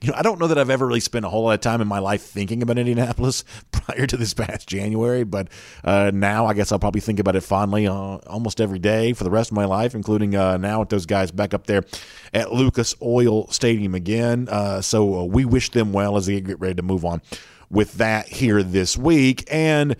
you 0.00 0.10
know, 0.10 0.14
I 0.16 0.22
don't 0.22 0.38
know 0.38 0.46
that 0.46 0.58
I've 0.58 0.70
ever 0.70 0.86
really 0.86 1.00
spent 1.00 1.24
a 1.24 1.28
whole 1.28 1.44
lot 1.44 1.52
of 1.52 1.60
time 1.60 1.80
in 1.80 1.88
my 1.88 1.98
life 1.98 2.22
thinking 2.22 2.62
about 2.62 2.78
Indianapolis 2.78 3.44
prior 3.72 4.06
to 4.06 4.16
this 4.16 4.34
past 4.34 4.68
January, 4.68 5.24
but 5.24 5.48
uh, 5.84 6.10
now 6.12 6.46
I 6.46 6.54
guess 6.54 6.72
I'll 6.72 6.78
probably 6.78 7.00
think 7.00 7.18
about 7.18 7.36
it 7.36 7.42
fondly 7.42 7.86
uh, 7.86 7.92
almost 8.26 8.60
every 8.60 8.78
day 8.78 9.12
for 9.12 9.24
the 9.24 9.30
rest 9.30 9.50
of 9.50 9.56
my 9.56 9.64
life, 9.64 9.94
including 9.94 10.34
uh, 10.34 10.56
now 10.56 10.80
with 10.80 10.88
those 10.88 11.06
guys 11.06 11.30
back 11.30 11.54
up 11.54 11.66
there 11.66 11.84
at 12.32 12.52
Lucas 12.52 12.94
Oil 13.02 13.46
Stadium 13.48 13.94
again. 13.94 14.48
Uh, 14.50 14.80
so 14.80 15.20
uh, 15.20 15.24
we 15.24 15.44
wish 15.44 15.70
them 15.70 15.92
well 15.92 16.16
as 16.16 16.26
they 16.26 16.40
get 16.40 16.60
ready 16.60 16.74
to 16.74 16.82
move 16.82 17.04
on 17.04 17.22
with 17.70 17.94
that 17.94 18.26
here 18.28 18.62
this 18.62 18.96
week. 18.96 19.44
And 19.50 19.96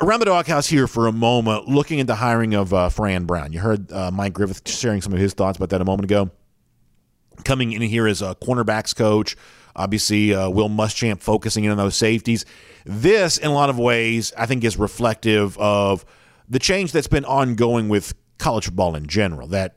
around 0.00 0.20
the 0.20 0.26
doghouse 0.26 0.66
here 0.66 0.86
for 0.86 1.06
a 1.06 1.12
moment, 1.12 1.68
looking 1.68 2.00
at 2.00 2.06
the 2.06 2.16
hiring 2.16 2.54
of 2.54 2.74
uh, 2.74 2.88
Fran 2.88 3.24
Brown. 3.24 3.52
You 3.52 3.60
heard 3.60 3.90
Mike 4.12 4.32
Griffith 4.32 4.68
sharing 4.68 5.00
some 5.00 5.12
of 5.12 5.18
his 5.18 5.34
thoughts 5.34 5.56
about 5.56 5.70
that 5.70 5.80
a 5.80 5.84
moment 5.84 6.04
ago 6.04 6.30
coming 7.44 7.72
in 7.72 7.82
here 7.82 8.06
as 8.06 8.22
a 8.22 8.34
cornerbacks 8.36 8.94
coach. 8.94 9.36
Obviously, 9.74 10.34
uh, 10.34 10.48
Will 10.48 10.70
Muschamp 10.70 11.20
focusing 11.20 11.64
in 11.64 11.70
on 11.70 11.76
those 11.76 11.96
safeties. 11.96 12.44
This, 12.84 13.36
in 13.36 13.48
a 13.50 13.54
lot 13.54 13.68
of 13.68 13.78
ways, 13.78 14.32
I 14.38 14.46
think 14.46 14.64
is 14.64 14.78
reflective 14.78 15.58
of 15.58 16.04
the 16.48 16.58
change 16.58 16.92
that's 16.92 17.08
been 17.08 17.24
ongoing 17.24 17.88
with 17.88 18.14
college 18.38 18.66
football 18.66 18.94
in 18.96 19.06
general. 19.06 19.48
That 19.48 19.76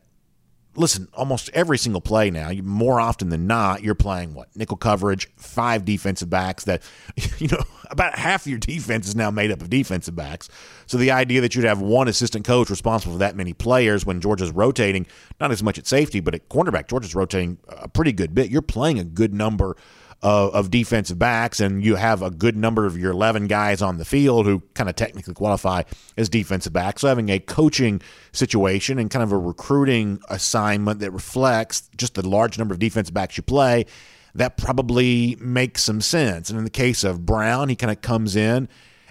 listen, 0.79 1.09
almost 1.13 1.49
every 1.53 1.77
single 1.77 1.99
play 2.01 2.31
now, 2.31 2.51
more 2.63 2.99
often 2.99 3.29
than 3.29 3.45
not, 3.45 3.83
you're 3.83 3.93
playing 3.93 4.33
what 4.33 4.47
nickel 4.55 4.77
coverage, 4.77 5.29
five 5.35 5.83
defensive 5.83 6.29
backs. 6.29 6.63
That 6.63 6.81
you 7.37 7.49
know 7.49 7.63
about 7.89 8.17
half 8.17 8.47
your 8.47 8.57
defense 8.57 9.07
is 9.07 9.15
now 9.15 9.29
made 9.29 9.51
up 9.51 9.61
of 9.61 9.69
defensive 9.69 10.15
backs. 10.15 10.47
So 10.85 10.97
the 10.97 11.11
idea 11.11 11.41
that 11.41 11.53
you'd 11.53 11.65
have 11.65 11.81
one 11.81 12.07
assistant 12.07 12.45
coach 12.45 12.69
responsible 12.69 13.13
for 13.13 13.19
that 13.19 13.35
many 13.35 13.53
players 13.53 14.05
when 14.05 14.21
Georgia's 14.21 14.51
rotating, 14.51 15.05
not 15.39 15.51
as 15.51 15.61
much 15.61 15.77
at 15.77 15.85
safety, 15.85 16.21
but 16.21 16.33
at 16.33 16.47
cornerback, 16.49 16.87
Georgia's 16.87 17.13
rotating 17.13 17.57
a 17.67 17.89
pretty 17.89 18.13
good 18.13 18.33
bit. 18.33 18.49
You're 18.49 18.61
playing 18.61 18.99
a 18.99 19.03
good 19.03 19.33
number 19.33 19.75
of, 20.21 20.53
of 20.53 20.71
defensive 20.71 21.17
backs, 21.17 21.59
and 21.59 21.83
you 21.83 21.95
have 21.95 22.21
a 22.21 22.29
good 22.29 22.55
number 22.55 22.85
of 22.85 22.97
your 22.97 23.11
11 23.11 23.47
guys 23.47 23.81
on 23.81 23.97
the 23.97 24.05
field 24.05 24.45
who 24.45 24.61
kind 24.73 24.89
of 24.89 24.95
technically 24.95 25.33
qualify 25.33 25.83
as 26.17 26.27
defensive 26.29 26.73
backs. 26.73 27.01
So 27.01 27.07
having 27.07 27.29
a 27.29 27.39
coaching 27.39 28.01
situation 28.31 28.99
and 28.99 29.09
kind 29.09 29.23
of 29.23 29.31
a 29.31 29.37
recruiting 29.37 30.19
assignment 30.29 30.99
that 30.99 31.11
reflects 31.11 31.89
just 31.95 32.15
the 32.15 32.27
large 32.27 32.57
number 32.57 32.73
of 32.73 32.79
defensive 32.79 33.13
backs 33.13 33.37
you 33.37 33.43
play, 33.43 33.85
that 34.35 34.57
probably 34.57 35.37
makes 35.39 35.83
some 35.83 36.01
sense. 36.01 36.49
And 36.49 36.57
in 36.57 36.65
the 36.65 36.69
case 36.69 37.03
of 37.03 37.25
Brown, 37.25 37.69
he 37.69 37.75
kind 37.75 37.91
of 37.91 38.01
comes 38.01 38.35
in 38.35 38.67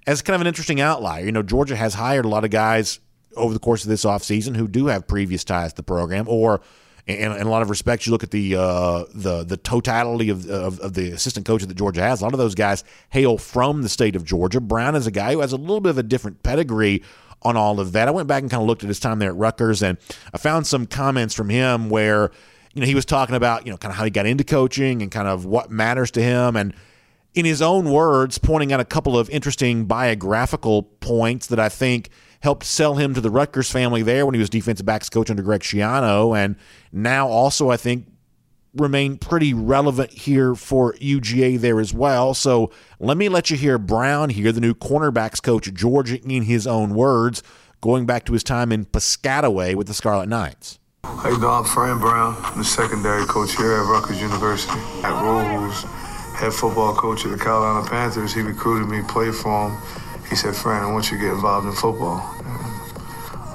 as 0.06 0.22
kind 0.22 0.34
of 0.34 0.42
an 0.42 0.46
interesting 0.46 0.80
outlier. 0.80 1.24
You 1.24 1.32
know, 1.32 1.42
Georgia 1.42 1.76
has 1.76 1.94
hired 1.94 2.24
a 2.24 2.28
lot 2.28 2.44
of 2.44 2.50
guys 2.50 3.00
over 3.34 3.54
the 3.54 3.60
course 3.60 3.82
of 3.82 3.88
this 3.88 4.04
offseason 4.04 4.56
who 4.56 4.68
do 4.68 4.86
have 4.86 5.06
previous 5.06 5.44
ties 5.44 5.72
to 5.72 5.76
the 5.76 5.82
program 5.82 6.26
or– 6.28 6.60
in, 7.08 7.32
in 7.32 7.46
a 7.46 7.50
lot 7.50 7.62
of 7.62 7.70
respects, 7.70 8.06
you 8.06 8.12
look 8.12 8.22
at 8.22 8.30
the 8.30 8.54
uh, 8.54 9.04
the 9.14 9.42
the 9.42 9.56
totality 9.56 10.28
of, 10.28 10.48
of, 10.50 10.78
of 10.80 10.92
the 10.92 11.10
assistant 11.10 11.46
coaches 11.46 11.66
that 11.66 11.74
Georgia 11.76 12.02
has. 12.02 12.20
A 12.20 12.24
lot 12.24 12.34
of 12.34 12.38
those 12.38 12.54
guys 12.54 12.84
hail 13.08 13.38
from 13.38 13.82
the 13.82 13.88
state 13.88 14.14
of 14.14 14.24
Georgia. 14.24 14.60
Brown 14.60 14.94
is 14.94 15.06
a 15.06 15.10
guy 15.10 15.32
who 15.32 15.40
has 15.40 15.52
a 15.52 15.56
little 15.56 15.80
bit 15.80 15.90
of 15.90 15.98
a 15.98 16.02
different 16.02 16.42
pedigree 16.42 17.02
on 17.42 17.56
all 17.56 17.80
of 17.80 17.92
that. 17.92 18.08
I 18.08 18.10
went 18.10 18.28
back 18.28 18.42
and 18.42 18.50
kind 18.50 18.60
of 18.60 18.66
looked 18.66 18.82
at 18.82 18.88
his 18.88 19.00
time 19.00 19.18
there 19.20 19.30
at 19.30 19.36
Rutgers, 19.36 19.82
and 19.82 19.96
I 20.34 20.38
found 20.38 20.66
some 20.66 20.86
comments 20.86 21.34
from 21.34 21.48
him 21.48 21.88
where 21.88 22.30
you 22.74 22.82
know 22.82 22.86
he 22.86 22.94
was 22.94 23.06
talking 23.06 23.34
about 23.34 23.64
you 23.64 23.72
know 23.72 23.78
kind 23.78 23.90
of 23.90 23.96
how 23.96 24.04
he 24.04 24.10
got 24.10 24.26
into 24.26 24.44
coaching 24.44 25.00
and 25.00 25.10
kind 25.10 25.28
of 25.28 25.46
what 25.46 25.70
matters 25.70 26.10
to 26.12 26.22
him 26.22 26.56
and 26.56 26.74
in 27.34 27.46
his 27.46 27.62
own 27.62 27.90
words 27.90 28.36
pointing 28.36 28.72
out 28.72 28.80
a 28.80 28.84
couple 28.84 29.18
of 29.18 29.30
interesting 29.30 29.86
biographical 29.86 30.82
points 30.82 31.46
that 31.46 31.60
I 31.60 31.68
think 31.70 32.10
helped 32.40 32.64
sell 32.64 32.94
him 32.94 33.14
to 33.14 33.20
the 33.20 33.30
Rutgers 33.30 33.70
family 33.70 34.02
there 34.02 34.24
when 34.24 34.34
he 34.34 34.40
was 34.40 34.50
defensive 34.50 34.86
backs 34.86 35.08
coach 35.08 35.30
under 35.30 35.42
Greg 35.42 35.60
Schiano, 35.60 36.36
and 36.36 36.56
now 36.92 37.28
also 37.28 37.70
I 37.70 37.76
think 37.76 38.06
remain 38.74 39.16
pretty 39.16 39.54
relevant 39.54 40.10
here 40.10 40.54
for 40.54 40.92
UGA 40.94 41.58
there 41.58 41.80
as 41.80 41.92
well. 41.92 42.34
So 42.34 42.70
let 43.00 43.16
me 43.16 43.28
let 43.28 43.50
you 43.50 43.56
hear 43.56 43.78
Brown 43.78 44.30
here, 44.30 44.52
the 44.52 44.60
new 44.60 44.74
cornerbacks 44.74 45.42
coach 45.42 45.66
at 45.66 45.74
Georgia, 45.74 46.20
in 46.22 46.44
his 46.44 46.66
own 46.66 46.94
words, 46.94 47.42
going 47.80 48.06
back 48.06 48.24
to 48.26 48.32
his 48.32 48.44
time 48.44 48.70
in 48.70 48.84
Piscataway 48.86 49.74
with 49.74 49.86
the 49.86 49.94
Scarlet 49.94 50.28
Knights. 50.28 50.78
Hey, 51.22 51.30
Dog, 51.40 51.66
Fran 51.66 51.98
Brown, 51.98 52.36
I'm 52.38 52.58
the 52.58 52.64
secondary 52.64 53.24
coach 53.26 53.56
here 53.56 53.72
at 53.72 53.86
Rutgers 53.86 54.20
University. 54.20 54.78
At 55.02 55.22
Rose, 55.22 55.82
head 56.34 56.52
football 56.52 56.94
coach 56.94 57.24
of 57.24 57.30
the 57.30 57.38
Carolina 57.38 57.88
Panthers, 57.88 58.34
he 58.34 58.42
recruited 58.42 58.88
me, 58.88 59.02
played 59.08 59.34
for 59.34 59.70
him 59.70 60.07
he 60.28 60.36
said, 60.36 60.54
Fran, 60.54 60.82
I 60.82 60.92
want 60.92 61.10
you 61.10 61.18
to 61.18 61.24
get 61.24 61.32
involved 61.32 61.66
in 61.66 61.72
football. 61.72 62.20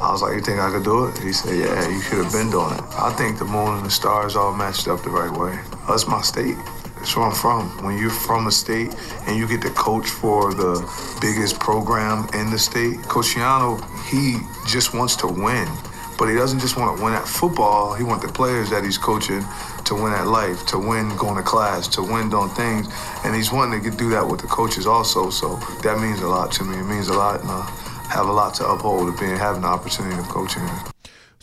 I 0.03 0.11
was 0.11 0.21
like, 0.21 0.35
you 0.35 0.41
think 0.41 0.59
I 0.59 0.69
could 0.69 0.83
do 0.83 1.05
it? 1.05 1.17
He 1.19 1.31
said, 1.31 1.57
yeah, 1.57 1.87
you 1.87 2.01
should 2.01 2.23
have 2.23 2.33
been 2.33 2.51
doing 2.51 2.73
it. 2.73 2.83
I 2.97 3.13
think 3.13 3.39
the 3.39 3.45
moon 3.45 3.77
and 3.77 3.85
the 3.85 3.91
stars 3.91 4.35
all 4.35 4.53
matched 4.53 4.87
up 4.87 5.01
the 5.01 5.09
right 5.09 5.31
way. 5.31 5.57
That's 5.87 6.07
my 6.07 6.21
state. 6.21 6.57
That's 6.95 7.15
where 7.15 7.25
I'm 7.25 7.35
from. 7.35 7.69
When 7.83 7.97
you're 7.97 8.09
from 8.09 8.47
a 8.47 8.51
state 8.51 8.93
and 9.27 9.37
you 9.37 9.47
get 9.47 9.61
to 9.61 9.69
coach 9.69 10.07
for 10.07 10.53
the 10.53 10.75
biggest 11.21 11.59
program 11.59 12.27
in 12.33 12.49
the 12.49 12.59
state, 12.59 13.01
Coach 13.03 13.27
Schiano, 13.27 13.79
he 14.09 14.39
just 14.67 14.93
wants 14.93 15.15
to 15.17 15.27
win. 15.27 15.67
But 16.17 16.29
he 16.29 16.35
doesn't 16.35 16.59
just 16.59 16.77
want 16.77 16.97
to 16.97 17.03
win 17.03 17.13
at 17.13 17.27
football. 17.27 17.93
He 17.95 18.03
wants 18.03 18.25
the 18.25 18.31
players 18.31 18.69
that 18.69 18.83
he's 18.83 18.97
coaching 18.97 19.43
to 19.85 19.95
win 19.95 20.13
at 20.13 20.27
life, 20.27 20.65
to 20.67 20.79
win 20.79 21.15
going 21.17 21.35
to 21.35 21.43
class, 21.43 21.87
to 21.89 22.03
win 22.03 22.29
doing 22.29 22.49
things. 22.49 22.87
And 23.25 23.35
he's 23.35 23.51
wanting 23.51 23.83
to 23.83 23.91
do 23.91 24.09
that 24.11 24.27
with 24.27 24.41
the 24.41 24.47
coaches 24.47 24.87
also. 24.87 25.29
So 25.29 25.55
that 25.81 25.99
means 25.99 26.21
a 26.21 26.27
lot 26.27 26.51
to 26.53 26.63
me. 26.63 26.77
It 26.77 26.83
means 26.83 27.09
a 27.09 27.13
lot. 27.13 27.41
And 27.41 27.49
I 27.49 27.61
have 28.09 28.27
a 28.27 28.33
lot 28.33 28.53
to 28.55 28.67
uphold 28.67 29.09
of 29.09 29.19
being 29.19 29.35
having 29.35 29.61
the 29.61 29.67
opportunity 29.67 30.17
of 30.17 30.27
coaching. 30.29 30.92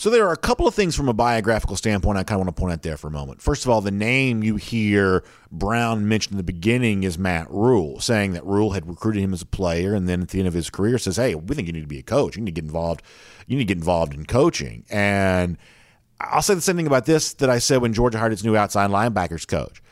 So 0.01 0.09
there 0.09 0.27
are 0.27 0.33
a 0.33 0.39
couple 0.39 0.67
of 0.67 0.75
things 0.75 0.97
from 0.97 1.11
a 1.11 1.13
biographical 1.13 1.77
standpoint 1.77 2.17
I 2.17 2.23
kind 2.23 2.41
of 2.41 2.47
want 2.47 2.57
to 2.57 2.59
point 2.59 2.73
out 2.73 2.81
there 2.81 2.97
for 2.97 3.09
a 3.09 3.11
moment. 3.11 3.43
First 3.43 3.67
of 3.67 3.71
all, 3.71 3.83
the 3.83 3.91
name 3.91 4.43
you 4.43 4.57
hear 4.57 5.23
Brown 5.53 6.09
mentioned 6.09 6.33
in 6.33 6.37
the 6.39 6.43
beginning 6.43 7.03
is 7.03 7.19
Matt 7.19 7.51
Rhule, 7.51 8.01
saying 8.01 8.33
that 8.33 8.43
Rule 8.47 8.71
had 8.71 8.89
recruited 8.89 9.23
him 9.23 9.35
as 9.35 9.43
a 9.43 9.47
player, 9.47 9.95
and 9.95 10.09
then 10.09 10.23
at 10.23 10.29
the 10.29 10.39
end 10.39 10.49
of 10.49 10.55
his 10.55 10.71
career 10.71 10.97
says, 10.97 11.17
"Hey, 11.19 11.35
we 11.35 11.55
think 11.55 11.67
you 11.67 11.75
need 11.75 11.83
to 11.83 11.87
be 11.87 11.99
a 11.99 12.03
coach. 12.03 12.35
You 12.35 12.41
need 12.41 12.55
to 12.55 12.63
get 12.63 12.65
involved. 12.65 13.03
You 13.47 13.59
need 13.59 13.65
to 13.65 13.75
get 13.75 13.77
involved 13.77 14.15
in 14.15 14.25
coaching." 14.25 14.87
And 14.89 15.59
I'll 16.19 16.41
say 16.41 16.55
the 16.55 16.63
same 16.63 16.77
thing 16.77 16.87
about 16.87 17.05
this 17.05 17.35
that 17.35 17.51
I 17.51 17.59
said 17.59 17.83
when 17.83 17.93
Georgia 17.93 18.17
hired 18.17 18.33
its 18.33 18.43
new 18.43 18.57
outside 18.57 18.89
linebackers 18.89 19.47
coach. 19.47 19.83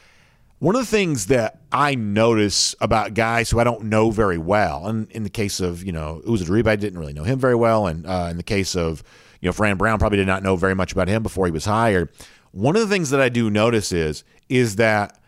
One 0.58 0.74
of 0.74 0.80
the 0.80 0.90
things 0.90 1.26
that 1.26 1.60
I 1.70 1.96
notice 1.96 2.74
about 2.80 3.12
guys 3.12 3.50
who 3.50 3.60
I 3.60 3.64
don't 3.64 3.84
know 3.84 4.10
very 4.10 4.38
well, 4.38 4.86
and 4.86 5.10
in 5.10 5.24
the 5.24 5.28
case 5.28 5.60
of 5.60 5.84
you 5.84 5.92
know 5.92 6.22
Uzo-Diribe, 6.26 6.66
I 6.66 6.76
didn't 6.76 6.98
really 6.98 7.12
know 7.12 7.24
him 7.24 7.38
very 7.38 7.54
well, 7.54 7.86
and 7.86 8.06
uh, 8.06 8.28
in 8.30 8.38
the 8.38 8.42
case 8.42 8.74
of 8.74 9.04
you 9.40 9.48
know, 9.48 9.52
Fran 9.52 9.76
Brown 9.76 9.98
probably 9.98 10.18
did 10.18 10.26
not 10.26 10.42
know 10.42 10.56
very 10.56 10.74
much 10.74 10.92
about 10.92 11.08
him 11.08 11.22
before 11.22 11.46
he 11.46 11.52
was 11.52 11.64
hired. 11.64 12.10
One 12.52 12.76
of 12.76 12.82
the 12.82 12.88
things 12.88 13.10
that 13.10 13.20
I 13.20 13.28
do 13.28 13.50
notice 13.50 13.92
is 13.92 14.24
is 14.48 14.76
that 14.76 15.18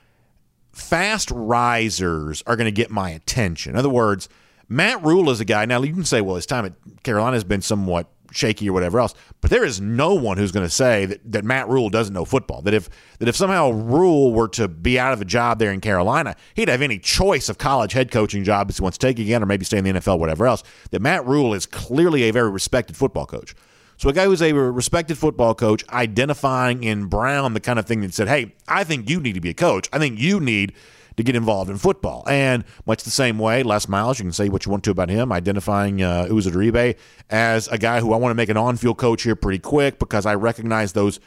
fast 0.72 1.30
risers 1.30 2.42
are 2.46 2.56
going 2.56 2.66
to 2.66 2.72
get 2.72 2.90
my 2.90 3.10
attention. 3.10 3.72
In 3.72 3.78
other 3.78 3.90
words, 3.90 4.28
Matt 4.68 5.02
Rhule 5.04 5.30
is 5.30 5.40
a 5.40 5.44
guy. 5.44 5.66
Now 5.66 5.82
you 5.82 5.92
can 5.92 6.04
say, 6.04 6.20
well, 6.20 6.36
his 6.36 6.46
time 6.46 6.64
at 6.64 6.72
Carolina 7.02 7.34
has 7.34 7.44
been 7.44 7.60
somewhat 7.60 8.08
shaky 8.32 8.70
or 8.70 8.72
whatever 8.72 9.00
else, 9.00 9.12
but 9.40 9.50
there 9.50 9.64
is 9.64 9.80
no 9.80 10.14
one 10.14 10.38
who's 10.38 10.52
going 10.52 10.64
to 10.64 10.70
say 10.70 11.04
that, 11.04 11.32
that 11.32 11.44
Matt 11.44 11.68
Rhule 11.68 11.90
doesn't 11.90 12.14
know 12.14 12.24
football. 12.24 12.62
That 12.62 12.74
if 12.74 12.88
that 13.18 13.28
if 13.28 13.34
somehow 13.34 13.70
Rhule 13.70 14.32
were 14.32 14.48
to 14.48 14.68
be 14.68 14.98
out 14.98 15.12
of 15.12 15.20
a 15.20 15.24
job 15.24 15.58
there 15.58 15.72
in 15.72 15.80
Carolina, 15.80 16.36
he'd 16.54 16.68
have 16.68 16.82
any 16.82 16.98
choice 16.98 17.48
of 17.48 17.58
college 17.58 17.92
head 17.92 18.10
coaching 18.12 18.44
jobs 18.44 18.78
he 18.78 18.82
wants 18.82 18.98
to 18.98 19.06
take 19.06 19.18
again, 19.18 19.42
or 19.42 19.46
maybe 19.46 19.64
stay 19.64 19.78
in 19.78 19.84
the 19.84 19.92
NFL, 19.92 20.18
whatever 20.20 20.46
else. 20.46 20.62
That 20.90 21.02
Matt 21.02 21.26
Rhule 21.26 21.52
is 21.52 21.66
clearly 21.66 22.24
a 22.24 22.30
very 22.30 22.50
respected 22.50 22.96
football 22.96 23.26
coach. 23.26 23.54
So 24.00 24.08
a 24.08 24.14
guy 24.14 24.24
who's 24.24 24.40
a 24.40 24.54
respected 24.54 25.18
football 25.18 25.54
coach 25.54 25.84
identifying 25.90 26.84
in 26.84 27.04
Brown 27.04 27.52
the 27.52 27.60
kind 27.60 27.78
of 27.78 27.84
thing 27.84 28.00
that 28.00 28.14
said, 28.14 28.28
"Hey, 28.28 28.54
I 28.66 28.82
think 28.82 29.10
you 29.10 29.20
need 29.20 29.34
to 29.34 29.42
be 29.42 29.50
a 29.50 29.54
coach. 29.54 29.90
I 29.92 29.98
think 29.98 30.18
you 30.18 30.40
need 30.40 30.72
to 31.18 31.22
get 31.22 31.36
involved 31.36 31.68
in 31.68 31.76
football." 31.76 32.24
And 32.26 32.64
much 32.86 33.02
the 33.02 33.10
same 33.10 33.38
way, 33.38 33.62
Les 33.62 33.88
Miles, 33.88 34.18
you 34.18 34.24
can 34.24 34.32
say 34.32 34.48
what 34.48 34.64
you 34.64 34.70
want 34.70 34.84
to 34.84 34.90
about 34.90 35.10
him, 35.10 35.30
identifying 35.30 36.00
uh, 36.00 36.28
Uzo-Diribe 36.30 36.96
as 37.28 37.68
a 37.68 37.76
guy 37.76 38.00
who 38.00 38.14
I 38.14 38.16
want 38.16 38.30
to 38.30 38.34
make 38.34 38.48
an 38.48 38.56
on-field 38.56 38.96
coach 38.96 39.24
here 39.24 39.36
pretty 39.36 39.58
quick 39.58 39.98
because 39.98 40.24
I 40.24 40.34
recognize 40.34 40.94
those 40.94 41.20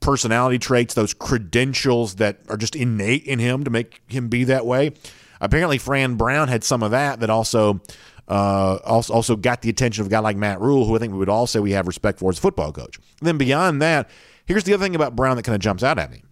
personality 0.00 0.58
traits, 0.58 0.92
those 0.92 1.14
credentials 1.14 2.16
that 2.16 2.40
are 2.50 2.58
just 2.58 2.76
innate 2.76 3.24
in 3.24 3.38
him 3.38 3.64
to 3.64 3.70
make 3.70 4.02
him 4.06 4.28
be 4.28 4.44
that 4.44 4.66
way. 4.66 4.92
Apparently, 5.40 5.78
Fran 5.78 6.16
Brown 6.16 6.48
had 6.48 6.62
some 6.62 6.82
of 6.82 6.90
that 6.90 7.20
that 7.20 7.30
also 7.30 7.80
uh, 8.28 8.78
also, 8.84 9.12
also 9.12 9.36
got 9.36 9.62
the 9.62 9.70
attention 9.70 10.02
of 10.02 10.06
a 10.06 10.10
guy 10.10 10.18
like 10.18 10.36
Matt 10.36 10.60
Rhule, 10.60 10.84
who 10.84 10.94
I 10.94 10.98
think 10.98 11.12
we 11.12 11.18
would 11.18 11.30
all 11.30 11.46
say 11.46 11.60
we 11.60 11.72
have 11.72 11.86
respect 11.86 12.18
for 12.18 12.30
as 12.30 12.38
a 12.38 12.40
football 12.40 12.72
coach. 12.72 12.98
And 13.20 13.26
then 13.26 13.38
beyond 13.38 13.80
that, 13.80 14.10
here's 14.46 14.64
the 14.64 14.74
other 14.74 14.84
thing 14.84 14.94
about 14.94 15.16
Brown 15.16 15.36
that 15.36 15.44
kind 15.44 15.54
of 15.54 15.62
jumps 15.62 15.82
out 15.82 15.98
at 15.98 16.10
me. 16.10 16.22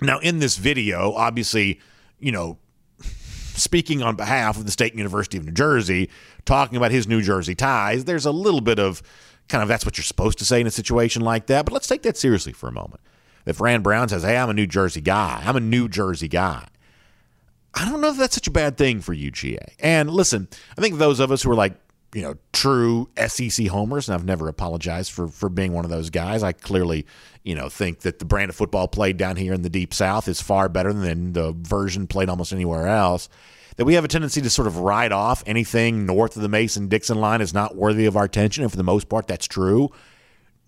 Now, 0.00 0.18
in 0.18 0.40
this 0.40 0.56
video, 0.56 1.12
obviously, 1.14 1.80
you 2.18 2.30
know, 2.30 2.58
speaking 3.54 4.02
on 4.02 4.16
behalf 4.16 4.58
of 4.58 4.66
the 4.66 4.70
State 4.70 4.94
University 4.94 5.38
of 5.38 5.44
New 5.44 5.52
Jersey, 5.52 6.10
talking 6.44 6.76
about 6.76 6.90
his 6.90 7.08
New 7.08 7.22
Jersey 7.22 7.54
ties, 7.54 8.04
there's 8.04 8.26
a 8.26 8.32
little 8.32 8.60
bit 8.60 8.78
of 8.78 9.02
kind 9.48 9.62
of 9.62 9.68
that's 9.68 9.86
what 9.86 9.96
you're 9.96 10.04
supposed 10.04 10.38
to 10.38 10.44
say 10.44 10.60
in 10.60 10.66
a 10.66 10.70
situation 10.70 11.22
like 11.22 11.46
that. 11.46 11.64
But 11.64 11.72
let's 11.72 11.86
take 11.86 12.02
that 12.02 12.16
seriously 12.18 12.52
for 12.52 12.68
a 12.68 12.72
moment. 12.72 13.00
If 13.46 13.56
Fran 13.56 13.82
Brown 13.82 14.08
says, 14.08 14.22
Hey, 14.22 14.36
I'm 14.36 14.50
a 14.50 14.54
New 14.54 14.66
Jersey 14.66 15.00
guy, 15.00 15.42
I'm 15.44 15.56
a 15.56 15.60
New 15.60 15.88
Jersey 15.88 16.28
guy. 16.28 16.66
I 17.74 17.84
don't 17.88 18.00
know 18.00 18.10
if 18.10 18.16
that's 18.16 18.34
such 18.34 18.46
a 18.46 18.52
bad 18.52 18.76
thing 18.76 19.00
for 19.00 19.14
UGA. 19.14 19.74
And 19.80 20.10
listen, 20.10 20.48
I 20.76 20.80
think 20.80 20.98
those 20.98 21.20
of 21.20 21.32
us 21.32 21.42
who 21.42 21.50
are 21.50 21.56
like, 21.56 21.74
you 22.14 22.22
know, 22.22 22.36
true 22.52 23.08
SEC 23.26 23.66
homers, 23.66 24.08
and 24.08 24.14
I've 24.14 24.24
never 24.24 24.48
apologized 24.48 25.10
for 25.10 25.26
for 25.26 25.48
being 25.48 25.72
one 25.72 25.84
of 25.84 25.90
those 25.90 26.10
guys. 26.10 26.44
I 26.44 26.52
clearly, 26.52 27.06
you 27.42 27.56
know, 27.56 27.68
think 27.68 28.00
that 28.00 28.20
the 28.20 28.24
brand 28.24 28.50
of 28.50 28.56
football 28.56 28.86
played 28.86 29.16
down 29.16 29.34
here 29.34 29.52
in 29.52 29.62
the 29.62 29.70
deep 29.70 29.92
south 29.92 30.28
is 30.28 30.40
far 30.40 30.68
better 30.68 30.92
than 30.92 31.32
the 31.32 31.52
version 31.52 32.06
played 32.06 32.28
almost 32.28 32.52
anywhere 32.52 32.86
else. 32.86 33.28
That 33.76 33.84
we 33.84 33.94
have 33.94 34.04
a 34.04 34.08
tendency 34.08 34.40
to 34.40 34.50
sort 34.50 34.68
of 34.68 34.78
write 34.78 35.10
off 35.10 35.42
anything 35.44 36.06
north 36.06 36.36
of 36.36 36.42
the 36.42 36.48
Mason 36.48 36.86
Dixon 36.86 37.20
line 37.20 37.40
is 37.40 37.52
not 37.52 37.74
worthy 37.74 38.06
of 38.06 38.16
our 38.16 38.24
attention, 38.24 38.62
and 38.62 38.70
for 38.70 38.76
the 38.76 38.84
most 38.84 39.08
part, 39.08 39.26
that's 39.26 39.48
true. 39.48 39.90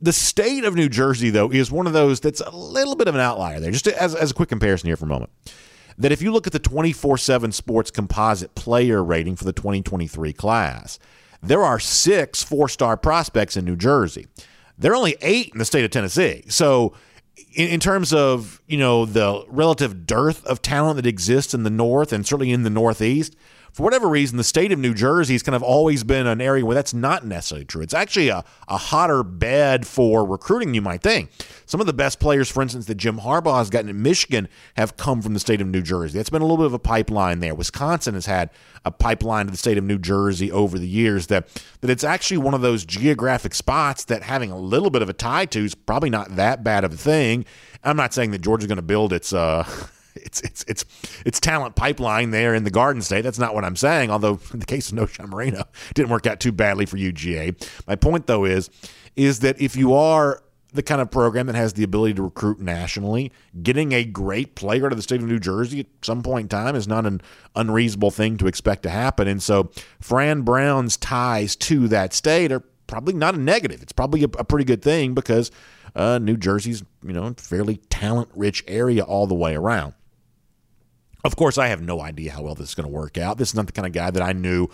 The 0.03 0.13
state 0.13 0.65
of 0.65 0.75
New 0.75 0.89
Jersey, 0.89 1.31
though, 1.31 1.53
is 1.53 1.71
one 1.71 1.87
of 1.87 1.93
those 1.93 2.19
that's 2.19 2.41
a 2.41 2.51
little 2.51 2.97
bit 2.97 3.07
of 3.07 3.15
an 3.15 3.21
outlier 3.21 3.61
there. 3.61 3.71
Just 3.71 3.87
as, 3.87 4.17
as 4.17 4.33
a 4.33 4.35
quick 4.35 4.49
comparison 4.49 4.89
here 4.89 4.97
for 4.97 5.05
a 5.05 5.09
moment 5.09 5.31
that 5.99 6.13
if 6.13 6.21
you 6.21 6.33
look 6.33 6.47
at 6.47 6.53
the 6.53 6.59
24 6.59 7.19
7 7.19 7.53
sports 7.53 7.91
composite 7.91 8.55
player 8.55 9.03
rating 9.03 9.37
for 9.37 9.45
the 9.45 9.53
2023 9.53 10.33
class, 10.33 10.99
there 11.43 11.63
are 11.63 11.79
six 11.79 12.43
four 12.43 12.69
star 12.69 12.97
prospects 12.97 13.57
in 13.57 13.65
New 13.65 13.77
Jersey. 13.77 14.27
There 14.79 14.93
are 14.93 14.97
only 14.97 15.17
eight 15.21 15.51
in 15.53 15.59
the 15.59 15.65
state 15.65 15.85
of 15.85 15.91
Tennessee. 15.91 16.45
So, 16.49 16.93
in, 17.55 17.69
in, 17.69 17.81
terms 17.81 18.13
of 18.13 18.61
you 18.67 18.79
know 18.79 19.07
the 19.07 19.45
relative 19.49 20.07
dearth 20.07 20.45
of 20.47 20.63
talent 20.63 20.97
that 20.97 21.07
exists 21.07 21.55
in 21.55 21.63
the 21.63 21.71
North 21.71 22.13
and 22.13 22.27
certainly 22.27 22.53
in 22.53 22.63
the 22.63 22.71
Northeast, 22.71 23.37
for 23.77 23.83
whatever 23.83 24.09
reason, 24.09 24.39
the 24.39 24.43
state 24.43 24.73
of 24.73 24.79
New 24.79 24.95
Jersey 24.95 25.35
has 25.35 25.43
kind 25.43 25.55
of 25.55 25.63
always 25.63 26.03
been 26.03 26.27
an 26.27 26.41
area 26.41 26.65
where 26.65 26.75
that's 26.75 26.95
not 26.95 27.27
necessarily 27.27 27.67
true. 27.67 27.83
It's 27.83 27.93
actually 27.93 28.31
a, 28.31 28.43
a 28.69 28.79
hotter 28.79 29.23
bed 29.23 29.87
for 29.87 30.25
recruiting, 30.25 30.73
you 30.73 30.81
might 30.81 31.03
think. 31.03 31.29
Some 31.67 31.83
of 31.83 31.87
the 31.87 31.93
best 31.93 32.19
players, 32.19 32.51
for 32.51 32.63
instance, 32.63 32.87
that 32.87 32.95
Jim 32.95 33.19
Harbaugh 33.19 33.59
has 33.59 33.69
gotten 33.69 33.91
in 33.91 34.01
Michigan 34.01 34.49
have 34.79 34.97
come 34.97 35.21
from 35.21 35.35
the 35.35 35.41
state 35.41 35.61
of 35.61 35.67
New 35.67 35.83
Jersey. 35.83 36.17
That's 36.17 36.31
been 36.31 36.41
a 36.41 36.47
little 36.47 36.57
bit 36.57 36.65
of 36.65 36.73
a 36.73 36.79
pipeline 36.79 37.41
there. 37.41 37.55
Wisconsin 37.55 38.15
has 38.15 38.25
had 38.25 38.49
a 38.87 38.91
pipeline 38.91 39.45
to 39.45 39.51
the 39.51 39.59
state 39.59 39.77
of 39.77 39.85
New 39.85 39.99
Jersey 39.99 40.51
over 40.51 40.79
the 40.79 40.89
years 40.89 41.27
that, 41.27 41.47
that 41.83 41.91
it's 41.91 42.03
actually 42.03 42.39
one 42.39 42.55
of 42.55 42.63
those 42.63 42.83
geographic 42.83 43.53
spots 43.53 44.07
that 44.07 44.23
having 44.23 44.51
a 44.51 44.59
little 44.59 44.89
bit 44.89 45.03
of 45.03 45.11
a 45.11 45.13
tie 45.13 45.45
to 45.45 45.63
is 45.63 45.75
probably 45.75 46.09
not 46.09 46.37
that 46.37 46.65
bad 46.65 46.85
of 46.85 46.95
a 46.95 46.97
thing. 46.97 47.45
I'm 47.85 47.99
not 47.99 48.15
saying 48.15 48.31
that 48.31 48.41
Georgia's 48.41 48.69
going 48.69 48.77
to 48.77 48.83
build 48.83 49.13
its 49.13 49.35
uh, 49.35 49.65
it's 50.17 50.41
it's 50.41 50.65
it's 50.69 50.85
it's 51.25 51.41
talent 51.41 51.77
pipeline 51.77 52.31
there 52.31 52.55
in 52.55 52.65
the 52.65 52.71
Garden 52.71 53.03
State. 53.03 53.23
That's 53.23 53.39
not 53.39 53.55
what 53.55 53.65
I'm 53.65 53.77
saying. 53.77 54.11
Although 54.11 54.41
in 54.53 54.61
the 54.61 54.67
case 54.67 54.91
of 54.91 54.99
Knowshon 54.99 55.29
Moreno, 55.29 55.65
didn't 55.95 56.11
work 56.11 56.27
out 56.27 56.41
too 56.41 56.53
badly 56.53 56.87
for 56.87 56.97
UGA. 56.97 57.69
My 57.87 57.97
point 57.97 58.27
though 58.27 58.45
is 58.45 58.71
is 59.17 59.41
that 59.41 59.61
if 59.61 59.77
you 59.77 59.95
are 59.95 60.43
the 60.73 60.83
kind 60.83 61.01
of 61.01 61.11
program 61.11 61.47
that 61.47 61.57
has 61.57 61.73
the 61.73 61.83
ability 61.83 62.15
to 62.15 62.23
recruit 62.23 62.61
nationally, 62.61 63.33
getting 63.63 63.93
a 63.93 64.05
great 64.05 64.55
player 64.55 64.89
to 64.89 64.95
the 64.95 65.03
state 65.03 65.21
of 65.21 65.27
New 65.27 65.39
Jersey 65.39 65.81
at 65.81 65.87
some 66.03 66.23
point 66.23 66.45
in 66.45 66.49
time 66.49 66.77
is 66.77 66.87
not 66.87 67.07
an 67.07 67.21
unreasonable 67.55 68.11
thing 68.11 68.37
to 68.37 68.47
expect 68.47 68.83
to 68.85 68.91
happen. 68.91 69.27
And 69.27 69.43
so 69.43 69.71
Fran 70.01 70.43
Brown's 70.43 70.97
ties 70.97 71.57
to 71.57 71.89
that 71.89 72.13
state 72.13 72.53
are 72.53 72.63
probably 72.87 73.15
not 73.15 73.35
a 73.35 73.39
negative. 73.39 73.83
It's 73.83 73.93
probably 73.93 74.23
a, 74.23 74.29
a 74.39 74.45
pretty 74.45 74.65
good 74.65 74.83
thing 74.83 75.15
because 75.15 75.51
uh, 75.95 76.19
New 76.19 76.37
Jersey's, 76.37 76.85
you 77.03 77.13
know, 77.13 77.35
fairly 77.39 77.79
talent 77.89 78.29
rich 78.35 78.63
area 78.69 79.03
all 79.03 79.27
the 79.27 79.35
way 79.35 79.57
around. 79.57 79.95
Of 81.27 81.35
course, 81.35 81.59
I 81.59 81.67
have 81.67 81.83
no 81.83 82.01
idea 82.01 82.31
how 82.31 82.43
well 82.43 82.55
this 82.55 82.69
is 82.69 82.75
going 82.77 82.89
to 82.89 82.93
work 82.93 83.19
out. 83.19 83.37
This 83.37 83.49
is 83.49 83.57
not 83.57 83.67
the 83.67 83.73
kind 83.73 83.85
of 83.85 83.93
guy 83.93 84.13
that 84.13 84.23
I 84.23 84.33
knew 84.33 84.69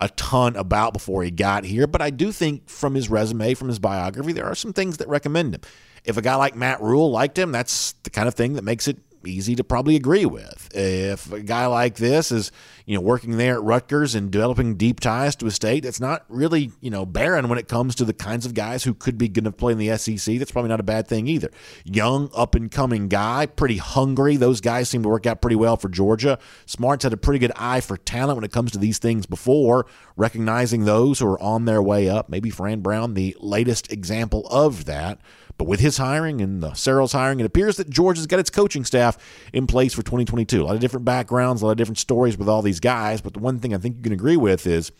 a 0.00 0.08
ton 0.10 0.54
about 0.54 0.92
before 0.92 1.24
he 1.24 1.32
got 1.32 1.64
here, 1.64 1.88
but 1.88 2.00
I 2.00 2.10
do 2.10 2.30
think 2.30 2.68
from 2.68 2.94
his 2.94 3.10
resume, 3.10 3.54
from 3.54 3.66
his 3.66 3.80
biography, 3.80 4.32
there 4.32 4.44
are 4.44 4.54
some 4.54 4.72
things 4.72 4.98
that 4.98 5.08
recommend 5.08 5.52
him. 5.52 5.62
If 6.04 6.16
a 6.16 6.22
guy 6.22 6.36
like 6.36 6.54
Matt 6.54 6.80
Rhule 6.80 7.10
liked 7.10 7.36
him, 7.36 7.50
that's 7.50 7.94
the 8.04 8.10
kind 8.10 8.28
of 8.28 8.34
thing 8.34 8.52
that 8.52 8.62
makes 8.62 8.86
it 8.86 8.98
easy 9.26 9.54
to 9.56 9.64
probably 9.64 9.96
agree 9.96 10.26
with. 10.26 10.68
If 10.74 11.32
a 11.32 11.40
guy 11.40 11.66
like 11.66 11.96
this 11.96 12.32
is, 12.32 12.52
you 12.84 12.94
know, 12.94 13.00
working 13.00 13.36
there 13.36 13.54
at 13.54 13.62
Rutgers 13.62 14.14
and 14.14 14.30
developing 14.30 14.76
deep 14.76 15.00
ties 15.00 15.36
to 15.36 15.46
a 15.46 15.50
state 15.50 15.84
that's 15.84 16.00
not 16.00 16.24
really, 16.28 16.72
you 16.80 16.90
know, 16.90 17.04
barren 17.04 17.48
when 17.48 17.58
it 17.58 17.68
comes 17.68 17.94
to 17.96 18.04
the 18.04 18.12
kinds 18.12 18.46
of 18.46 18.54
guys 18.54 18.84
who 18.84 18.94
could 18.94 19.18
be 19.18 19.28
going 19.28 19.44
to 19.44 19.52
play 19.52 19.72
in 19.72 19.78
the 19.78 19.96
SEC, 19.96 20.38
that's 20.38 20.50
probably 20.50 20.68
not 20.68 20.80
a 20.80 20.84
bad 20.84 21.08
thing 21.08 21.26
either. 21.26 21.50
Young, 21.84 22.30
up 22.34 22.54
and 22.54 22.70
coming 22.70 23.08
guy, 23.08 23.46
pretty 23.46 23.78
hungry. 23.78 24.36
Those 24.36 24.60
guys 24.60 24.88
seem 24.88 25.02
to 25.02 25.08
work 25.08 25.26
out 25.26 25.40
pretty 25.40 25.56
well 25.56 25.76
for 25.76 25.88
Georgia. 25.88 26.38
Smart's 26.66 27.04
had 27.04 27.12
a 27.12 27.16
pretty 27.16 27.38
good 27.38 27.52
eye 27.56 27.80
for 27.80 27.96
talent 27.96 28.36
when 28.36 28.44
it 28.44 28.52
comes 28.52 28.72
to 28.72 28.78
these 28.78 28.98
things 28.98 29.26
before, 29.26 29.86
recognizing 30.16 30.84
those 30.84 31.18
who 31.18 31.26
are 31.26 31.42
on 31.42 31.64
their 31.64 31.82
way 31.82 32.08
up. 32.08 32.28
Maybe 32.28 32.50
Fran 32.50 32.80
Brown, 32.80 33.14
the 33.14 33.36
latest 33.40 33.92
example 33.92 34.46
of 34.48 34.84
that. 34.86 35.20
But 35.58 35.66
with 35.66 35.80
his 35.80 35.96
hiring 35.96 36.40
and 36.40 36.62
the 36.62 36.74
Searels 36.74 37.12
hiring, 37.12 37.40
it 37.40 37.46
appears 37.46 37.76
that 37.76 37.88
Georgia's 37.88 38.26
got 38.26 38.40
its 38.40 38.50
coaching 38.50 38.84
staff 38.84 39.16
in 39.52 39.66
place 39.66 39.94
for 39.94 40.02
2022. 40.02 40.62
A 40.62 40.64
lot 40.64 40.74
of 40.74 40.80
different 40.80 41.04
backgrounds, 41.04 41.62
a 41.62 41.66
lot 41.66 41.72
of 41.72 41.78
different 41.78 41.98
stories 41.98 42.36
with 42.36 42.48
all 42.48 42.62
these 42.62 42.80
guys. 42.80 43.20
But 43.20 43.34
the 43.34 43.40
one 43.40 43.58
thing 43.58 43.74
I 43.74 43.78
think 43.78 43.96
you 43.96 44.02
can 44.02 44.12
agree 44.12 44.36
with 44.36 44.66
is 44.66 44.92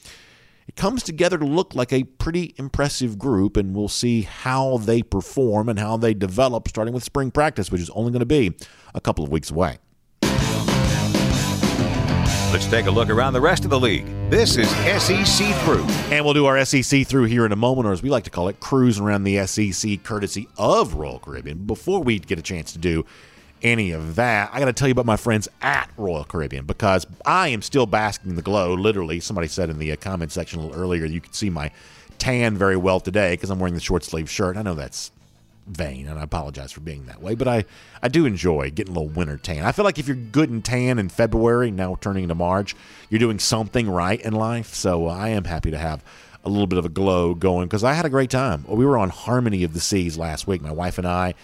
it 0.66 0.74
comes 0.74 1.02
together 1.02 1.38
to 1.38 1.44
look 1.44 1.74
like 1.74 1.92
a 1.92 2.04
pretty 2.04 2.54
impressive 2.56 3.18
group, 3.18 3.56
and 3.56 3.74
we'll 3.74 3.88
see 3.88 4.22
how 4.22 4.78
they 4.78 5.02
perform 5.02 5.68
and 5.68 5.78
how 5.78 5.96
they 5.96 6.14
develop 6.14 6.68
starting 6.68 6.94
with 6.94 7.04
spring 7.04 7.30
practice, 7.30 7.70
which 7.70 7.80
is 7.80 7.90
only 7.90 8.10
going 8.10 8.20
to 8.20 8.26
be 8.26 8.56
a 8.94 9.00
couple 9.00 9.24
of 9.24 9.30
weeks 9.30 9.50
away. 9.50 9.78
Let's 12.56 12.68
take 12.68 12.86
a 12.86 12.90
look 12.90 13.10
around 13.10 13.34
the 13.34 13.40
rest 13.42 13.64
of 13.64 13.70
the 13.70 13.78
league. 13.78 14.06
This 14.30 14.56
is 14.56 14.66
SEC 14.70 15.54
Through. 15.56 15.84
And 16.10 16.24
we'll 16.24 16.32
do 16.32 16.46
our 16.46 16.64
SEC 16.64 17.06
through 17.06 17.24
here 17.24 17.44
in 17.44 17.52
a 17.52 17.56
moment, 17.56 17.86
or 17.86 17.92
as 17.92 18.02
we 18.02 18.08
like 18.08 18.24
to 18.24 18.30
call 18.30 18.48
it, 18.48 18.60
cruising 18.60 19.04
around 19.04 19.24
the 19.24 19.46
SEC 19.46 20.02
courtesy 20.02 20.48
of 20.56 20.94
Royal 20.94 21.18
Caribbean. 21.18 21.66
Before 21.66 22.02
we 22.02 22.18
get 22.18 22.38
a 22.38 22.42
chance 22.42 22.72
to 22.72 22.78
do 22.78 23.04
any 23.60 23.90
of 23.90 24.14
that, 24.14 24.48
I 24.54 24.58
got 24.58 24.64
to 24.64 24.72
tell 24.72 24.88
you 24.88 24.92
about 24.92 25.04
my 25.04 25.18
friends 25.18 25.48
at 25.60 25.90
Royal 25.98 26.24
Caribbean 26.24 26.64
because 26.64 27.06
I 27.26 27.48
am 27.48 27.60
still 27.60 27.84
basking 27.84 28.30
in 28.30 28.36
the 28.36 28.42
glow. 28.42 28.72
Literally, 28.72 29.20
somebody 29.20 29.48
said 29.48 29.68
in 29.68 29.78
the 29.78 29.92
uh, 29.92 29.96
comment 29.96 30.32
section 30.32 30.58
a 30.58 30.62
little 30.62 30.82
earlier, 30.82 31.04
you 31.04 31.20
can 31.20 31.34
see 31.34 31.50
my 31.50 31.70
tan 32.16 32.56
very 32.56 32.78
well 32.78 33.00
today 33.00 33.34
because 33.34 33.50
I'm 33.50 33.58
wearing 33.58 33.74
the 33.74 33.80
short 33.80 34.02
sleeve 34.02 34.30
shirt. 34.30 34.56
I 34.56 34.62
know 34.62 34.72
that's 34.72 35.10
vain, 35.66 36.08
and 36.08 36.18
I 36.18 36.22
apologize 36.22 36.72
for 36.72 36.80
being 36.80 37.06
that 37.06 37.20
way, 37.20 37.34
but 37.34 37.48
I, 37.48 37.64
I 38.02 38.08
do 38.08 38.26
enjoy 38.26 38.70
getting 38.70 38.94
a 38.94 38.98
little 38.98 39.14
winter 39.14 39.36
tan. 39.36 39.64
I 39.64 39.72
feel 39.72 39.84
like 39.84 39.98
if 39.98 40.06
you're 40.06 40.16
good 40.16 40.50
and 40.50 40.64
tan 40.64 40.98
in 40.98 41.08
February, 41.08 41.70
now 41.70 41.96
turning 42.00 42.24
into 42.24 42.34
March, 42.34 42.76
you're 43.10 43.18
doing 43.18 43.38
something 43.38 43.88
right 43.90 44.20
in 44.20 44.32
life. 44.32 44.74
So 44.74 45.08
uh, 45.08 45.14
I 45.14 45.30
am 45.30 45.44
happy 45.44 45.70
to 45.70 45.78
have 45.78 46.04
a 46.44 46.48
little 46.48 46.68
bit 46.68 46.78
of 46.78 46.84
a 46.84 46.88
glow 46.88 47.34
going 47.34 47.66
because 47.66 47.82
I 47.82 47.94
had 47.94 48.06
a 48.06 48.10
great 48.10 48.30
time. 48.30 48.64
We 48.68 48.86
were 48.86 48.96
on 48.96 49.10
Harmony 49.10 49.64
of 49.64 49.74
the 49.74 49.80
Seas 49.80 50.16
last 50.16 50.46
week, 50.46 50.62
my 50.62 50.70
wife 50.70 50.98
and 50.98 51.06
I, 51.06 51.34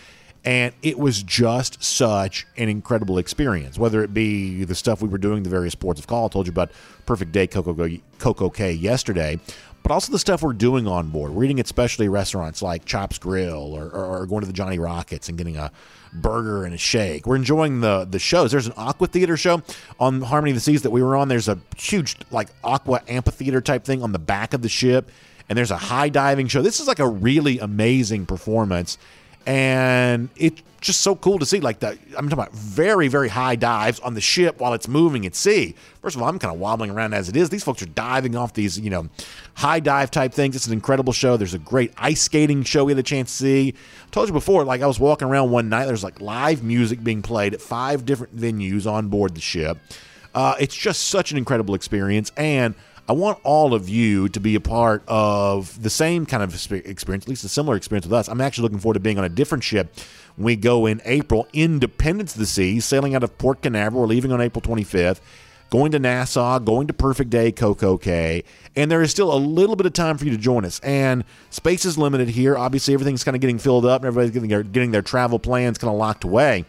and 0.44 0.74
it 0.82 0.98
was 0.98 1.22
just 1.22 1.82
such 1.82 2.46
an 2.56 2.68
incredible 2.68 3.18
experience. 3.18 3.78
Whether 3.78 4.02
it 4.02 4.14
be 4.14 4.64
the 4.64 4.74
stuff 4.74 5.02
we 5.02 5.08
were 5.08 5.18
doing, 5.18 5.42
the 5.42 5.50
various 5.50 5.74
ports 5.74 6.00
of 6.00 6.06
call, 6.06 6.26
I 6.26 6.28
told 6.28 6.46
you 6.46 6.52
about 6.52 6.70
Perfect 7.06 7.32
Day 7.32 7.46
Coco, 7.46 7.98
Coco 8.18 8.50
Cay 8.50 8.72
yesterday, 8.72 9.38
but 9.82 9.90
also 9.90 10.12
the 10.12 10.18
stuff 10.18 10.42
we're 10.42 10.52
doing 10.52 10.86
on 10.86 11.08
board. 11.08 11.32
We're 11.32 11.44
eating 11.44 11.60
at 11.60 11.66
specialty 11.66 12.08
restaurants 12.08 12.62
like 12.62 12.84
Chops 12.84 13.18
Grill 13.18 13.74
or, 13.74 13.84
or, 13.84 14.04
or, 14.04 14.26
going 14.26 14.40
to 14.40 14.46
the 14.46 14.52
Johnny 14.52 14.78
Rockets 14.78 15.28
and 15.28 15.36
getting 15.36 15.56
a 15.56 15.72
burger 16.12 16.64
and 16.64 16.74
a 16.74 16.78
shake. 16.78 17.26
We're 17.26 17.36
enjoying 17.36 17.80
the 17.80 18.06
the 18.08 18.18
shows. 18.18 18.50
There's 18.50 18.66
an 18.66 18.74
aqua 18.76 19.06
theater 19.08 19.36
show 19.36 19.62
on 19.98 20.22
Harmony 20.22 20.52
of 20.52 20.56
the 20.56 20.60
Seas 20.60 20.82
that 20.82 20.90
we 20.90 21.02
were 21.02 21.16
on. 21.16 21.28
There's 21.28 21.48
a 21.48 21.58
huge 21.76 22.16
like 22.30 22.48
aqua 22.62 23.02
amphitheater 23.08 23.60
type 23.60 23.84
thing 23.84 24.02
on 24.02 24.12
the 24.12 24.18
back 24.18 24.54
of 24.54 24.62
the 24.62 24.68
ship, 24.68 25.10
and 25.48 25.56
there's 25.56 25.70
a 25.70 25.76
high 25.76 26.08
diving 26.08 26.48
show. 26.48 26.62
This 26.62 26.80
is 26.80 26.86
like 26.86 27.00
a 27.00 27.08
really 27.08 27.58
amazing 27.58 28.26
performance 28.26 28.98
and 29.46 30.28
it's 30.36 30.62
just 30.80 31.00
so 31.00 31.16
cool 31.16 31.38
to 31.38 31.46
see. 31.46 31.60
Like 31.60 31.78
the, 31.78 31.90
I'm 32.16 32.28
talking 32.28 32.32
about 32.32 32.52
very, 32.52 33.08
very 33.08 33.28
high 33.28 33.56
dives 33.56 34.00
on 34.00 34.14
the 34.14 34.20
ship 34.20 34.58
while 34.60 34.74
it's 34.74 34.88
moving 34.88 35.24
at 35.24 35.34
sea. 35.34 35.74
First 36.02 36.16
of 36.16 36.22
all, 36.22 36.28
I'm 36.28 36.38
kind 36.38 36.52
of 36.52 36.60
wobbling 36.60 36.90
around 36.90 37.14
as 37.14 37.28
it 37.28 37.36
is. 37.36 37.48
These 37.50 37.64
folks 37.64 37.82
are 37.82 37.86
diving 37.86 38.36
off 38.36 38.52
these, 38.52 38.78
you 38.78 38.90
know, 38.90 39.08
high 39.54 39.80
dive 39.80 40.10
type 40.10 40.34
things. 40.34 40.56
It's 40.56 40.66
an 40.66 40.72
incredible 40.72 41.12
show. 41.12 41.36
There's 41.36 41.54
a 41.54 41.58
great 41.58 41.92
ice 41.96 42.20
skating 42.20 42.64
show 42.64 42.84
we 42.84 42.92
had 42.92 42.98
a 42.98 43.02
chance 43.02 43.30
to 43.30 43.36
see. 43.44 43.74
I 44.06 44.10
told 44.10 44.28
you 44.28 44.32
before, 44.32 44.64
like 44.64 44.82
I 44.82 44.86
was 44.86 45.00
walking 45.00 45.28
around 45.28 45.50
one 45.50 45.68
night. 45.68 45.86
There's 45.86 46.04
like 46.04 46.20
live 46.20 46.62
music 46.62 47.02
being 47.02 47.22
played 47.22 47.54
at 47.54 47.62
five 47.62 48.04
different 48.04 48.36
venues 48.36 48.90
on 48.90 49.08
board 49.08 49.34
the 49.34 49.40
ship. 49.40 49.78
Uh, 50.34 50.54
it's 50.58 50.74
just 50.74 51.08
such 51.08 51.30
an 51.30 51.38
incredible 51.38 51.74
experience, 51.74 52.32
and 52.36 52.74
I 53.12 53.14
want 53.14 53.40
all 53.44 53.74
of 53.74 53.90
you 53.90 54.30
to 54.30 54.40
be 54.40 54.54
a 54.54 54.60
part 54.60 55.02
of 55.06 55.82
the 55.82 55.90
same 55.90 56.24
kind 56.24 56.42
of 56.42 56.54
experience, 56.54 57.26
at 57.26 57.28
least 57.28 57.44
a 57.44 57.48
similar 57.50 57.76
experience 57.76 58.06
with 58.06 58.14
us. 58.14 58.26
I'm 58.26 58.40
actually 58.40 58.62
looking 58.62 58.78
forward 58.78 58.94
to 58.94 59.00
being 59.00 59.18
on 59.18 59.24
a 59.26 59.28
different 59.28 59.62
ship 59.62 59.94
when 60.36 60.46
we 60.46 60.56
go 60.56 60.86
in 60.86 61.02
April, 61.04 61.46
Independence 61.52 62.32
of 62.32 62.38
the 62.38 62.46
Seas, 62.46 62.86
sailing 62.86 63.14
out 63.14 63.22
of 63.22 63.36
Port 63.36 63.60
Canaveral. 63.60 64.00
We're 64.00 64.06
leaving 64.06 64.32
on 64.32 64.40
April 64.40 64.62
25th, 64.62 65.20
going 65.68 65.92
to 65.92 65.98
Nassau, 65.98 66.58
going 66.60 66.86
to 66.86 66.94
Perfect 66.94 67.28
Day, 67.28 67.52
Coco 67.52 67.98
Cay, 67.98 68.44
and 68.76 68.90
there 68.90 69.02
is 69.02 69.10
still 69.10 69.30
a 69.30 69.36
little 69.36 69.76
bit 69.76 69.84
of 69.84 69.92
time 69.92 70.16
for 70.16 70.24
you 70.24 70.30
to 70.30 70.38
join 70.38 70.64
us. 70.64 70.80
And 70.80 71.24
space 71.50 71.84
is 71.84 71.98
limited 71.98 72.30
here. 72.30 72.56
Obviously, 72.56 72.94
everything's 72.94 73.24
kind 73.24 73.34
of 73.34 73.42
getting 73.42 73.58
filled 73.58 73.84
up, 73.84 74.00
and 74.00 74.06
everybody's 74.06 74.30
getting 74.30 74.48
their, 74.48 74.62
getting 74.62 74.90
their 74.90 75.02
travel 75.02 75.38
plans 75.38 75.76
kind 75.76 75.92
of 75.92 75.98
locked 75.98 76.24
away. 76.24 76.64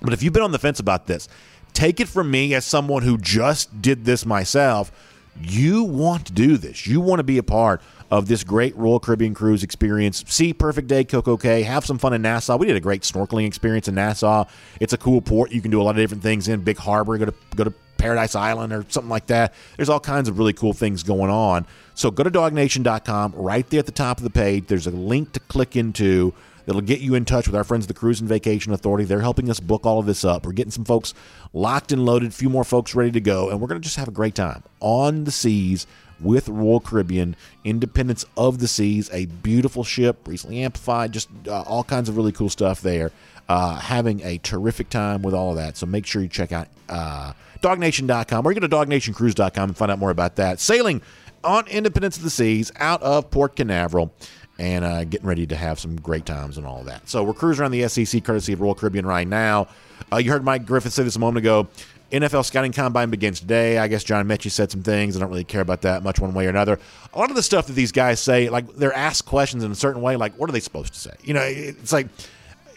But 0.00 0.12
if 0.12 0.22
you've 0.22 0.32
been 0.32 0.44
on 0.44 0.52
the 0.52 0.60
fence 0.60 0.78
about 0.78 1.08
this, 1.08 1.28
take 1.72 1.98
it 1.98 2.06
from 2.06 2.30
me 2.30 2.54
as 2.54 2.64
someone 2.64 3.02
who 3.02 3.18
just 3.18 3.82
did 3.82 4.04
this 4.04 4.24
myself. 4.24 4.92
You 5.40 5.84
want 5.84 6.26
to 6.26 6.32
do 6.32 6.56
this. 6.56 6.86
You 6.86 7.00
want 7.00 7.20
to 7.20 7.24
be 7.24 7.38
a 7.38 7.42
part 7.42 7.82
of 8.10 8.28
this 8.28 8.44
great 8.44 8.76
Royal 8.76 9.00
Caribbean 9.00 9.34
cruise 9.34 9.62
experience. 9.62 10.24
See 10.28 10.52
Perfect 10.52 10.88
Day, 10.88 11.04
Coco 11.04 11.36
Cay. 11.36 11.62
Have 11.62 11.84
some 11.84 11.98
fun 11.98 12.12
in 12.12 12.22
Nassau. 12.22 12.56
We 12.56 12.66
did 12.66 12.76
a 12.76 12.80
great 12.80 13.02
snorkeling 13.02 13.46
experience 13.46 13.88
in 13.88 13.94
Nassau. 13.94 14.44
It's 14.80 14.92
a 14.92 14.98
cool 14.98 15.20
port. 15.20 15.52
You 15.52 15.60
can 15.60 15.70
do 15.70 15.80
a 15.80 15.84
lot 15.84 15.90
of 15.90 15.96
different 15.96 16.22
things 16.22 16.48
in 16.48 16.60
Big 16.60 16.78
Harbor. 16.78 17.18
Go 17.18 17.26
to 17.26 17.34
go 17.54 17.64
to 17.64 17.72
Paradise 17.96 18.34
Island 18.34 18.72
or 18.72 18.84
something 18.88 19.10
like 19.10 19.26
that. 19.26 19.54
There's 19.76 19.88
all 19.88 20.00
kinds 20.00 20.28
of 20.28 20.38
really 20.38 20.52
cool 20.52 20.72
things 20.72 21.02
going 21.02 21.30
on. 21.30 21.66
So 21.94 22.10
go 22.10 22.22
to 22.22 22.30
dawgnation.com. 22.30 23.32
Right 23.34 23.68
there 23.70 23.80
at 23.80 23.86
the 23.86 23.92
top 23.92 24.18
of 24.18 24.24
the 24.24 24.30
page, 24.30 24.66
there's 24.68 24.86
a 24.86 24.90
link 24.90 25.32
to 25.32 25.40
click 25.40 25.76
into 25.76 26.34
that'll 26.66 26.82
get 26.82 27.00
you 27.00 27.14
in 27.14 27.24
touch 27.24 27.46
with 27.46 27.56
our 27.56 27.64
friends 27.64 27.86
the 27.86 27.94
Cruise 27.94 28.20
and 28.20 28.28
Vacation 28.28 28.72
Authority. 28.72 29.04
They're 29.04 29.20
helping 29.20 29.48
us 29.50 29.60
book 29.60 29.86
all 29.86 29.98
of 29.98 30.06
this 30.06 30.24
up. 30.24 30.44
We're 30.44 30.52
getting 30.52 30.72
some 30.72 30.84
folks 30.84 31.14
locked 31.52 31.92
and 31.92 32.04
loaded, 32.04 32.28
a 32.28 32.32
few 32.32 32.50
more 32.50 32.64
folks 32.64 32.94
ready 32.94 33.12
to 33.12 33.20
go, 33.20 33.48
and 33.48 33.60
we're 33.60 33.68
going 33.68 33.80
to 33.80 33.84
just 33.84 33.96
have 33.96 34.08
a 34.08 34.12
great 34.12 34.34
time 34.34 34.62
on 34.80 35.24
the 35.24 35.30
seas 35.30 35.86
with 36.20 36.48
Royal 36.48 36.80
Caribbean, 36.80 37.36
Independence 37.64 38.24
of 38.36 38.58
the 38.58 38.68
Seas, 38.68 39.10
a 39.12 39.26
beautiful 39.26 39.84
ship, 39.84 40.26
recently 40.26 40.62
amplified, 40.62 41.12
just 41.12 41.28
uh, 41.46 41.62
all 41.62 41.84
kinds 41.84 42.08
of 42.08 42.16
really 42.16 42.32
cool 42.32 42.48
stuff 42.48 42.80
there. 42.80 43.12
Uh, 43.48 43.76
having 43.76 44.20
a 44.22 44.38
terrific 44.38 44.88
time 44.90 45.22
with 45.22 45.32
all 45.32 45.50
of 45.50 45.56
that. 45.56 45.76
So 45.76 45.86
make 45.86 46.04
sure 46.04 46.20
you 46.20 46.26
check 46.26 46.50
out 46.50 46.66
uh, 46.88 47.32
dawgnation.com 47.60 48.44
or 48.44 48.52
you 48.52 48.58
go 48.58 48.66
to 48.66 48.76
dognationcruise.com 48.76 49.70
and 49.70 49.76
find 49.76 49.92
out 49.92 50.00
more 50.00 50.10
about 50.10 50.34
that. 50.36 50.58
Sailing 50.58 51.00
on 51.44 51.64
Independence 51.68 52.16
of 52.16 52.24
the 52.24 52.30
Seas 52.30 52.72
out 52.76 53.00
of 53.02 53.30
Port 53.30 53.54
Canaveral 53.54 54.12
and 54.58 54.84
uh, 54.84 55.04
getting 55.04 55.26
ready 55.26 55.46
to 55.46 55.56
have 55.56 55.78
some 55.78 55.96
great 55.96 56.24
times 56.26 56.58
and 56.58 56.66
all 56.66 56.82
that. 56.84 57.08
So 57.08 57.22
we're 57.22 57.34
cruising 57.34 57.62
around 57.62 57.72
the 57.72 57.88
SEC 57.88 58.24
courtesy 58.24 58.52
of 58.52 58.60
Royal 58.60 58.74
Caribbean 58.74 59.06
right 59.06 59.26
now. 59.26 59.68
Uh, 60.12 60.16
you 60.16 60.30
heard 60.30 60.44
Mike 60.44 60.66
Griffith 60.66 60.92
say 60.92 61.02
this 61.02 61.16
a 61.16 61.18
moment 61.18 61.38
ago. 61.38 61.68
NFL 62.12 62.44
scouting 62.44 62.72
combine 62.72 63.10
begins 63.10 63.40
today. 63.40 63.78
I 63.78 63.88
guess 63.88 64.04
John 64.04 64.28
Metchie 64.28 64.50
said 64.50 64.70
some 64.70 64.82
things. 64.82 65.16
I 65.16 65.20
don't 65.20 65.28
really 65.28 65.44
care 65.44 65.60
about 65.60 65.82
that 65.82 66.04
much 66.04 66.20
one 66.20 66.34
way 66.34 66.46
or 66.46 66.50
another. 66.50 66.78
A 67.12 67.18
lot 67.18 67.30
of 67.30 67.36
the 67.36 67.42
stuff 67.42 67.66
that 67.66 67.72
these 67.72 67.90
guys 67.90 68.20
say, 68.20 68.48
like 68.48 68.68
they're 68.76 68.92
asked 68.92 69.26
questions 69.26 69.64
in 69.64 69.72
a 69.72 69.74
certain 69.74 70.02
way, 70.02 70.14
like 70.16 70.38
what 70.38 70.48
are 70.48 70.52
they 70.52 70.60
supposed 70.60 70.94
to 70.94 71.00
say? 71.00 71.14
You 71.24 71.34
know, 71.34 71.42
it's 71.42 71.92
like, 71.92 72.06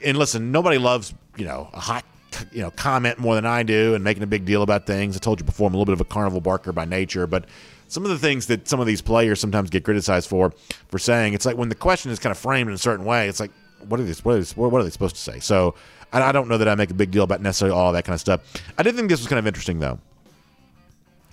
and 0.04 0.18
listen, 0.18 0.52
nobody 0.52 0.80
loves 0.80 1.14
you 1.38 1.46
know 1.46 1.70
a 1.74 1.80
hot 1.80 2.06
you 2.52 2.62
know 2.62 2.72
comment 2.72 3.20
more 3.20 3.36
than 3.36 3.46
I 3.46 3.64
do 3.64 3.96
and 3.96 4.04
making 4.04 4.24
a 4.24 4.28
big 4.28 4.46
deal 4.46 4.64
about 4.64 4.88
things. 4.88 5.16
I 5.16 5.20
told 5.20 5.40
you 5.40 5.46
before 5.46 5.68
I'm 5.68 5.74
a 5.76 5.78
little 5.78 5.86
bit 5.86 5.94
of 5.94 6.02
a 6.02 6.10
carnival 6.10 6.42
barker 6.42 6.72
by 6.72 6.86
nature, 6.86 7.28
but 7.28 7.46
some 7.90 8.06
of 8.06 8.10
the 8.10 8.18
things 8.18 8.48
that 8.48 8.68
some 8.68 8.80
of 8.80 8.88
these 8.88 9.02
players 9.02 9.40
sometimes 9.40 9.70
get 9.70 9.84
criticized 9.84 10.30
for 10.30 10.54
for 10.88 10.98
saying 10.98 11.34
it's 11.34 11.46
like 11.46 11.58
when 11.58 11.70
the 11.70 11.76
question 11.76 12.12
is 12.12 12.20
kind 12.20 12.32
of 12.32 12.38
framed 12.38 12.70
in 12.70 12.74
a 12.74 12.78
certain 12.78 13.06
way 13.06 13.28
it's 13.28 13.40
like 13.40 13.52
what 13.88 14.00
are 14.00 14.04
they 14.04 14.14
what 14.24 14.36
are 14.36 14.42
they, 14.42 14.54
what 14.56 14.80
are 14.80 14.84
they 14.84 14.90
supposed 14.90 15.16
to 15.16 15.22
say? 15.22 15.40
So 15.40 15.76
I, 16.12 16.22
I 16.22 16.32
don't 16.32 16.48
know 16.48 16.58
that 16.58 16.68
I 16.68 16.76
make 16.76 16.92
a 16.92 16.94
big 16.96 17.12
deal 17.12 17.24
about 17.24 17.42
necessarily 17.42 17.78
all 17.78 17.92
that 17.94 18.06
kind 18.06 18.14
of 18.14 18.20
stuff. 18.20 18.42
I 18.78 18.84
did 18.84 18.96
think 18.96 19.10
this 19.10 19.20
was 19.20 19.28
kind 19.28 19.40
of 19.40 19.48
interesting 19.48 19.80
though. 19.80 20.00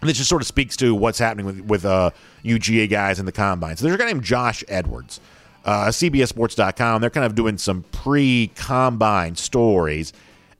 And 0.00 0.10
this 0.10 0.18
just 0.18 0.28
sort 0.28 0.42
of 0.42 0.46
speaks 0.46 0.76
to 0.78 0.94
what's 0.94 1.18
happening 1.18 1.46
with 1.46 1.60
with 1.60 1.84
uh, 1.84 2.10
UGA 2.44 2.88
guys 2.88 3.18
in 3.18 3.26
the 3.26 3.32
combine. 3.32 3.76
So 3.76 3.84
there's 3.84 3.94
a 3.94 3.98
guy 3.98 4.06
named 4.06 4.24
Josh 4.24 4.62
Edwards 4.68 5.20
uh, 5.66 5.86
CBSSports.com 5.88 7.00
they're 7.00 7.10
kind 7.10 7.26
of 7.26 7.34
doing 7.34 7.58
some 7.58 7.84
pre-combine 7.90 9.34
stories 9.34 10.12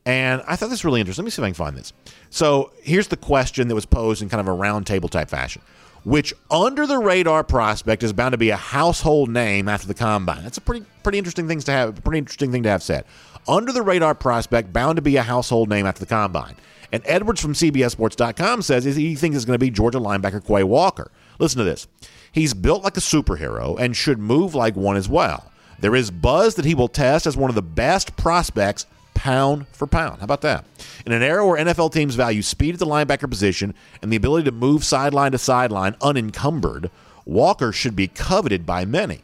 and 0.04 0.42
I 0.46 0.54
thought 0.54 0.66
this 0.66 0.78
was 0.78 0.84
really 0.84 1.00
interesting. 1.00 1.24
Let 1.24 1.26
me 1.26 1.30
see 1.30 1.42
if 1.42 1.44
I 1.44 1.48
can 1.48 1.54
find 1.54 1.76
this. 1.76 1.92
So 2.30 2.70
here's 2.82 3.08
the 3.08 3.16
question 3.16 3.66
that 3.68 3.74
was 3.74 3.86
posed 3.86 4.22
in 4.22 4.28
kind 4.28 4.40
of 4.40 4.46
a 4.46 4.56
roundtable 4.56 5.10
type 5.10 5.28
fashion 5.28 5.62
which 6.06 6.32
under 6.52 6.86
the 6.86 6.98
radar 6.98 7.42
prospect 7.42 8.04
is 8.04 8.12
bound 8.12 8.30
to 8.30 8.38
be 8.38 8.50
a 8.50 8.56
household 8.56 9.28
name 9.28 9.68
after 9.68 9.88
the 9.88 9.94
combine. 9.94 10.40
That's 10.44 10.56
a 10.56 10.60
pretty 10.60 10.86
pretty 11.02 11.18
interesting 11.18 11.48
thing 11.48 11.58
to 11.58 11.72
have. 11.72 12.04
Pretty 12.04 12.18
interesting 12.18 12.52
thing 12.52 12.62
to 12.62 12.68
have 12.68 12.82
said. 12.82 13.04
Under 13.48 13.72
the 13.72 13.82
radar 13.82 14.14
prospect 14.14 14.72
bound 14.72 14.96
to 14.96 15.02
be 15.02 15.16
a 15.16 15.22
household 15.22 15.68
name 15.68 15.84
after 15.84 15.98
the 15.98 16.06
combine. 16.06 16.54
And 16.92 17.02
Edwards 17.06 17.40
from 17.40 17.54
CBSSports.com 17.54 18.62
says 18.62 18.84
he 18.84 19.16
thinks 19.16 19.36
it's 19.36 19.44
going 19.44 19.58
to 19.58 19.64
be 19.64 19.70
Georgia 19.70 19.98
linebacker 19.98 20.46
Quay 20.46 20.62
Walker. 20.62 21.10
Listen 21.40 21.58
to 21.58 21.64
this. 21.64 21.88
He's 22.30 22.54
built 22.54 22.84
like 22.84 22.96
a 22.96 23.00
superhero 23.00 23.76
and 23.76 23.96
should 23.96 24.20
move 24.20 24.54
like 24.54 24.76
one 24.76 24.96
as 24.96 25.08
well. 25.08 25.50
There 25.80 25.96
is 25.96 26.12
buzz 26.12 26.54
that 26.54 26.64
he 26.64 26.76
will 26.76 26.86
test 26.86 27.26
as 27.26 27.36
one 27.36 27.50
of 27.50 27.56
the 27.56 27.62
best 27.62 28.16
prospects 28.16 28.86
pound 29.16 29.66
for 29.72 29.86
pound. 29.86 30.18
How 30.18 30.24
about 30.24 30.42
that? 30.42 30.64
In 31.06 31.12
an 31.12 31.22
era 31.22 31.44
where 31.44 31.56
NFL 31.56 31.92
teams 31.92 32.14
value 32.14 32.42
speed 32.42 32.74
at 32.74 32.78
the 32.78 32.86
linebacker 32.86 33.28
position 33.28 33.74
and 34.02 34.12
the 34.12 34.16
ability 34.16 34.44
to 34.44 34.52
move 34.52 34.84
sideline 34.84 35.32
to 35.32 35.38
sideline 35.38 35.96
unencumbered, 36.02 36.90
Walker 37.24 37.72
should 37.72 37.96
be 37.96 38.08
coveted 38.08 38.66
by 38.66 38.84
many. 38.84 39.22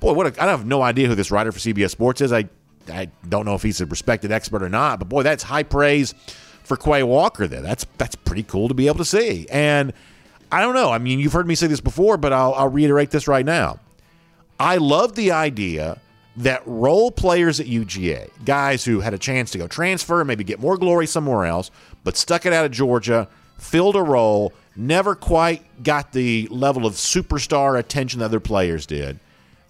Boy, 0.00 0.12
what 0.12 0.36
a, 0.36 0.42
I 0.42 0.48
have 0.48 0.66
no 0.66 0.82
idea 0.82 1.06
who 1.06 1.14
this 1.14 1.30
writer 1.30 1.52
for 1.52 1.60
CBS 1.60 1.90
Sports 1.90 2.20
is. 2.20 2.32
I 2.32 2.48
I 2.92 3.08
don't 3.26 3.46
know 3.46 3.54
if 3.54 3.62
he's 3.62 3.80
a 3.80 3.86
respected 3.86 4.30
expert 4.30 4.62
or 4.62 4.68
not, 4.68 4.98
but 4.98 5.08
boy, 5.08 5.22
that's 5.22 5.44
high 5.44 5.62
praise 5.62 6.12
for 6.64 6.76
Quay 6.76 7.02
Walker 7.04 7.46
there. 7.46 7.62
That's 7.62 7.86
that's 7.96 8.16
pretty 8.16 8.42
cool 8.42 8.68
to 8.68 8.74
be 8.74 8.88
able 8.88 8.98
to 8.98 9.04
see. 9.04 9.46
And 9.48 9.92
I 10.50 10.60
don't 10.60 10.74
know. 10.74 10.90
I 10.90 10.98
mean, 10.98 11.20
you've 11.20 11.32
heard 11.32 11.46
me 11.46 11.54
say 11.54 11.68
this 11.68 11.80
before, 11.80 12.16
but 12.16 12.32
I'll, 12.32 12.52
I'll 12.54 12.68
reiterate 12.68 13.10
this 13.10 13.28
right 13.28 13.46
now. 13.46 13.78
I 14.58 14.76
love 14.76 15.14
the 15.14 15.30
idea 15.32 16.00
that 16.36 16.62
role 16.66 17.10
players 17.10 17.60
at 17.60 17.66
UGA, 17.66 18.30
guys 18.44 18.84
who 18.84 19.00
had 19.00 19.14
a 19.14 19.18
chance 19.18 19.50
to 19.52 19.58
go 19.58 19.66
transfer, 19.66 20.24
maybe 20.24 20.44
get 20.44 20.60
more 20.60 20.76
glory 20.76 21.06
somewhere 21.06 21.44
else, 21.44 21.70
but 22.02 22.16
stuck 22.16 22.44
it 22.44 22.52
out 22.52 22.64
of 22.64 22.72
Georgia, 22.72 23.28
filled 23.58 23.96
a 23.96 24.02
role, 24.02 24.52
never 24.76 25.14
quite 25.14 25.82
got 25.82 26.12
the 26.12 26.48
level 26.50 26.86
of 26.86 26.94
superstar 26.94 27.78
attention 27.78 28.18
that 28.20 28.26
other 28.26 28.40
players 28.40 28.86
did. 28.86 29.20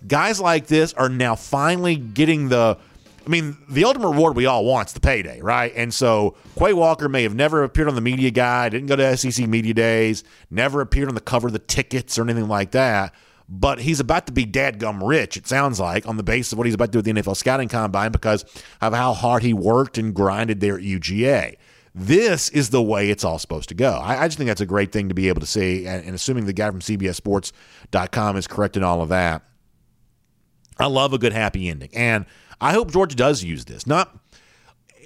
Guys 0.07 0.41
like 0.41 0.67
this 0.67 0.93
are 0.95 1.09
now 1.09 1.35
finally 1.35 1.97
getting 1.97 2.49
the 2.49 2.79
I 3.27 3.31
mean, 3.31 3.57
the 3.71 3.85
ultimate 3.85 4.09
reward 4.09 4.37
we 4.37 4.45
all 4.45 4.67
want 4.67 4.89
is 4.89 4.93
the 4.93 5.01
payday, 5.01 5.41
right? 5.41 5.73
And 5.75 5.95
so 5.95 6.37
Quay 6.59 6.75
Walker 6.75 7.09
may 7.09 7.23
have 7.23 7.35
never 7.35 7.65
appeared 7.65 7.89
on 7.89 7.95
the 7.95 8.03
media 8.03 8.31
guide, 8.31 8.73
didn't 8.73 8.89
go 8.89 8.97
to 8.97 9.17
SEC 9.17 9.49
media 9.49 9.73
days, 9.73 10.25
never 10.51 10.83
appeared 10.83 11.09
on 11.09 11.15
the 11.15 11.23
cover 11.23 11.47
of 11.47 11.55
the 11.55 11.59
tickets 11.59 12.19
or 12.19 12.23
anything 12.23 12.49
like 12.49 12.73
that. 12.73 13.15
But 13.49 13.81
he's 13.81 14.01
about 14.01 14.27
to 14.27 14.33
be 14.33 14.47
dadgum 14.47 15.07
rich, 15.07 15.37
it 15.37 15.47
sounds 15.47 15.79
like, 15.79 16.09
on 16.09 16.17
the 16.17 16.23
basis 16.23 16.53
of 16.53 16.59
what 16.59 16.67
he's 16.67 16.75
about 16.75 16.87
to 16.87 16.93
do 16.93 16.99
with 16.99 17.05
the 17.05 17.13
NFL 17.13 17.37
scouting 17.37 17.69
combine 17.69 18.11
because 18.11 18.45
of 18.81 18.95
how 18.95 19.13
hard 19.13 19.43
he 19.43 19.53
worked 19.53 19.99
and 19.99 20.15
grinded 20.15 20.61
there 20.61 20.77
at 20.77 20.83
UGA. 20.83 21.57
This 21.95 22.49
is 22.49 22.71
the 22.71 22.83
way 22.83 23.11
it's 23.11 23.23
all 23.23 23.39
supposed 23.39 23.69
to 23.69 23.75
go. 23.75 23.93
I, 23.93 24.25
I 24.25 24.29
just 24.29 24.39
think 24.39 24.49
that's 24.49 24.61
a 24.61 24.67
great 24.67 24.93
thing 24.93 25.11
to 25.11 25.15
be 25.15 25.29
able 25.29 25.41
to 25.41 25.47
see. 25.47 25.87
And, 25.87 26.05
and 26.05 26.15
assuming 26.15 26.47
the 26.47 26.53
guy 26.53 26.71
from 26.71 26.81
CBSSports.com 26.81 28.37
is 28.37 28.47
correct 28.47 28.77
in 28.77 28.83
all 28.83 29.01
of 29.01 29.11
that, 29.11 29.43
I 30.79 30.87
love 30.87 31.13
a 31.13 31.19
good 31.19 31.33
happy 31.33 31.69
ending. 31.69 31.91
And 31.95 32.27
I 32.61 32.73
hope 32.73 32.91
Georgia 32.91 33.15
does 33.15 33.45
use 33.45 33.67
this. 33.67 33.87
Not, 33.87 34.11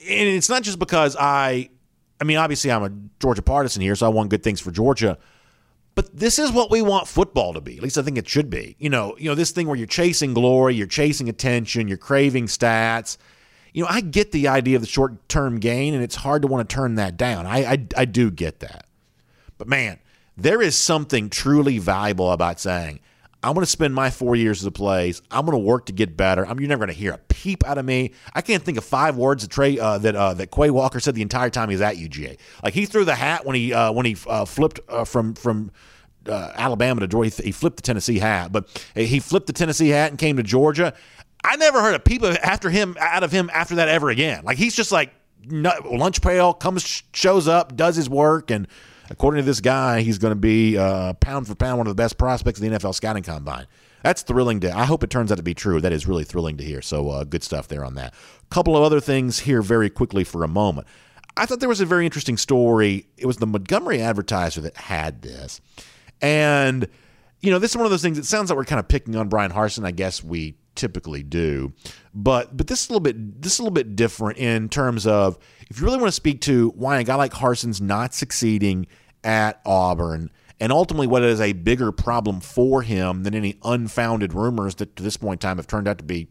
and 0.08 0.28
it's 0.28 0.48
not 0.48 0.62
just 0.62 0.78
because 0.78 1.16
I, 1.18 1.68
I 2.20 2.24
mean, 2.24 2.38
obviously 2.38 2.72
I'm 2.72 2.82
a 2.82 2.92
Georgia 3.20 3.42
partisan 3.42 3.82
here, 3.82 3.94
so 3.94 4.06
I 4.06 4.08
want 4.08 4.30
good 4.30 4.42
things 4.42 4.60
for 4.60 4.70
Georgia. 4.70 5.18
But 5.98 6.16
this 6.16 6.38
is 6.38 6.52
what 6.52 6.70
we 6.70 6.80
want 6.80 7.08
football 7.08 7.54
to 7.54 7.60
be. 7.60 7.76
At 7.76 7.82
least 7.82 7.98
I 7.98 8.02
think 8.02 8.18
it 8.18 8.28
should 8.28 8.50
be. 8.50 8.76
You 8.78 8.88
know, 8.88 9.16
you 9.18 9.28
know 9.28 9.34
this 9.34 9.50
thing 9.50 9.66
where 9.66 9.76
you're 9.76 9.88
chasing 9.88 10.32
glory, 10.32 10.76
you're 10.76 10.86
chasing 10.86 11.28
attention, 11.28 11.88
you're 11.88 11.98
craving 11.98 12.46
stats 12.46 13.18
you 13.72 13.84
know, 13.84 13.90
I 13.90 14.00
get 14.00 14.32
the 14.32 14.48
idea 14.48 14.76
of 14.76 14.82
the 14.82 14.88
short 14.88 15.28
term 15.28 15.60
gain, 15.60 15.94
and 15.94 16.02
it's 16.02 16.16
hard 16.16 16.42
to 16.42 16.48
want 16.48 16.68
to 16.68 16.74
turn 16.74 16.96
that 16.96 17.16
down. 17.16 17.46
I, 17.46 17.58
I, 17.72 17.86
I 17.96 18.04
do 18.06 18.30
get 18.30 18.60
that. 18.60 18.86
But 19.56 19.68
man, 19.68 19.98
there 20.36 20.62
is 20.62 20.76
something 20.76 21.30
truly 21.30 21.78
valuable 21.78 22.32
about 22.32 22.60
saying, 22.60 23.00
I'm 23.42 23.54
going 23.54 23.64
to 23.64 23.70
spend 23.70 23.94
my 23.94 24.10
four 24.10 24.34
years 24.34 24.60
as 24.60 24.66
a 24.66 24.70
plays. 24.72 25.22
I'm 25.30 25.46
going 25.46 25.56
to 25.56 25.64
work 25.64 25.86
to 25.86 25.92
get 25.92 26.16
better. 26.16 26.44
I'm, 26.44 26.58
you're 26.58 26.68
never 26.68 26.84
going 26.84 26.94
to 26.94 27.00
hear 27.00 27.12
a 27.12 27.18
peep 27.18 27.64
out 27.64 27.78
of 27.78 27.84
me. 27.84 28.12
I 28.34 28.40
can't 28.40 28.62
think 28.62 28.78
of 28.78 28.84
five 28.84 29.16
words 29.16 29.42
that 29.42 29.50
Trey 29.50 29.78
uh, 29.78 29.98
that 29.98 30.16
uh, 30.16 30.34
that 30.34 30.50
Quay 30.50 30.70
Walker 30.70 30.98
said 30.98 31.14
the 31.14 31.22
entire 31.22 31.50
time 31.50 31.68
he 31.68 31.74
was 31.74 31.80
at 31.80 31.96
UGA. 31.96 32.38
Like 32.64 32.74
he 32.74 32.84
threw 32.84 33.04
the 33.04 33.14
hat 33.14 33.46
when 33.46 33.54
he 33.54 33.72
uh, 33.72 33.92
when 33.92 34.06
he 34.06 34.16
uh, 34.26 34.44
flipped 34.44 34.80
uh, 34.88 35.04
from 35.04 35.34
from 35.34 35.70
uh, 36.26 36.52
Alabama 36.56 37.00
to 37.00 37.06
Georgia. 37.06 37.42
He 37.42 37.52
flipped 37.52 37.76
the 37.76 37.82
Tennessee 37.82 38.18
hat, 38.18 38.50
but 38.50 38.84
he 38.94 39.20
flipped 39.20 39.46
the 39.46 39.52
Tennessee 39.52 39.90
hat 39.90 40.10
and 40.10 40.18
came 40.18 40.36
to 40.36 40.42
Georgia. 40.42 40.94
I 41.44 41.56
never 41.56 41.80
heard 41.80 41.94
of 41.94 42.04
people 42.04 42.34
after 42.42 42.70
him 42.70 42.96
out 42.98 43.22
of 43.22 43.30
him 43.30 43.50
after 43.52 43.76
that 43.76 43.88
ever 43.88 44.10
again. 44.10 44.44
Like 44.44 44.58
he's 44.58 44.74
just 44.74 44.90
like 44.90 45.12
lunch 45.50 46.20
pail 46.20 46.52
comes 46.52 47.04
shows 47.14 47.46
up, 47.46 47.76
does 47.76 47.94
his 47.94 48.10
work, 48.10 48.50
and 48.50 48.66
according 49.10 49.42
to 49.42 49.46
this 49.46 49.60
guy, 49.60 50.00
he's 50.00 50.18
going 50.18 50.32
to 50.32 50.40
be 50.40 50.76
uh, 50.76 51.14
pound 51.14 51.46
for 51.46 51.54
pound 51.54 51.78
one 51.78 51.86
of 51.86 51.90
the 51.90 52.00
best 52.00 52.18
prospects 52.18 52.60
in 52.60 52.70
the 52.70 52.78
NFL 52.78 52.94
scouting 52.94 53.22
combine. 53.22 53.66
That's 54.02 54.22
thrilling 54.22 54.60
to. 54.60 54.76
I 54.76 54.84
hope 54.84 55.02
it 55.02 55.10
turns 55.10 55.32
out 55.32 55.36
to 55.36 55.42
be 55.42 55.54
true. 55.54 55.80
That 55.80 55.92
is 55.92 56.06
really 56.06 56.24
thrilling 56.24 56.56
to 56.58 56.64
hear. 56.64 56.80
So 56.82 57.10
uh, 57.10 57.24
good 57.24 57.42
stuff 57.42 57.68
there 57.68 57.84
on 57.84 57.94
that. 57.94 58.14
A 58.14 58.54
couple 58.54 58.76
of 58.76 58.82
other 58.82 59.00
things 59.00 59.40
here 59.40 59.60
very 59.60 59.90
quickly 59.90 60.24
for 60.24 60.44
a 60.44 60.48
moment. 60.48 60.86
I 61.36 61.46
thought 61.46 61.60
there 61.60 61.68
was 61.68 61.80
a 61.80 61.86
very 61.86 62.04
interesting 62.04 62.36
story. 62.36 63.06
It 63.16 63.26
was 63.26 63.36
the 63.36 63.46
Montgomery 63.46 64.00
Advertiser 64.00 64.60
that 64.62 64.76
had 64.76 65.22
this, 65.22 65.60
and 66.20 66.88
you 67.40 67.50
know 67.50 67.60
this 67.60 67.72
is 67.72 67.76
one 67.76 67.86
of 67.86 67.90
those 67.90 68.02
things. 68.02 68.18
It 68.18 68.24
sounds 68.24 68.50
like 68.50 68.56
we're 68.56 68.64
kind 68.64 68.80
of 68.80 68.88
picking 68.88 69.14
on 69.14 69.28
Brian 69.28 69.52
Harsin. 69.52 69.84
I 69.84 69.92
guess 69.92 70.22
we 70.22 70.56
typically 70.78 71.22
do. 71.22 71.72
But 72.14 72.56
but 72.56 72.66
this 72.66 72.84
is 72.84 72.88
a 72.88 72.92
little 72.92 73.02
bit 73.02 73.42
this 73.42 73.54
is 73.54 73.58
a 73.58 73.62
little 73.62 73.74
bit 73.74 73.96
different 73.96 74.38
in 74.38 74.68
terms 74.68 75.06
of 75.06 75.38
if 75.68 75.78
you 75.78 75.84
really 75.84 75.98
want 75.98 76.08
to 76.08 76.12
speak 76.12 76.40
to 76.42 76.70
why 76.70 76.98
a 76.98 77.04
guy 77.04 77.16
like 77.16 77.32
Harsin's 77.32 77.80
not 77.80 78.14
succeeding 78.14 78.86
at 79.22 79.60
Auburn 79.66 80.30
and 80.60 80.72
ultimately 80.72 81.06
what 81.06 81.22
is 81.22 81.40
a 81.40 81.52
bigger 81.52 81.92
problem 81.92 82.40
for 82.40 82.82
him 82.82 83.24
than 83.24 83.34
any 83.34 83.58
unfounded 83.64 84.32
rumors 84.32 84.76
that 84.76 84.96
to 84.96 85.02
this 85.02 85.16
point 85.16 85.42
in 85.42 85.48
time 85.48 85.56
have 85.58 85.66
turned 85.66 85.88
out 85.88 85.98
to 85.98 86.04
be 86.04 86.28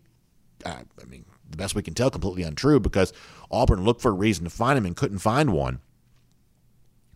uh, 0.66 0.82
I 1.02 1.06
mean 1.06 1.26
the 1.50 1.58
best 1.58 1.76
we 1.76 1.84
can 1.84 1.94
tell 1.94 2.10
completely 2.10 2.44
untrue 2.44 2.80
because 2.80 3.14
Auburn 3.52 3.84
looked 3.84 4.02
for 4.02 4.10
a 4.10 4.16
reason 4.16 4.44
to 4.46 4.50
find 4.50 4.78
him 4.78 4.86
and 4.86 4.96
couldn't 4.96 5.20
find 5.20 5.54
one. 5.54 5.80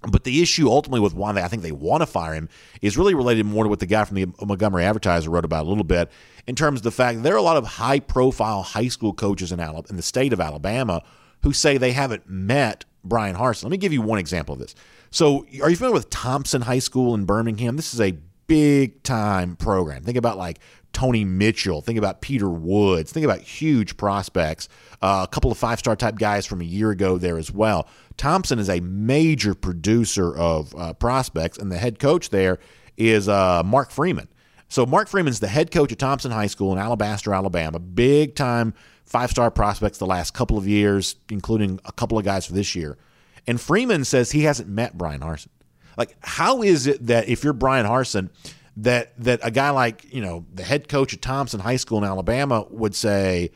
But 0.10 0.24
the 0.24 0.42
issue 0.42 0.68
ultimately 0.68 1.00
with 1.00 1.14
why 1.14 1.32
they, 1.32 1.44
I 1.44 1.48
think 1.48 1.62
they 1.62 1.72
want 1.72 2.02
to 2.02 2.08
fire 2.08 2.34
him 2.34 2.50
is 2.82 2.98
really 2.98 3.14
related 3.14 3.46
more 3.46 3.64
to 3.64 3.70
what 3.70 3.80
the 3.80 3.86
guy 3.86 4.04
from 4.04 4.16
the 4.16 4.26
Montgomery 4.44 4.84
Advertiser 4.84 5.30
wrote 5.30 5.46
about 5.46 5.66
a 5.66 5.70
little 5.70 5.84
bit 5.84 6.10
in 6.48 6.56
terms 6.56 6.80
of 6.80 6.84
the 6.84 6.92
fact 6.92 7.24
there 7.24 7.34
are 7.34 7.38
a 7.38 7.42
lot 7.42 7.58
of 7.58 7.66
high 7.66 8.00
profile 8.00 8.64
high 8.64 8.88
school 8.88 9.14
coaches 9.14 9.52
in, 9.52 9.60
Alabama, 9.60 9.88
in 9.90 9.96
the 9.96 10.02
state 10.02 10.34
of 10.34 10.40
Alabama 10.40 11.04
who 11.44 11.54
say 11.54 11.78
they 11.78 11.92
haven't 11.92 12.30
met 12.30 12.86
Brian 13.04 13.36
Harsin. 13.36 13.64
Let 13.64 13.72
me 13.72 13.78
give 13.78 13.94
you 13.94 14.02
one 14.02 14.20
example 14.20 14.54
of 14.54 14.60
this. 14.60 14.76
So, 15.10 15.46
are 15.62 15.70
you 15.70 15.76
familiar 15.76 15.94
with 15.94 16.10
Thompson 16.10 16.62
High 16.62 16.80
School 16.80 17.14
in 17.16 17.26
Birmingham? 17.26 17.76
This 17.76 17.94
is 17.94 18.00
a 18.02 18.16
big 18.48 19.02
time 19.04 19.56
program. 19.56 20.04
Think 20.04 20.18
about 20.18 20.38
like 20.38 20.60
Tony 20.94 21.24
Mitchell. 21.26 21.82
Think 21.82 21.98
about 21.98 22.22
Peter 22.22 22.50
Woods. 22.50 23.12
Think 23.12 23.24
about 23.24 23.40
huge 23.40 23.98
prospects. 23.98 24.68
Uh, 25.02 25.26
a 25.28 25.32
couple 25.32 25.52
of 25.52 25.58
five 25.58 25.80
star 25.80 25.96
type 25.96 26.16
guys 26.16 26.46
from 26.46 26.62
a 26.62 26.66
year 26.66 26.92
ago 26.92 27.18
there 27.18 27.38
as 27.38 27.52
well. 27.52 27.88
Thompson 28.18 28.60
is 28.60 28.70
a 28.70 28.80
major 28.82 29.56
producer 29.56 30.36
of 30.36 30.76
uh, 30.76 30.94
prospects, 30.94 31.58
and 31.58 31.72
the 31.72 31.78
head 31.78 31.98
coach 31.98 32.30
there 32.30 32.60
is 32.98 33.28
uh, 33.28 33.64
Mark 33.64 33.90
Freeman. 33.90 34.28
So 34.72 34.86
Mark 34.86 35.10
Freeman's 35.10 35.42
the 35.42 35.50
head 35.50 35.70
coach 35.70 35.92
at 35.92 36.00
Thompson 36.00 36.32
High 36.32 36.48
School 36.48 36.72
in 36.72 36.78
Alabaster, 36.78 37.34
Alabama. 37.34 37.78
Big 37.78 38.36
time 38.36 38.74
five 39.04 39.30
star 39.30 39.52
prospects 39.52 39.98
the 39.98 40.06
last 40.06 40.34
couple 40.34 40.58
of 40.58 40.66
years, 40.66 41.18
including 41.30 41.82
a 41.84 41.92
couple 41.92 42.18
of 42.18 42.24
guys 42.24 42.46
for 42.46 42.54
this 42.54 42.74
year. 42.74 42.98
And 43.46 43.60
Freeman 43.60 44.06
says 44.06 44.32
he 44.32 44.44
hasn't 44.44 44.70
met 44.70 44.98
Brian 44.98 45.20
Harsin. 45.20 45.50
Like, 45.98 46.16
how 46.22 46.62
is 46.62 46.88
it 46.88 47.06
that 47.08 47.28
if 47.28 47.44
you're 47.44 47.52
Brian 47.52 47.86
Harsin, 47.86 48.30
that 48.78 49.14
that 49.22 49.42
a 49.44 49.52
guy 49.52 49.72
like 49.72 50.06
you 50.14 50.22
know 50.22 50.46
the 50.54 50.64
head 50.64 50.88
coach 50.88 51.14
at 51.14 51.22
Thompson 51.22 51.60
High 51.60 51.76
School 51.76 51.98
in 51.98 52.06
Alabama 52.06 52.66
would 52.70 52.96
say, 52.96 53.52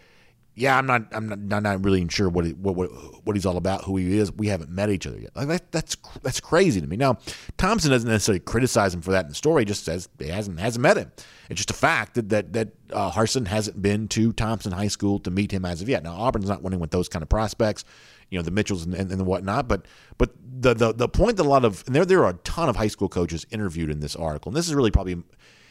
"Yeah, 0.55 0.77
I'm 0.77 0.85
not, 0.85 1.07
I'm 1.11 1.47
not, 1.47 1.63
not 1.63 1.83
really 1.83 2.07
sure 2.09 2.29
what, 2.29 2.47
what 2.53 2.75
what 2.75 2.89
what 3.25 3.35
he's 3.35 3.45
all 3.45 3.57
about, 3.57 3.83
who 3.83 3.97
he 3.97 4.17
is. 4.17 4.31
We 4.31 4.47
haven't 4.47 4.69
met 4.69 4.89
each 4.89 5.05
other 5.05 5.19
yet." 5.19 5.35
Like 5.35 5.47
that, 5.47 5.71
that's 5.71 5.97
that's 6.21 6.39
crazy 6.39 6.81
to 6.81 6.87
me. 6.87 6.97
Now, 6.97 7.17
Thompson 7.57 7.91
doesn't 7.91 8.09
necessarily 8.09 8.39
criticize 8.39 8.93
him 8.93 9.01
for 9.01 9.11
that 9.11 9.25
in 9.25 9.29
the 9.29 9.35
story; 9.35 9.61
he 9.61 9.65
just 9.65 9.85
says 9.85 10.09
he 10.19 10.27
hasn't 10.27 10.59
hasn't 10.59 10.81
met 10.81 10.97
him. 10.97 11.11
It's 11.49 11.57
just 11.57 11.71
a 11.71 11.75
fact 11.75 12.15
that 12.15 12.29
that 12.29 12.53
that 12.53 12.69
uh, 12.91 13.11
Harsin 13.11 13.47
hasn't 13.47 13.81
been 13.81 14.07
to 14.09 14.33
Thompson 14.33 14.71
High 14.71 14.87
School 14.87 15.19
to 15.19 15.31
meet 15.31 15.51
him 15.51 15.65
as 15.65 15.81
of 15.81 15.89
yet. 15.89 16.03
Now, 16.03 16.15
Auburn's 16.15 16.49
not 16.49 16.63
winning 16.63 16.79
with 16.79 16.91
those 16.91 17.09
kind 17.09 17.23
of 17.23 17.29
prospects 17.29 17.85
you 18.29 18.37
know 18.37 18.43
the 18.43 18.51
Mitchells 18.51 18.85
and, 18.85 18.93
and, 18.93 19.11
and 19.11 19.25
whatnot. 19.25 19.67
But 19.67 19.85
but 20.17 20.31
the, 20.43 20.73
the 20.73 20.93
the 20.93 21.07
point 21.07 21.37
that 21.37 21.45
a 21.45 21.49
lot 21.49 21.65
of 21.65 21.83
and 21.87 21.95
there 21.95 22.05
there 22.05 22.23
are 22.23 22.31
a 22.31 22.37
ton 22.39 22.69
of 22.69 22.75
high 22.75 22.87
school 22.87 23.09
coaches 23.09 23.45
interviewed 23.51 23.89
in 23.89 23.99
this 23.99 24.15
article, 24.15 24.49
and 24.49 24.57
this 24.57 24.67
is 24.67 24.75
really 24.75 24.91
probably 24.91 25.21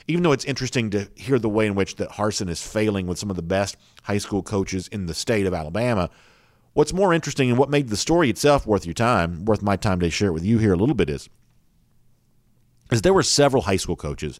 even 0.06 0.22
though 0.22 0.32
it's 0.32 0.44
interesting 0.44 0.90
to 0.90 1.08
hear 1.14 1.38
the 1.38 1.48
way 1.48 1.66
in 1.66 1.74
which 1.74 1.96
that 1.96 2.10
Harsin 2.10 2.48
is 2.48 2.66
failing 2.66 3.06
with 3.06 3.18
some 3.18 3.30
of 3.30 3.36
the 3.36 3.42
best 3.42 3.76
high 4.02 4.18
school 4.18 4.42
coaches 4.42 4.88
in 4.88 5.06
the 5.06 5.14
state 5.14 5.46
of 5.46 5.54
Alabama. 5.54 6.10
What's 6.74 6.92
more 6.92 7.14
interesting 7.14 7.48
and 7.48 7.58
what 7.58 7.70
made 7.70 7.88
the 7.88 7.96
story 7.96 8.28
itself 8.28 8.66
worth 8.66 8.84
your 8.84 8.94
time, 8.94 9.44
worth 9.44 9.62
my 9.62 9.76
time 9.76 10.00
to 10.00 10.10
share 10.10 10.28
it 10.28 10.32
with 10.32 10.44
you 10.44 10.58
here 10.58 10.74
a 10.74 10.76
little 10.76 10.94
bit 10.94 11.08
is, 11.08 11.28
is 12.90 13.02
there 13.02 13.14
were 13.14 13.22
several 13.22 13.62
high 13.62 13.76
school 13.76 13.96
coaches 13.96 14.38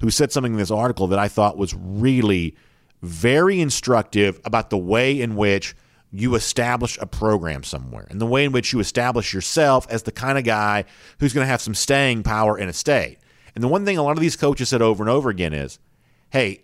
who 0.00 0.10
said 0.10 0.32
something 0.32 0.52
in 0.52 0.58
this 0.58 0.70
article 0.70 1.06
that 1.08 1.18
I 1.18 1.28
thought 1.28 1.58
was 1.58 1.74
really 1.74 2.56
very 3.02 3.60
instructive 3.60 4.40
about 4.44 4.70
the 4.70 4.78
way 4.78 5.20
in 5.20 5.36
which 5.36 5.74
you 6.10 6.36
establish 6.36 6.96
a 7.00 7.06
program 7.06 7.64
somewhere 7.64 8.06
and 8.08 8.20
the 8.20 8.26
way 8.26 8.44
in 8.44 8.52
which 8.52 8.72
you 8.72 8.78
establish 8.78 9.34
yourself 9.34 9.86
as 9.90 10.04
the 10.04 10.12
kind 10.12 10.38
of 10.38 10.44
guy 10.44 10.84
who's 11.18 11.32
going 11.32 11.44
to 11.44 11.50
have 11.50 11.60
some 11.60 11.74
staying 11.74 12.22
power 12.22 12.56
in 12.56 12.68
a 12.68 12.72
state. 12.72 13.18
And 13.54 13.62
the 13.62 13.68
one 13.68 13.84
thing 13.84 13.98
a 13.98 14.02
lot 14.02 14.16
of 14.16 14.20
these 14.20 14.36
coaches 14.36 14.68
said 14.68 14.82
over 14.82 15.02
and 15.02 15.10
over 15.10 15.30
again 15.30 15.52
is, 15.52 15.78
hey, 16.30 16.62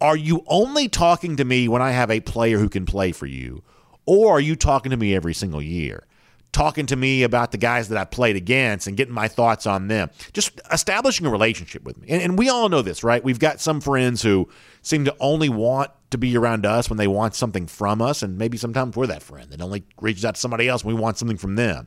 are 0.00 0.16
you 0.16 0.44
only 0.46 0.88
talking 0.88 1.36
to 1.36 1.44
me 1.44 1.68
when 1.68 1.82
I 1.82 1.90
have 1.90 2.10
a 2.10 2.20
player 2.20 2.58
who 2.58 2.68
can 2.68 2.86
play 2.86 3.12
for 3.12 3.26
you? 3.26 3.64
Or 4.06 4.36
are 4.36 4.40
you 4.40 4.56
talking 4.56 4.90
to 4.90 4.96
me 4.96 5.14
every 5.14 5.34
single 5.34 5.60
year? 5.60 6.04
talking 6.52 6.86
to 6.86 6.96
me 6.96 7.22
about 7.22 7.52
the 7.52 7.58
guys 7.58 7.88
that 7.88 7.98
I 7.98 8.04
played 8.04 8.36
against 8.36 8.86
and 8.86 8.96
getting 8.96 9.14
my 9.14 9.28
thoughts 9.28 9.66
on 9.66 9.88
them. 9.88 10.10
Just 10.32 10.60
establishing 10.72 11.26
a 11.26 11.30
relationship 11.30 11.84
with 11.84 11.98
me. 11.98 12.08
And, 12.08 12.22
and, 12.22 12.38
we 12.38 12.48
all 12.48 12.68
know 12.68 12.82
this, 12.82 13.04
right? 13.04 13.22
We've 13.22 13.38
got 13.38 13.60
some 13.60 13.80
friends 13.80 14.22
who 14.22 14.48
seem 14.82 15.04
to 15.04 15.14
only 15.20 15.48
want 15.48 15.90
to 16.10 16.18
be 16.18 16.36
around 16.36 16.64
us 16.64 16.88
when 16.88 16.96
they 16.96 17.06
want 17.06 17.34
something 17.34 17.66
from 17.66 18.00
us. 18.00 18.22
And 18.22 18.38
maybe 18.38 18.56
sometimes 18.56 18.96
we're 18.96 19.06
that 19.08 19.22
friend 19.22 19.50
that 19.50 19.60
only 19.60 19.84
reaches 20.00 20.24
out 20.24 20.34
to 20.34 20.40
somebody 20.40 20.68
else 20.68 20.84
when 20.84 20.94
we 20.94 21.00
want 21.00 21.18
something 21.18 21.36
from 21.36 21.56
them. 21.56 21.86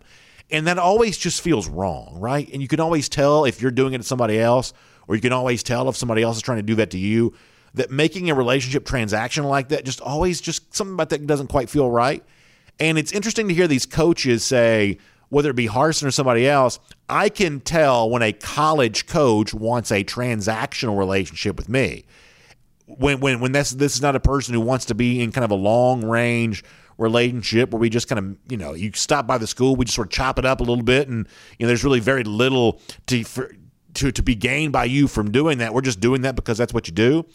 And 0.51 0.67
that 0.67 0.77
always 0.77 1.17
just 1.17 1.41
feels 1.41 1.67
wrong, 1.67 2.17
right? 2.19 2.49
And 2.51 2.61
you 2.61 2.67
can 2.67 2.79
always 2.79 3.07
tell 3.07 3.45
if 3.45 3.61
you're 3.61 3.71
doing 3.71 3.93
it 3.93 3.99
to 3.99 4.03
somebody 4.03 4.39
else, 4.39 4.73
or 5.07 5.15
you 5.15 5.21
can 5.21 5.31
always 5.31 5.63
tell 5.63 5.87
if 5.89 5.95
somebody 5.95 6.21
else 6.21 6.37
is 6.37 6.41
trying 6.41 6.57
to 6.57 6.63
do 6.63 6.75
that 6.75 6.91
to 6.91 6.97
you. 6.97 7.33
That 7.73 7.89
making 7.89 8.29
a 8.29 8.35
relationship 8.35 8.85
transaction 8.85 9.45
like 9.45 9.69
that 9.69 9.85
just 9.85 10.01
always 10.01 10.41
just 10.41 10.75
something 10.75 10.95
about 10.95 11.09
that 11.09 11.25
doesn't 11.25 11.47
quite 11.47 11.69
feel 11.69 11.89
right. 11.89 12.21
And 12.81 12.97
it's 12.97 13.13
interesting 13.13 13.47
to 13.47 13.53
hear 13.53 13.67
these 13.67 13.85
coaches 13.85 14.43
say, 14.43 14.97
whether 15.29 15.51
it 15.51 15.55
be 15.55 15.69
Harsin 15.69 16.05
or 16.05 16.11
somebody 16.11 16.45
else, 16.45 16.79
I 17.07 17.29
can 17.29 17.61
tell 17.61 18.09
when 18.09 18.21
a 18.21 18.33
college 18.33 19.05
coach 19.05 19.53
wants 19.53 19.89
a 19.89 20.03
transactional 20.03 20.97
relationship 20.97 21.55
with 21.55 21.69
me. 21.69 22.03
When 22.87 23.21
when 23.21 23.39
when 23.39 23.53
this 23.53 23.71
this 23.71 23.95
is 23.95 24.01
not 24.01 24.17
a 24.17 24.19
person 24.19 24.53
who 24.53 24.59
wants 24.59 24.83
to 24.85 24.95
be 24.95 25.21
in 25.21 25.31
kind 25.31 25.45
of 25.45 25.51
a 25.51 25.55
long 25.55 26.03
range 26.03 26.65
relationship 27.01 27.71
where 27.71 27.79
we 27.79 27.89
just 27.89 28.07
kind 28.07 28.19
of 28.19 28.37
you 28.51 28.57
know 28.57 28.73
you 28.73 28.91
stop 28.93 29.27
by 29.27 29.37
the 29.37 29.47
school, 29.47 29.75
we 29.75 29.85
just 29.85 29.95
sort 29.95 30.07
of 30.07 30.11
chop 30.11 30.39
it 30.39 30.45
up 30.45 30.59
a 30.59 30.63
little 30.63 30.83
bit, 30.83 31.07
and 31.07 31.27
you 31.57 31.65
know 31.65 31.67
there's 31.67 31.83
really 31.83 31.99
very 31.99 32.23
little 32.23 32.79
to 33.07 33.23
for, 33.23 33.53
to 33.95 34.11
to 34.11 34.23
be 34.23 34.35
gained 34.35 34.71
by 34.71 34.85
you 34.85 35.07
from 35.07 35.31
doing 35.31 35.57
that. 35.59 35.73
We're 35.73 35.81
just 35.81 35.99
doing 35.99 36.21
that 36.21 36.35
because 36.35 36.57
that's 36.57 36.73
what 36.73 36.87
you 36.87 36.93
do. 36.93 37.25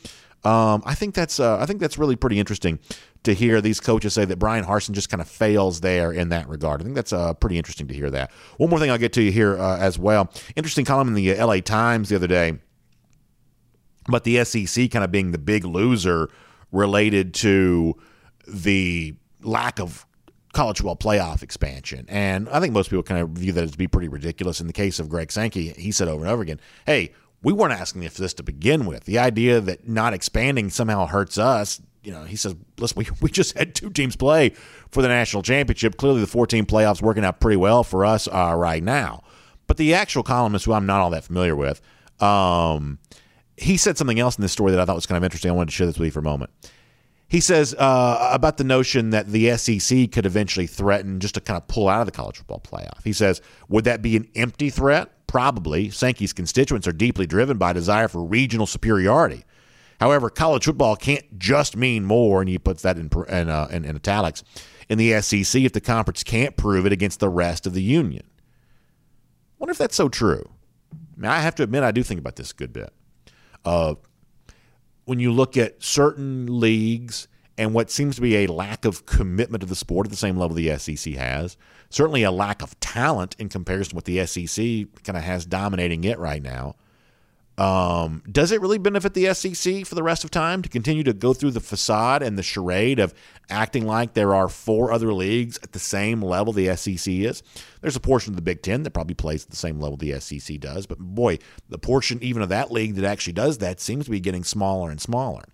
Um, 0.44 0.82
I 0.84 0.94
think 0.94 1.14
that's 1.14 1.40
uh, 1.40 1.58
I 1.58 1.66
think 1.66 1.80
that's 1.80 1.98
really 1.98 2.16
pretty 2.16 2.38
interesting 2.38 2.78
to 3.24 3.34
hear 3.34 3.60
these 3.60 3.80
coaches 3.80 4.14
say 4.14 4.24
that 4.24 4.38
Brian 4.38 4.64
Harsin 4.64 4.92
just 4.92 5.08
kind 5.08 5.20
of 5.20 5.28
fails 5.28 5.80
there 5.80 6.12
in 6.12 6.28
that 6.28 6.48
regard. 6.48 6.80
I 6.80 6.84
think 6.84 6.94
that's 6.94 7.12
uh, 7.12 7.34
pretty 7.34 7.58
interesting 7.58 7.88
to 7.88 7.94
hear 7.94 8.10
that. 8.10 8.30
One 8.58 8.70
more 8.70 8.78
thing 8.78 8.90
I'll 8.90 8.98
get 8.98 9.12
to 9.14 9.22
you 9.22 9.32
here 9.32 9.58
uh, 9.58 9.78
as 9.78 9.98
well. 9.98 10.30
Interesting 10.54 10.84
column 10.84 11.08
in 11.08 11.14
the 11.14 11.36
uh, 11.36 11.46
LA 11.46 11.60
Times 11.60 12.08
the 12.08 12.16
other 12.16 12.28
day 12.28 12.58
but 14.08 14.24
the 14.24 14.44
SEC 14.44 14.90
kind 14.90 15.04
of 15.04 15.10
being 15.10 15.32
the 15.32 15.38
big 15.38 15.64
loser 15.64 16.28
related 16.72 17.34
to 17.34 17.96
the 18.46 19.14
lack 19.42 19.80
of 19.80 20.06
college 20.52 20.78
football 20.78 20.96
playoff 20.96 21.42
expansion. 21.42 22.06
And 22.08 22.48
I 22.48 22.60
think 22.60 22.72
most 22.72 22.88
people 22.88 23.02
kind 23.02 23.20
of 23.20 23.30
view 23.30 23.52
that 23.52 23.62
as 23.62 23.76
be 23.76 23.86
pretty 23.86 24.08
ridiculous. 24.08 24.60
In 24.60 24.66
the 24.66 24.72
case 24.72 24.98
of 24.98 25.08
Greg 25.08 25.30
Sankey, 25.30 25.68
he 25.70 25.92
said 25.92 26.08
over 26.08 26.24
and 26.24 26.32
over 26.32 26.42
again, 26.42 26.60
hey, 26.86 27.12
we 27.42 27.52
weren't 27.52 27.74
asking 27.74 28.08
for 28.08 28.22
this 28.22 28.34
to 28.34 28.42
begin 28.42 28.86
with. 28.86 29.04
The 29.04 29.18
idea 29.18 29.60
that 29.60 29.86
not 29.86 30.14
expanding 30.14 30.70
somehow 30.70 31.06
hurts 31.06 31.36
us, 31.38 31.80
you 32.02 32.10
know, 32.12 32.24
he 32.24 32.36
says, 32.36 32.56
listen, 32.78 32.96
we, 32.98 33.06
we 33.20 33.30
just 33.30 33.56
had 33.56 33.74
two 33.74 33.90
teams 33.90 34.16
play 34.16 34.50
for 34.90 35.02
the 35.02 35.08
national 35.08 35.42
championship. 35.42 35.96
Clearly, 35.96 36.20
the 36.20 36.26
14 36.26 36.64
playoffs 36.64 37.02
working 37.02 37.24
out 37.24 37.40
pretty 37.40 37.56
well 37.56 37.84
for 37.84 38.04
us 38.04 38.26
uh, 38.28 38.54
right 38.56 38.82
now. 38.82 39.22
But 39.66 39.76
the 39.76 39.94
actual 39.94 40.22
columnist, 40.22 40.64
who 40.64 40.72
I'm 40.72 40.86
not 40.86 41.00
all 41.00 41.10
that 41.10 41.24
familiar 41.24 41.56
with, 41.56 41.82
um, 42.20 42.98
he 43.56 43.76
said 43.76 43.98
something 43.98 44.20
else 44.20 44.36
in 44.38 44.42
this 44.42 44.52
story 44.52 44.70
that 44.72 44.80
I 44.80 44.84
thought 44.84 44.94
was 44.94 45.06
kind 45.06 45.16
of 45.16 45.24
interesting. 45.24 45.50
I 45.50 45.54
wanted 45.54 45.70
to 45.70 45.76
share 45.76 45.86
this 45.86 45.98
with 45.98 46.06
you 46.06 46.12
for 46.12 46.20
a 46.20 46.22
moment. 46.22 46.50
He 47.28 47.40
says 47.40 47.74
uh, 47.74 48.30
about 48.32 48.56
the 48.56 48.64
notion 48.64 49.10
that 49.10 49.28
the 49.28 49.56
SEC 49.56 50.12
could 50.12 50.26
eventually 50.26 50.66
threaten 50.66 51.18
just 51.18 51.34
to 51.34 51.40
kind 51.40 51.56
of 51.56 51.66
pull 51.66 51.88
out 51.88 52.00
of 52.00 52.06
the 52.06 52.12
college 52.12 52.36
football 52.36 52.60
playoff. 52.60 53.02
He 53.02 53.12
says, 53.12 53.40
would 53.68 53.84
that 53.84 54.00
be 54.00 54.16
an 54.16 54.28
empty 54.36 54.70
threat? 54.70 55.10
Probably. 55.26 55.90
Sankey's 55.90 56.32
constituents 56.32 56.86
are 56.86 56.92
deeply 56.92 57.26
driven 57.26 57.58
by 57.58 57.72
a 57.72 57.74
desire 57.74 58.06
for 58.06 58.22
regional 58.24 58.66
superiority. 58.66 59.44
However, 60.00 60.30
college 60.30 60.66
football 60.66 60.94
can't 60.94 61.38
just 61.38 61.76
mean 61.76 62.04
more, 62.04 62.40
and 62.40 62.48
he 62.48 62.58
puts 62.58 62.82
that 62.82 62.96
in, 62.96 63.10
in, 63.28 63.48
uh, 63.48 63.68
in, 63.72 63.84
in 63.84 63.96
italics, 63.96 64.44
in 64.88 64.98
the 64.98 65.20
SEC 65.20 65.62
if 65.62 65.72
the 65.72 65.80
conference 65.80 66.22
can't 66.22 66.56
prove 66.56 66.86
it 66.86 66.92
against 66.92 67.18
the 67.18 67.28
rest 67.28 67.66
of 67.66 67.74
the 67.74 67.82
union. 67.82 68.24
wonder 69.58 69.72
if 69.72 69.78
that's 69.78 69.96
so 69.96 70.08
true. 70.08 70.48
I, 70.92 71.20
mean, 71.20 71.30
I 71.30 71.40
have 71.40 71.54
to 71.56 71.62
admit, 71.62 71.82
I 71.82 71.92
do 71.92 72.02
think 72.02 72.20
about 72.20 72.36
this 72.36 72.52
a 72.52 72.54
good 72.54 72.72
bit. 72.72 72.92
Uh, 73.64 73.94
when 75.06 75.20
you 75.20 75.32
look 75.32 75.56
at 75.56 75.82
certain 75.82 76.60
leagues 76.60 77.28
and 77.56 77.72
what 77.72 77.90
seems 77.90 78.16
to 78.16 78.20
be 78.20 78.44
a 78.44 78.52
lack 78.52 78.84
of 78.84 79.06
commitment 79.06 79.62
to 79.62 79.66
the 79.66 79.74
sport 79.74 80.06
at 80.06 80.10
the 80.10 80.16
same 80.16 80.36
level 80.36 80.54
the 80.54 80.76
SEC 80.76 81.14
has, 81.14 81.56
certainly 81.88 82.22
a 82.22 82.30
lack 82.30 82.60
of 82.60 82.78
talent 82.80 83.34
in 83.38 83.48
comparison 83.48 83.90
to 83.90 83.96
what 83.96 84.04
the 84.04 84.26
SEC 84.26 84.64
kind 85.04 85.16
of 85.16 85.22
has 85.22 85.46
dominating 85.46 86.04
it 86.04 86.18
right 86.18 86.42
now. 86.42 86.74
Um, 87.58 88.22
does 88.30 88.52
it 88.52 88.60
really 88.60 88.76
benefit 88.76 89.14
the 89.14 89.32
SEC 89.32 89.86
for 89.86 89.94
the 89.94 90.02
rest 90.02 90.24
of 90.24 90.30
time 90.30 90.60
to 90.60 90.68
continue 90.68 91.02
to 91.04 91.14
go 91.14 91.32
through 91.32 91.52
the 91.52 91.60
facade 91.60 92.22
and 92.22 92.36
the 92.36 92.42
charade 92.42 92.98
of 92.98 93.14
acting 93.48 93.86
like 93.86 94.12
there 94.12 94.34
are 94.34 94.48
four 94.48 94.92
other 94.92 95.12
leagues 95.14 95.58
at 95.62 95.72
the 95.72 95.78
same 95.78 96.20
level 96.20 96.52
the 96.52 96.76
SEC 96.76 97.10
is? 97.10 97.42
There's 97.80 97.96
a 97.96 98.00
portion 98.00 98.32
of 98.32 98.36
the 98.36 98.42
Big 98.42 98.60
Ten 98.60 98.82
that 98.82 98.90
probably 98.90 99.14
plays 99.14 99.44
at 99.44 99.50
the 99.50 99.56
same 99.56 99.80
level 99.80 99.96
the 99.96 100.20
SEC 100.20 100.60
does, 100.60 100.86
but 100.86 100.98
boy, 100.98 101.38
the 101.70 101.78
portion 101.78 102.22
even 102.22 102.42
of 102.42 102.50
that 102.50 102.70
league 102.70 102.94
that 102.96 103.04
actually 103.04 103.32
does 103.32 103.58
that 103.58 103.80
seems 103.80 104.04
to 104.04 104.10
be 104.10 104.20
getting 104.20 104.44
smaller 104.44 104.90
and 104.90 105.00
smaller. 105.00 105.44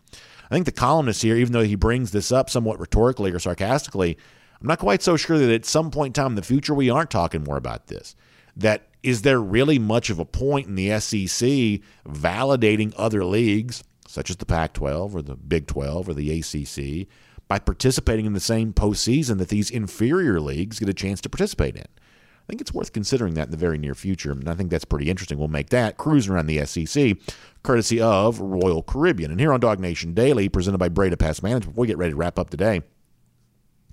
I 0.50 0.54
think 0.54 0.66
the 0.66 0.72
columnist 0.72 1.22
here, 1.22 1.36
even 1.36 1.52
though 1.52 1.62
he 1.62 1.76
brings 1.76 2.10
this 2.10 2.32
up 2.32 2.50
somewhat 2.50 2.80
rhetorically 2.80 3.30
or 3.30 3.38
sarcastically, 3.38 4.18
I'm 4.60 4.66
not 4.66 4.80
quite 4.80 5.02
so 5.02 5.16
sure 5.16 5.38
that 5.38 5.50
at 5.50 5.64
some 5.64 5.90
point 5.90 6.16
in 6.16 6.22
time 6.22 6.32
in 6.32 6.36
the 6.36 6.42
future 6.42 6.74
we 6.74 6.90
aren't 6.90 7.10
talking 7.10 7.44
more 7.44 7.56
about 7.56 7.86
this. 7.86 8.16
That 8.56 8.88
is 9.02 9.22
there 9.22 9.40
really 9.40 9.78
much 9.78 10.10
of 10.10 10.18
a 10.18 10.24
point 10.24 10.68
in 10.68 10.74
the 10.74 10.98
SEC 11.00 11.80
validating 12.06 12.92
other 12.96 13.24
leagues, 13.24 13.82
such 14.06 14.30
as 14.30 14.36
the 14.36 14.46
Pac 14.46 14.74
12 14.74 15.16
or 15.16 15.22
the 15.22 15.36
Big 15.36 15.66
12 15.66 16.08
or 16.08 16.14
the 16.14 16.38
ACC, 16.38 17.08
by 17.48 17.58
participating 17.58 18.26
in 18.26 18.32
the 18.32 18.40
same 18.40 18.72
postseason 18.72 19.38
that 19.38 19.48
these 19.48 19.70
inferior 19.70 20.40
leagues 20.40 20.78
get 20.78 20.88
a 20.88 20.94
chance 20.94 21.20
to 21.22 21.28
participate 21.28 21.76
in? 21.76 21.82
I 21.82 22.46
think 22.48 22.60
it's 22.60 22.74
worth 22.74 22.92
considering 22.92 23.34
that 23.34 23.46
in 23.46 23.50
the 23.50 23.56
very 23.56 23.78
near 23.78 23.94
future, 23.94 24.32
and 24.32 24.48
I 24.48 24.54
think 24.54 24.70
that's 24.70 24.84
pretty 24.84 25.08
interesting. 25.08 25.38
We'll 25.38 25.48
make 25.48 25.70
that 25.70 25.96
cruising 25.96 26.32
around 26.32 26.46
the 26.46 26.64
SEC, 26.66 27.16
courtesy 27.62 28.00
of 28.00 28.40
Royal 28.40 28.82
Caribbean. 28.82 29.30
And 29.30 29.38
here 29.38 29.52
on 29.52 29.60
DawgNation 29.60 30.14
Daily, 30.14 30.48
presented 30.48 30.78
by 30.78 30.88
Breda 30.88 31.16
Pest 31.16 31.42
Management, 31.42 31.74
before 31.74 31.82
we 31.82 31.86
get 31.86 31.98
ready 31.98 32.12
to 32.12 32.16
wrap 32.16 32.38
up 32.38 32.50
today, 32.50 32.82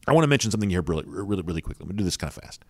I 0.07 0.13
want 0.13 0.23
to 0.23 0.27
mention 0.27 0.49
something 0.49 0.69
here 0.69 0.81
really, 0.81 1.03
really, 1.05 1.43
really 1.43 1.61
quickly. 1.61 1.83
I'm 1.83 1.87
going 1.87 1.97
to 1.97 2.01
do 2.01 2.05
this 2.05 2.17
kind 2.17 2.29
of 2.29 2.43
fast. 2.43 2.65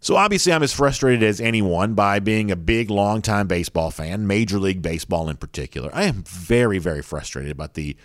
So 0.00 0.16
obviously, 0.16 0.52
I'm 0.52 0.62
as 0.62 0.72
frustrated 0.72 1.24
as 1.24 1.40
anyone 1.40 1.94
by 1.94 2.20
being 2.20 2.50
a 2.50 2.56
big, 2.56 2.88
long-time 2.88 3.48
baseball 3.48 3.90
fan, 3.90 4.26
Major 4.28 4.58
League 4.58 4.80
Baseball 4.80 5.28
in 5.28 5.36
particular. 5.36 5.90
I 5.92 6.04
am 6.04 6.22
very, 6.22 6.78
very 6.78 7.02
frustrated 7.02 7.50
about 7.50 7.74
the 7.74 7.96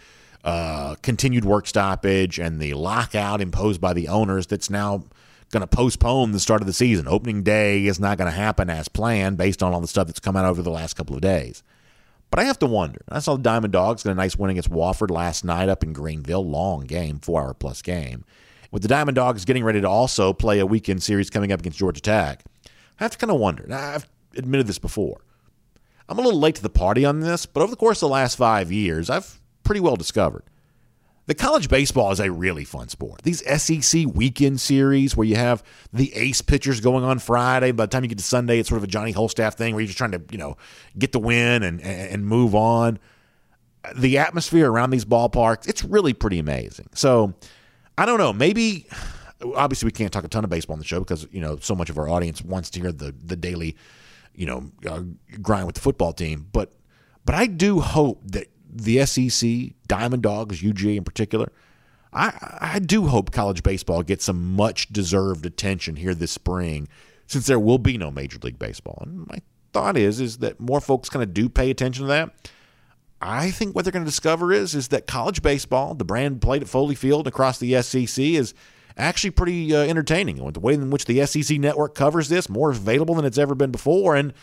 uh, 0.43 0.95
continued 1.03 1.45
work 1.45 1.67
stoppage 1.67 2.39
and 2.39 2.59
the 2.59 2.73
lockout 2.73 3.41
imposed 3.41 3.79
by 3.79 3.93
the 3.93 4.07
owners 4.07 4.47
that's 4.47 4.71
now 4.71 5.03
going 5.51 5.61
to 5.61 5.67
postpone 5.67 6.31
the 6.31 6.39
start 6.39 6.61
of 6.61 6.67
the 6.67 6.73
season. 6.73 7.07
Opening 7.07 7.43
day 7.43 7.85
is 7.85 7.99
not 7.99 8.17
going 8.17 8.29
to 8.29 8.35
happen 8.35 8.71
as 8.71 8.87
planned 8.87 9.37
based 9.37 9.61
on 9.61 9.71
all 9.71 9.79
the 9.79 9.87
stuff 9.87 10.07
that's 10.07 10.19
come 10.19 10.35
out 10.35 10.45
over 10.45 10.63
the 10.63 10.71
last 10.71 10.95
couple 10.95 11.15
of 11.15 11.21
days. 11.21 11.61
But 12.31 12.39
I 12.39 12.45
have 12.45 12.57
to 12.59 12.65
wonder. 12.65 13.01
I 13.07 13.19
saw 13.19 13.35
the 13.35 13.43
Diamond 13.43 13.73
Dawgs 13.73 14.01
get 14.01 14.11
a 14.11 14.15
nice 14.15 14.35
win 14.35 14.49
against 14.49 14.71
Wofford 14.71 15.11
last 15.11 15.45
night 15.45 15.69
up 15.69 15.83
in 15.83 15.93
Greenville. 15.93 16.43
Long 16.43 16.81
game, 16.85 17.19
four 17.19 17.43
hour 17.43 17.53
plus 17.53 17.83
game 17.83 18.25
with 18.73 18.81
the 18.81 18.87
Diamond 18.87 19.15
Dawgs 19.15 19.45
getting 19.45 19.63
ready 19.63 19.79
to 19.81 19.87
also 19.87 20.33
play 20.33 20.57
a 20.57 20.65
weekend 20.65 21.03
series 21.03 21.29
coming 21.29 21.51
up 21.51 21.59
against 21.59 21.77
Georgia 21.77 22.01
Tech, 22.01 22.43
I 22.65 23.03
have 23.03 23.11
to 23.11 23.17
kind 23.19 23.29
of 23.29 23.39
wonder. 23.39 23.67
I've 23.71 24.09
admitted 24.35 24.65
this 24.65 24.79
before. 24.79 25.21
I'm 26.09 26.17
a 26.17 26.21
little 26.21 26.39
late 26.39 26.55
to 26.55 26.63
the 26.63 26.71
party 26.71 27.05
on 27.05 27.19
this, 27.19 27.45
but 27.45 27.61
over 27.61 27.69
the 27.69 27.77
course 27.77 28.01
of 28.01 28.07
the 28.09 28.13
last 28.13 28.35
five 28.35 28.71
years, 28.71 29.11
I've 29.11 29.39
pretty 29.63 29.79
well 29.79 29.95
discovered 29.95 30.43
the 31.27 31.35
college 31.35 31.69
baseball 31.69 32.11
is 32.11 32.19
a 32.19 32.31
really 32.31 32.65
fun 32.65 32.89
sport. 32.89 33.21
These 33.21 33.43
SEC 33.61 34.07
weekend 34.13 34.59
series 34.59 35.15
where 35.15 35.25
you 35.25 35.35
have 35.35 35.63
the 35.93 36.13
ace 36.15 36.41
pitchers 36.41 36.81
going 36.81 37.03
on 37.03 37.19
Friday. 37.19 37.71
By 37.71 37.85
the 37.85 37.91
time 37.91 38.03
you 38.03 38.09
get 38.09 38.17
to 38.17 38.23
Sunday, 38.23 38.59
it's 38.59 38.67
sort 38.67 38.77
of 38.77 38.83
a 38.83 38.87
Johnny 38.87 39.13
Holstaff 39.13 39.53
thing 39.53 39.73
where 39.73 39.81
you're 39.81 39.87
just 39.87 39.97
trying 39.97 40.11
to, 40.11 40.21
you 40.31 40.37
know, 40.37 40.57
get 40.97 41.11
the 41.11 41.19
win 41.19 41.63
and 41.63 41.79
and 41.79 42.25
move 42.25 42.55
on. 42.55 42.99
The 43.95 44.17
atmosphere 44.17 44.69
around 44.69 44.89
these 44.89 45.05
ballparks, 45.05 45.67
it's 45.67 45.83
really 45.83 46.13
pretty 46.13 46.39
amazing. 46.39 46.89
So 46.93 47.35
I 47.97 48.05
don't 48.05 48.17
know. 48.17 48.33
Maybe 48.33 48.87
obviously 49.55 49.87
we 49.87 49.91
can't 49.91 50.11
talk 50.11 50.23
a 50.23 50.27
ton 50.27 50.43
of 50.43 50.49
baseball 50.49 50.73
on 50.73 50.79
the 50.79 50.85
show 50.85 50.99
because 50.99 51.27
you 51.31 51.41
know 51.41 51.57
so 51.57 51.75
much 51.75 51.89
of 51.89 51.97
our 51.97 52.09
audience 52.09 52.41
wants 52.41 52.69
to 52.71 52.81
hear 52.81 52.91
the 52.91 53.13
the 53.23 53.35
daily, 53.35 53.75
you 54.33 54.45
know, 54.45 54.71
uh, 54.89 55.03
grind 55.41 55.65
with 55.65 55.75
the 55.75 55.81
football 55.81 56.13
team. 56.13 56.47
But 56.51 56.73
but 57.25 57.35
I 57.35 57.47
do 57.47 57.79
hope 57.79 58.21
that 58.25 58.47
the 58.69 59.05
SEC, 59.05 59.73
Diamond 59.87 60.23
Dawgs, 60.23 60.61
UGA 60.61 60.97
in 60.97 61.03
particular, 61.03 61.51
I 62.11 62.57
I 62.75 62.79
do 62.79 63.07
hope 63.07 63.31
college 63.31 63.63
baseball 63.63 64.03
gets 64.03 64.25
some 64.25 64.55
much 64.55 64.91
deserved 64.91 65.45
attention 65.45 65.97
here 65.97 66.15
this 66.15 66.31
spring, 66.31 66.87
since 67.27 67.45
there 67.45 67.59
will 67.59 67.77
be 67.79 67.97
no 67.97 68.11
Major 68.11 68.39
League 68.41 68.59
Baseball. 68.59 69.03
And 69.05 69.27
my 69.27 69.39
thought 69.71 69.97
is 69.97 70.19
is 70.19 70.37
that 70.37 70.59
more 70.59 70.81
folks 70.81 71.09
kind 71.09 71.23
of 71.23 71.33
do 71.33 71.49
pay 71.49 71.69
attention 71.69 72.03
to 72.03 72.07
that 72.07 72.31
I 73.23 73.51
think 73.51 73.73
what 73.73 73.85
they're 73.85 73.91
going 73.91 74.03
to 74.03 74.09
discover 74.09 74.51
is 74.51 74.75
is 74.75 74.89
that 74.89 75.07
college 75.07 75.41
baseball, 75.41 75.95
the 75.95 76.03
brand 76.03 76.41
played 76.41 76.61
at 76.61 76.67
Foley 76.67 76.95
Field 76.95 77.25
across 77.25 77.57
the 77.57 77.81
SEC, 77.81 78.23
is 78.23 78.53
actually 78.97 79.31
pretty 79.31 79.73
uh, 79.73 79.79
entertaining. 79.79 80.35
The 80.51 80.59
way 80.59 80.73
in 80.73 80.89
which 80.89 81.05
the 81.05 81.25
SEC 81.25 81.57
network 81.57 81.95
covers 81.95 82.27
this, 82.27 82.49
more 82.49 82.71
available 82.71 83.15
than 83.15 83.25
it's 83.25 83.37
ever 83.37 83.55
been 83.55 83.71
before, 83.71 84.15
and 84.15 84.33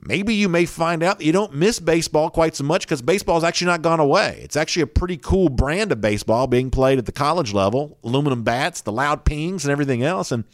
maybe 0.00 0.32
you 0.32 0.48
may 0.48 0.64
find 0.64 1.02
out 1.02 1.18
that 1.18 1.24
you 1.24 1.32
don't 1.32 1.54
miss 1.54 1.80
baseball 1.80 2.30
quite 2.30 2.54
so 2.54 2.62
much 2.62 2.86
because 2.86 3.02
baseball 3.02 3.36
has 3.36 3.44
actually 3.44 3.66
not 3.66 3.82
gone 3.82 4.00
away. 4.00 4.38
It's 4.42 4.56
actually 4.56 4.82
a 4.82 4.86
pretty 4.86 5.16
cool 5.16 5.48
brand 5.48 5.90
of 5.90 6.00
baseball 6.00 6.46
being 6.46 6.70
played 6.70 6.98
at 6.98 7.06
the 7.06 7.12
college 7.12 7.52
level, 7.52 7.98
aluminum 8.04 8.44
bats, 8.44 8.80
the 8.80 8.92
loud 8.92 9.24
pings, 9.24 9.64
and 9.64 9.72
everything 9.72 10.04
else, 10.04 10.30
and 10.30 10.44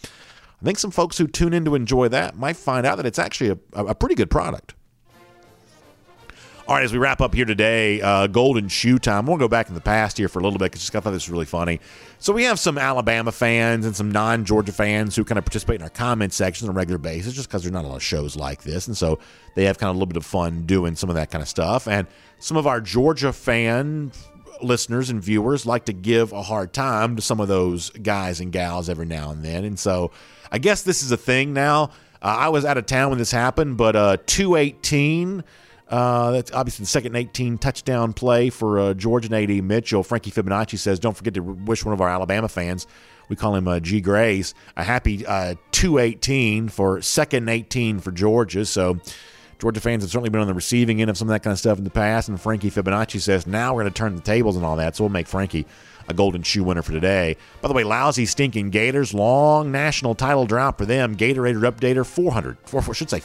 I 0.60 0.64
think 0.64 0.78
some 0.78 0.90
folks 0.90 1.18
who 1.18 1.26
tune 1.26 1.52
in 1.52 1.64
to 1.66 1.74
enjoy 1.74 2.08
that 2.08 2.36
might 2.36 2.56
find 2.56 2.86
out 2.86 2.96
that 2.96 3.06
it's 3.06 3.18
actually 3.18 3.50
a, 3.50 3.84
a 3.84 3.94
pretty 3.94 4.14
good 4.14 4.30
product. 4.30 4.74
All 6.70 6.76
right, 6.76 6.84
as 6.84 6.92
we 6.92 7.00
wrap 7.00 7.20
up 7.20 7.34
here 7.34 7.46
today, 7.46 8.00
uh, 8.00 8.28
Golden 8.28 8.68
Shoe 8.68 9.00
time. 9.00 9.26
We'll 9.26 9.38
go 9.38 9.48
back 9.48 9.68
in 9.68 9.74
the 9.74 9.80
past 9.80 10.16
here 10.16 10.28
for 10.28 10.38
a 10.38 10.42
little 10.44 10.60
bit 10.60 10.70
because 10.70 10.88
I 10.88 11.00
thought 11.00 11.10
this 11.10 11.26
was 11.26 11.30
really 11.30 11.44
funny. 11.44 11.80
So 12.20 12.32
we 12.32 12.44
have 12.44 12.60
some 12.60 12.78
Alabama 12.78 13.32
fans 13.32 13.84
and 13.84 13.96
some 13.96 14.12
non-Georgia 14.12 14.70
fans 14.70 15.16
who 15.16 15.24
kind 15.24 15.36
of 15.36 15.44
participate 15.44 15.80
in 15.80 15.82
our 15.82 15.90
comment 15.90 16.32
sections 16.32 16.68
on 16.68 16.76
a 16.76 16.78
regular 16.78 16.98
basis, 16.98 17.34
just 17.34 17.48
because 17.48 17.64
there's 17.64 17.72
not 17.72 17.84
a 17.84 17.88
lot 17.88 17.96
of 17.96 18.04
shows 18.04 18.36
like 18.36 18.62
this, 18.62 18.86
and 18.86 18.96
so 18.96 19.18
they 19.56 19.64
have 19.64 19.78
kind 19.78 19.90
of 19.90 19.96
a 19.96 19.98
little 19.98 20.06
bit 20.06 20.16
of 20.16 20.24
fun 20.24 20.62
doing 20.62 20.94
some 20.94 21.10
of 21.10 21.16
that 21.16 21.32
kind 21.32 21.42
of 21.42 21.48
stuff. 21.48 21.88
And 21.88 22.06
some 22.38 22.56
of 22.56 22.68
our 22.68 22.80
Georgia 22.80 23.32
fan 23.32 24.12
listeners 24.62 25.10
and 25.10 25.20
viewers 25.20 25.66
like 25.66 25.86
to 25.86 25.92
give 25.92 26.32
a 26.32 26.42
hard 26.42 26.72
time 26.72 27.16
to 27.16 27.22
some 27.22 27.40
of 27.40 27.48
those 27.48 27.90
guys 27.90 28.38
and 28.38 28.52
gals 28.52 28.88
every 28.88 29.06
now 29.06 29.32
and 29.32 29.44
then, 29.44 29.64
and 29.64 29.76
so 29.76 30.12
I 30.52 30.58
guess 30.58 30.82
this 30.82 31.02
is 31.02 31.10
a 31.10 31.16
thing 31.16 31.52
now. 31.52 31.90
Uh, 32.22 32.36
I 32.38 32.48
was 32.50 32.64
out 32.64 32.78
of 32.78 32.86
town 32.86 33.08
when 33.08 33.18
this 33.18 33.32
happened, 33.32 33.76
but 33.76 33.96
uh, 33.96 34.18
218 34.26 35.42
uh, 35.90 36.30
that's 36.30 36.52
obviously 36.52 36.84
the 36.84 36.88
second 36.88 37.16
18 37.16 37.58
touchdown 37.58 38.12
play 38.12 38.48
for 38.48 38.78
uh, 38.78 38.94
Georgia 38.94 39.34
A.D. 39.34 39.60
Mitchell. 39.60 40.02
Frankie 40.04 40.30
Fibonacci 40.30 40.78
says, 40.78 41.00
don't 41.00 41.16
forget 41.16 41.34
to 41.34 41.42
wish 41.42 41.84
one 41.84 41.92
of 41.92 42.00
our 42.00 42.08
Alabama 42.08 42.48
fans, 42.48 42.86
we 43.28 43.36
call 43.36 43.54
him 43.54 43.66
uh, 43.68 43.80
G. 43.80 44.00
Grace, 44.00 44.54
a 44.76 44.84
happy 44.84 45.26
uh, 45.26 45.54
218 45.72 46.68
for 46.68 47.02
second 47.02 47.48
18 47.48 48.00
for 48.00 48.12
Georgia. 48.12 48.64
So 48.64 48.98
Georgia 49.58 49.80
fans 49.80 50.02
have 50.02 50.10
certainly 50.10 50.30
been 50.30 50.40
on 50.40 50.46
the 50.46 50.54
receiving 50.54 51.00
end 51.00 51.10
of 51.10 51.18
some 51.18 51.28
of 51.28 51.32
that 51.32 51.42
kind 51.42 51.52
of 51.52 51.58
stuff 51.58 51.78
in 51.78 51.84
the 51.84 51.90
past. 51.90 52.28
And 52.28 52.40
Frankie 52.40 52.70
Fibonacci 52.70 53.20
says 53.20 53.46
now 53.46 53.74
we're 53.74 53.82
going 53.82 53.92
to 53.92 53.98
turn 53.98 54.16
the 54.16 54.22
tables 54.22 54.56
and 54.56 54.64
all 54.64 54.76
that. 54.76 54.96
So 54.96 55.04
we'll 55.04 55.10
make 55.10 55.26
Frankie 55.26 55.66
a 56.08 56.14
golden 56.14 56.42
shoe 56.42 56.64
winner 56.64 56.82
for 56.82 56.92
today. 56.92 57.36
By 57.60 57.68
the 57.68 57.74
way, 57.74 57.84
lousy, 57.84 58.26
stinking 58.26 58.70
Gators, 58.70 59.14
long 59.14 59.70
national 59.70 60.14
title 60.14 60.46
drought 60.46 60.78
for 60.78 60.86
them. 60.86 61.16
Gatorade 61.16 61.60
updater 61.60 62.06
400, 62.06 62.58
4, 62.64 62.94
should 62.94 63.10
say 63.10 63.20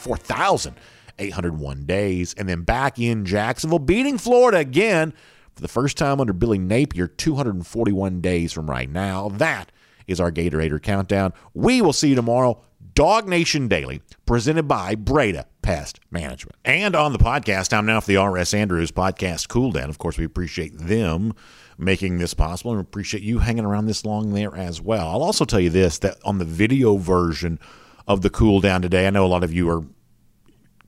4,801 1.17 1.85
days. 1.85 2.33
And 2.37 2.47
then 2.47 2.61
back 2.61 2.99
in 2.99 3.25
Jacksonville, 3.25 3.79
beating 3.79 4.17
Florida 4.17 4.57
again 4.57 5.13
for 5.53 5.61
the 5.61 5.67
first 5.67 5.97
time 5.97 6.19
under 6.19 6.33
Billy 6.33 6.59
Napier, 6.59 7.07
241 7.07 8.21
days 8.21 8.51
from 8.53 8.69
right 8.69 8.89
now. 8.89 9.29
That 9.29 9.71
is 10.07 10.19
our 10.19 10.31
Gatorator 10.31 10.81
countdown. 10.81 11.33
We 11.53 11.81
will 11.81 11.93
see 11.93 12.09
you 12.09 12.15
tomorrow. 12.15 12.61
DawgNation 12.93 13.67
Daily, 13.67 14.01
presented 14.25 14.69
by 14.69 14.95
Breda 14.95 15.47
Pest 15.61 15.99
Management. 16.11 16.55
And 16.63 16.95
on 16.95 17.11
the 17.11 17.19
podcast, 17.19 17.73
I'm 17.73 17.85
now 17.85 17.99
for 17.99 18.07
the 18.07 18.17
R.S. 18.17 18.53
Andrews 18.53 18.91
podcast 18.91 19.49
Cool 19.49 19.71
Down. 19.71 19.89
Of 19.89 19.97
course, 19.97 20.17
we 20.17 20.23
appreciate 20.23 20.77
them 20.77 21.33
making 21.77 22.19
this 22.19 22.33
possible 22.33 22.71
and 22.71 22.79
appreciate 22.79 23.21
you 23.21 23.39
hanging 23.39 23.65
around 23.65 23.87
this 23.87 24.05
long 24.05 24.33
there 24.33 24.55
as 24.55 24.81
well. 24.81 25.09
I'll 25.09 25.23
also 25.23 25.43
tell 25.43 25.59
you 25.59 25.69
this 25.69 25.99
that 25.99 26.17
on 26.23 26.37
the 26.37 26.45
video 26.45 26.95
version 26.95 27.59
of 28.07 28.21
the 28.21 28.29
Cool 28.29 28.61
Down 28.61 28.81
today, 28.81 29.07
I 29.07 29.09
know 29.09 29.25
a 29.25 29.27
lot 29.27 29.43
of 29.43 29.51
you 29.51 29.69
are 29.69 29.83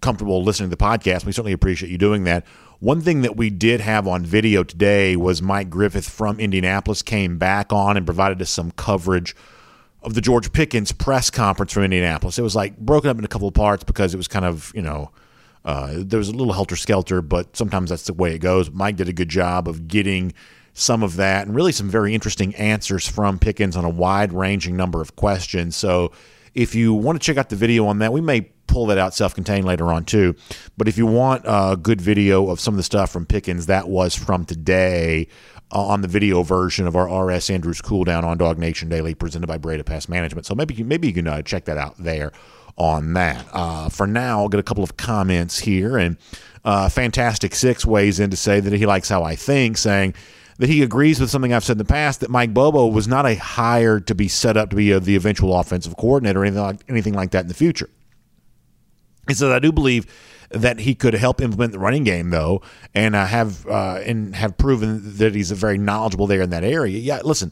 comfortable 0.01 0.43
listening 0.43 0.69
to 0.69 0.75
the 0.75 0.83
podcast. 0.83 1.25
We 1.25 1.31
certainly 1.31 1.53
appreciate 1.53 1.91
you 1.91 1.97
doing 1.97 2.23
that. 2.25 2.45
One 2.79 3.01
thing 3.01 3.21
that 3.21 3.35
we 3.35 3.49
did 3.49 3.81
have 3.81 4.07
on 4.07 4.23
video 4.23 4.63
today 4.63 5.15
was 5.15 5.41
Mike 5.41 5.69
Griffith 5.69 6.07
from 6.07 6.39
Indianapolis 6.39 7.01
came 7.01 7.37
back 7.37 7.73
on 7.73 7.97
and 7.97 8.05
provided 8.05 8.41
us 8.41 8.51
some 8.51 8.71
coverage 8.71 9.35
of 10.03 10.13
the 10.13 10.21
George 10.21 10.53
Pickens 10.53 10.91
press 10.91 11.29
conference 11.29 11.73
from 11.73 11.83
Indianapolis. 11.83 12.37
It 12.37 12.43
was 12.43 12.55
like 12.55 12.77
broken 12.77 13.09
up 13.09 13.17
in 13.17 13.25
a 13.25 13.27
couple 13.27 13.47
of 13.47 13.53
parts 13.53 13.83
because 13.83 14.13
it 14.13 14.17
was 14.17 14.27
kind 14.27 14.45
of, 14.45 14.71
you 14.75 14.81
know, 14.81 15.11
uh, 15.65 15.95
there 15.97 16.19
was 16.19 16.29
a 16.29 16.33
little 16.33 16.53
helter 16.53 16.75
skelter, 16.75 17.21
but 17.21 17.57
sometimes 17.57 17.89
that's 17.89 18.03
the 18.05 18.13
way 18.13 18.35
it 18.35 18.39
goes. 18.39 18.71
Mike 18.71 18.95
did 18.95 19.09
a 19.09 19.13
good 19.13 19.29
job 19.29 19.67
of 19.67 19.87
getting 19.87 20.33
some 20.73 21.01
of 21.01 21.15
that 21.15 21.47
and 21.47 21.55
really 21.55 21.71
some 21.71 21.89
very 21.89 22.13
interesting 22.13 22.55
answers 22.55 23.07
from 23.07 23.39
Pickens 23.39 23.75
on 23.75 23.83
a 23.83 23.89
wide 23.89 24.31
ranging 24.31 24.77
number 24.77 25.01
of 25.01 25.15
questions. 25.15 25.75
So 25.75 26.11
if 26.57 26.73
you 26.73 26.91
want 26.91 27.21
to 27.21 27.23
check 27.23 27.37
out 27.37 27.49
the 27.49 27.55
video 27.55 27.85
on 27.85 27.99
that, 27.99 28.11
we 28.11 28.19
may 28.19 28.41
pull 28.65 28.87
that 28.87 28.97
out 28.97 29.13
self 29.13 29.35
contained 29.35 29.63
later 29.63 29.93
on 29.93 30.03
too. 30.03 30.35
But 30.75 30.87
if 30.87 30.97
you 30.97 31.05
want 31.05 31.43
a 31.45 31.77
good 31.79 32.01
video 32.01 32.49
of 32.49 32.59
some 32.59 32.73
of 32.73 32.77
the 32.77 32.83
stuff 32.83 33.11
from 33.11 33.27
Pickens, 33.27 33.67
that 33.67 33.87
was 33.87 34.15
from 34.15 34.43
today 34.43 35.27
uh, 35.71 35.85
on 35.85 36.01
the 36.01 36.07
video 36.07 36.41
version 36.41 36.87
of 36.87 36.95
our 36.95 37.25
RS 37.25 37.51
Andrews 37.51 37.79
Cool 37.79 38.05
Down 38.05 38.25
on 38.25 38.39
DawgNation 38.39 38.89
Daily 38.89 39.13
presented 39.13 39.45
by 39.45 39.59
Breda 39.59 39.83
Pest 39.83 40.09
Management. 40.09 40.47
So 40.47 40.55
maybe, 40.55 40.81
maybe 40.81 41.07
you 41.07 41.13
can 41.13 41.27
uh, 41.27 41.43
check 41.43 41.65
that 41.65 41.77
out 41.77 41.95
there 41.99 42.31
on 42.75 43.13
that. 43.13 43.45
Uh, 43.53 43.89
for 43.89 44.07
now, 44.07 44.39
I'll 44.39 44.49
get 44.49 44.59
a 44.59 44.63
couple 44.63 44.83
of 44.83 44.97
comments 44.97 45.59
here. 45.59 45.95
And 45.95 46.17
uh, 46.65 46.89
Fantastic 46.89 47.53
Six 47.53 47.85
weighs 47.85 48.19
in 48.19 48.31
to 48.31 48.37
say 48.37 48.59
that 48.61 48.73
he 48.73 48.87
likes 48.87 49.09
how 49.09 49.21
I 49.23 49.35
think, 49.35 49.77
saying, 49.77 50.15
that 50.57 50.69
he 50.69 50.81
agrees 50.81 51.19
with 51.19 51.29
something 51.29 51.53
I've 51.53 51.63
said 51.63 51.73
in 51.73 51.77
the 51.79 51.85
past 51.85 52.21
that 52.21 52.29
Mike 52.29 52.53
Bobo 52.53 52.87
was 52.87 53.07
not 53.07 53.25
a 53.25 53.35
hire 53.35 53.99
to 53.99 54.15
be 54.15 54.27
set 54.27 54.57
up 54.57 54.71
to 54.71 54.75
be 54.75 54.91
a, 54.91 54.99
the 54.99 55.15
eventual 55.15 55.57
offensive 55.57 55.95
coordinator 55.97 56.41
or 56.41 56.45
anything 56.45 56.61
like, 56.61 56.79
anything 56.89 57.13
like 57.13 57.31
that 57.31 57.41
in 57.41 57.47
the 57.47 57.53
future. 57.53 57.89
He 59.27 59.33
said, 59.33 59.51
I 59.51 59.59
do 59.59 59.71
believe 59.71 60.07
that 60.49 60.79
he 60.79 60.95
could 60.95 61.13
help 61.13 61.41
implement 61.41 61.73
the 61.73 61.79
running 61.79 62.03
game, 62.03 62.29
though, 62.29 62.61
and 62.95 63.15
uh, 63.15 63.25
have 63.25 63.67
uh, 63.67 64.01
and 64.05 64.35
have 64.35 64.57
proven 64.57 65.17
that 65.17 65.35
he's 65.35 65.51
a 65.51 65.55
very 65.55 65.77
knowledgeable 65.77 66.27
there 66.27 66.41
in 66.41 66.49
that 66.51 66.63
area. 66.63 66.97
Yeah, 66.97 67.19
listen, 67.23 67.51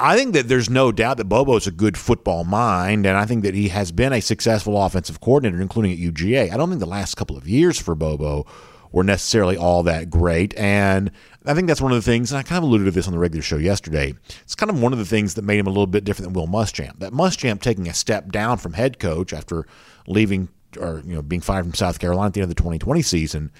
I 0.00 0.16
think 0.16 0.34
that 0.34 0.48
there's 0.48 0.68
no 0.68 0.92
doubt 0.92 1.16
that 1.18 1.26
Bobo 1.26 1.56
is 1.56 1.66
a 1.66 1.70
good 1.70 1.96
football 1.96 2.44
mind, 2.44 3.06
and 3.06 3.16
I 3.16 3.24
think 3.24 3.44
that 3.44 3.54
he 3.54 3.68
has 3.68 3.92
been 3.92 4.12
a 4.12 4.20
successful 4.20 4.80
offensive 4.80 5.20
coordinator, 5.20 5.62
including 5.62 5.92
at 5.92 5.98
UGA. 5.98 6.52
I 6.52 6.56
don't 6.56 6.68
think 6.68 6.80
the 6.80 6.86
last 6.86 7.16
couple 7.16 7.36
of 7.36 7.48
years 7.48 7.80
for 7.80 7.94
Bobo 7.94 8.44
were 8.92 9.04
necessarily 9.04 9.56
all 9.56 9.82
that 9.84 10.10
great, 10.10 10.56
and 10.56 11.10
I 11.44 11.54
think 11.54 11.66
that's 11.66 11.80
one 11.80 11.92
of 11.92 11.96
the 11.96 12.02
things, 12.02 12.30
and 12.30 12.38
I 12.38 12.42
kind 12.42 12.58
of 12.58 12.64
alluded 12.64 12.86
to 12.86 12.90
this 12.90 13.06
on 13.06 13.12
the 13.12 13.18
regular 13.18 13.42
show 13.42 13.56
yesterday. 13.56 14.14
It's 14.40 14.54
kind 14.54 14.70
of 14.70 14.82
one 14.82 14.92
of 14.92 14.98
the 14.98 15.06
things 15.06 15.34
that 15.34 15.42
made 15.42 15.58
him 15.58 15.66
a 15.66 15.70
little 15.70 15.86
bit 15.86 16.04
different 16.04 16.32
than 16.32 16.40
Will 16.40 16.48
Muschamp. 16.48 16.98
That 16.98 17.12
Muschamp 17.12 17.62
taking 17.62 17.88
a 17.88 17.94
step 17.94 18.30
down 18.30 18.58
from 18.58 18.74
head 18.74 18.98
coach 18.98 19.32
after 19.32 19.66
leaving 20.06 20.48
or 20.78 21.02
you 21.06 21.14
know 21.14 21.22
being 21.22 21.40
fired 21.40 21.64
from 21.64 21.74
South 21.74 21.98
Carolina 21.98 22.26
at 22.26 22.34
the 22.34 22.40
end 22.40 22.50
of 22.50 22.56
the 22.56 22.62
2020 22.62 23.00
season, 23.02 23.50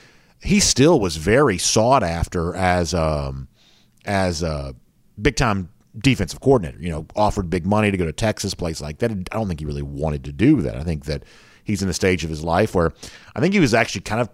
he 0.43 0.61
still 0.61 1.01
was 1.01 1.17
very 1.17 1.59
sought 1.59 2.03
after 2.03 2.55
as 2.55 2.93
um, 2.93 3.49
as 4.05 4.43
a 4.43 4.75
big 5.21 5.37
time 5.37 5.71
defensive 5.97 6.41
coordinator. 6.41 6.79
You 6.83 6.91
know, 6.91 7.07
offered 7.17 7.51
big 7.51 7.67
money 7.67 7.91
to 7.91 7.97
go 7.97 8.05
to 8.05 8.13
Texas, 8.13 8.55
place 8.55 8.81
like 8.81 8.99
that. 8.99 9.11
I 9.11 9.15
don't 9.15 9.49
think 9.49 9.61
he 9.61 9.67
really 9.67 9.83
wanted 9.83 10.25
to 10.25 10.33
do 10.33 10.61
that. 10.63 10.77
I 10.77 10.85
think 10.85 11.07
that 11.07 11.25
he's 11.65 11.83
in 11.83 11.89
a 11.89 11.95
stage 11.95 12.25
of 12.25 12.31
his 12.31 12.45
life 12.45 12.75
where 12.75 12.93
I 13.35 13.41
think 13.41 13.55
he 13.55 13.61
was 13.61 13.75
actually 13.75 14.03
kind 14.03 14.21
of 14.21 14.29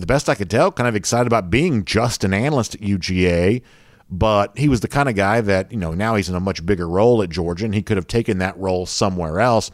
the 0.00 0.06
best 0.06 0.28
I 0.28 0.34
could 0.34 0.50
tell, 0.50 0.72
kind 0.72 0.88
of 0.88 0.96
excited 0.96 1.26
about 1.26 1.50
being 1.50 1.84
just 1.84 2.24
an 2.24 2.34
analyst 2.34 2.74
at 2.74 2.80
UGA. 2.80 3.62
But 4.08 4.56
he 4.56 4.68
was 4.68 4.80
the 4.80 4.88
kind 4.88 5.08
of 5.08 5.16
guy 5.16 5.40
that, 5.40 5.72
you 5.72 5.78
know, 5.78 5.92
now 5.92 6.14
he's 6.14 6.28
in 6.28 6.36
a 6.36 6.40
much 6.40 6.64
bigger 6.64 6.88
role 6.88 7.22
at 7.22 7.30
Georgia, 7.30 7.64
and 7.64 7.74
he 7.74 7.82
could 7.82 7.96
have 7.96 8.06
taken 8.06 8.38
that 8.38 8.56
role 8.56 8.86
somewhere 8.86 9.40
else 9.40 9.70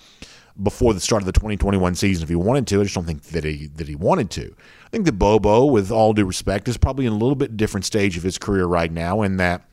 before 0.62 0.95
the 0.95 1.01
start 1.01 1.23
of 1.23 1.27
the 1.27 1.33
2021 1.33 1.95
season 1.95 2.23
if 2.23 2.29
he 2.29 2.35
wanted 2.35 2.66
to. 2.68 2.81
I 2.81 2.85
just 2.85 2.95
don't 2.95 3.05
think 3.05 3.23
that 3.25 3.45
he 3.45 3.66
that 3.77 3.89
he 3.89 3.95
wanted 3.95 4.31
to. 4.31 4.55
I 4.87 4.89
think 4.91 5.05
that 5.05 5.18
Bobo, 5.18 5.66
with 5.66 5.91
all 5.91 6.14
due 6.14 6.25
respect, 6.25 6.66
is 6.68 6.79
probably 6.79 7.05
in 7.05 7.12
a 7.12 7.16
little 7.16 7.35
bit 7.35 7.57
different 7.57 7.85
stage 7.85 8.16
of 8.16 8.23
his 8.23 8.39
career 8.39 8.64
right 8.64 8.91
now, 8.91 9.23
in 9.23 9.37
that, 9.37 9.68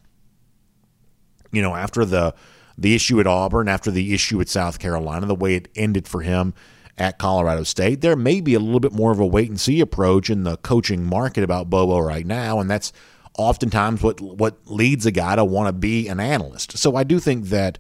you 1.52 1.62
know, 1.62 1.76
after 1.76 2.04
the 2.04 2.34
the 2.78 2.96
issue 2.96 3.20
at 3.20 3.28
Auburn, 3.28 3.68
after 3.68 3.92
the 3.92 4.14
issue 4.14 4.40
at 4.42 4.50
South 4.50 4.80
Carolina, 4.80 5.26
the 5.26 5.36
way 5.36 5.56
it 5.56 5.70
ended 5.76 6.08
for 6.08 6.22
him 6.22 6.54
at 7.00 7.18
Colorado 7.18 7.64
State. 7.64 8.02
There 8.02 8.16
may 8.16 8.42
be 8.42 8.54
a 8.54 8.60
little 8.60 8.82
bit 8.82 8.92
more 8.92 9.12
of 9.12 9.20
a 9.20 9.26
wait 9.26 9.50
and 9.50 9.60
see 9.60 9.80
approach 9.80 10.30
in 10.30 10.44
the 10.44 10.58
coaching 10.58 11.06
market 11.06 11.44
about 11.44 11.70
Bobo 11.70 12.00
right 12.00 12.26
now, 12.26 12.60
and 12.60 12.70
that's 12.70 12.92
oftentimes 13.38 14.04
what 14.04 14.20
what 14.20 14.58
leads 14.66 15.06
a 15.06 15.12
guy 15.12 15.36
to 15.36 15.46
want 15.46 15.68
to 15.68 15.74
be 15.74 16.08
an 16.10 16.20
analyst. 16.20 16.78
So 16.78 16.96
I 16.96 17.04
do 17.04 17.20
think 17.20 17.46
that 17.46 17.80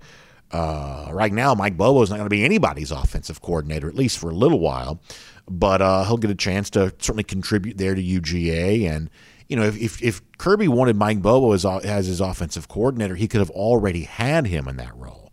uh, 0.52 1.10
right 1.12 1.34
now 1.34 1.54
Mike 1.54 1.78
Bobo 1.78 2.02
is 2.02 2.10
not 2.10 2.16
going 2.16 2.26
to 2.26 2.30
be 2.30 2.46
anybody's 2.46 2.92
offensive 2.92 3.42
coordinator 3.42 3.90
at 3.90 3.96
least 3.96 4.18
for 4.18 4.30
a 4.30 4.36
little 4.36 4.60
while, 4.60 5.02
but 5.48 5.82
uh, 5.82 6.06
he'll 6.06 6.18
get 6.18 6.32
a 6.32 6.36
chance 6.36 6.70
to 6.72 6.94
certainly 7.00 7.24
contribute 7.24 7.78
there 7.78 7.94
to 7.94 8.02
UGA 8.02 8.90
and. 8.90 9.10
You 9.52 9.56
know, 9.56 9.64
if, 9.64 9.82
if, 9.82 10.04
if 10.04 10.22
Kirby 10.38 10.68
wanted 10.68 10.96
Mike 10.96 11.24
Bobo 11.24 11.54
as, 11.54 11.66
as 11.66 12.06
his 12.06 12.22
offensive 12.22 12.68
coordinator, 12.68 13.16
he 13.16 13.28
could 13.28 13.40
have 13.40 13.50
already 13.50 14.04
had 14.04 14.46
him 14.46 14.68
in 14.68 14.78
that 14.78 14.96
role. 14.96 15.29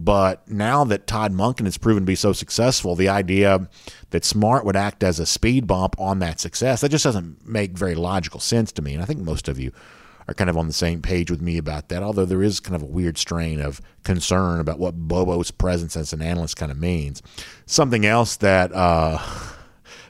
But 0.00 0.48
now 0.48 0.84
that 0.84 1.08
Todd 1.08 1.32
Monken 1.32 1.64
has 1.64 1.76
proven 1.76 2.04
to 2.04 2.06
be 2.06 2.14
so 2.14 2.32
successful, 2.32 2.94
the 2.94 3.08
idea 3.08 3.68
that 4.10 4.24
Smart 4.24 4.64
would 4.64 4.76
act 4.76 5.02
as 5.02 5.18
a 5.18 5.26
speed 5.26 5.66
bump 5.66 5.96
on 5.98 6.20
that 6.20 6.38
success, 6.38 6.80
that 6.80 6.90
just 6.90 7.02
doesn't 7.02 7.46
make 7.46 7.76
very 7.76 7.96
logical 7.96 8.38
sense 8.38 8.70
to 8.72 8.82
me. 8.82 8.94
And 8.94 9.02
I 9.02 9.06
think 9.06 9.20
most 9.20 9.48
of 9.48 9.58
you 9.58 9.72
are 10.28 10.34
kind 10.34 10.48
of 10.48 10.56
on 10.56 10.68
the 10.68 10.72
same 10.72 11.02
page 11.02 11.32
with 11.32 11.42
me 11.42 11.58
about 11.58 11.88
that, 11.88 12.04
although 12.04 12.26
there 12.26 12.44
is 12.44 12.60
kind 12.60 12.76
of 12.76 12.82
a 12.82 12.86
weird 12.86 13.18
strain 13.18 13.60
of 13.60 13.80
concern 14.04 14.60
about 14.60 14.78
what 14.78 15.08
Bobo's 15.08 15.50
presence 15.50 15.96
as 15.96 16.12
an 16.12 16.22
analyst 16.22 16.56
kind 16.56 16.70
of 16.70 16.78
means. 16.78 17.20
Something 17.66 18.06
else 18.06 18.36
that 18.36 18.72
uh, 18.72 19.18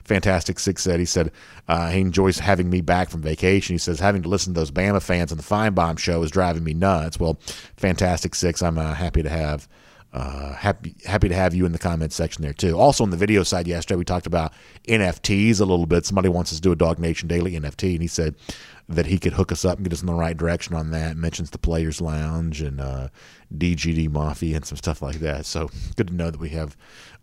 Fantastic 0.09 0.59
Six 0.59 0.83
said, 0.83 0.99
he 0.99 1.07
said 1.07 1.31
uh, 1.69 1.91
he 1.91 2.01
enjoys 2.01 2.39
having 2.39 2.71
me 2.71 2.81
back 2.81 3.11
from 3.11 3.21
vacation. 3.21 3.75
He 3.75 3.79
says 3.79 4.01
having 4.01 4.23
to 4.23 4.29
listen 4.29 4.55
to 4.55 4.61
those 4.61 4.71
Bama 4.71 5.03
fans 5.03 5.31
on 5.31 5.39
the 5.39 5.45
Finebaum 5.45 5.99
show 5.99 6.23
is 6.23 6.31
driving 6.31 6.65
me 6.65 6.75
nuts. 6.75 7.21
Well, 7.21 7.39
Fantastic 7.77 8.35
Six, 8.35 8.63
I'm 8.63 8.79
uh, 8.79 8.95
happy 8.95 9.23
to 9.23 9.29
have 9.29 9.69
uh, 10.11 10.55
happy 10.55 10.95
happy 11.05 11.29
to 11.29 11.35
have 11.35 11.55
you 11.55 11.67
in 11.67 11.73
the 11.73 11.79
comments 11.79 12.17
section 12.17 12.43
there 12.43 12.55
too. 12.55 12.79
Also 12.79 13.05
on 13.05 13.11
the 13.11 13.17
video 13.17 13.43
side 13.43 13.69
yesterday, 13.69 13.99
we 13.99 14.05
talked 14.05 14.27
about 14.27 14.55
NFTs 14.89 15.61
a 15.61 15.67
little 15.67 15.87
bit. 15.87 16.07
Somebody 16.07 16.31
wants 16.31 16.51
us 16.51 16.59
to 16.59 16.63
do 16.63 16.73
a 16.73 16.77
DawgNation 16.77 17.29
Daily 17.29 17.53
NFT, 17.53 17.93
and 17.93 18.03
he 18.03 18.09
said 18.09 18.35
that 18.89 19.05
he 19.05 19.19
could 19.19 19.35
hook 19.35 19.53
us 19.53 19.67
up 19.67 19.77
and 19.77 19.85
get 19.85 19.93
us 19.93 20.01
in 20.01 20.07
the 20.07 20.15
right 20.15 20.37
direction 20.37 20.75
on 20.75 20.93
that. 20.93 21.19
Mentions 21.19 21.51
the 21.51 21.59
Players 21.59 22.01
Lounge 22.01 22.63
and 22.63 22.81
uh, 22.81 23.09
DGD 23.55 24.09
Mafia 24.11 24.57
and 24.57 24.65
some 24.65 24.79
stuff 24.79 25.03
like 25.03 25.17
that. 25.17 25.45
So 25.45 25.69
good 25.97 26.09
to 26.09 26.15
know 26.15 26.31
that 26.31 26.41
we 26.41 26.49
have 26.51 26.75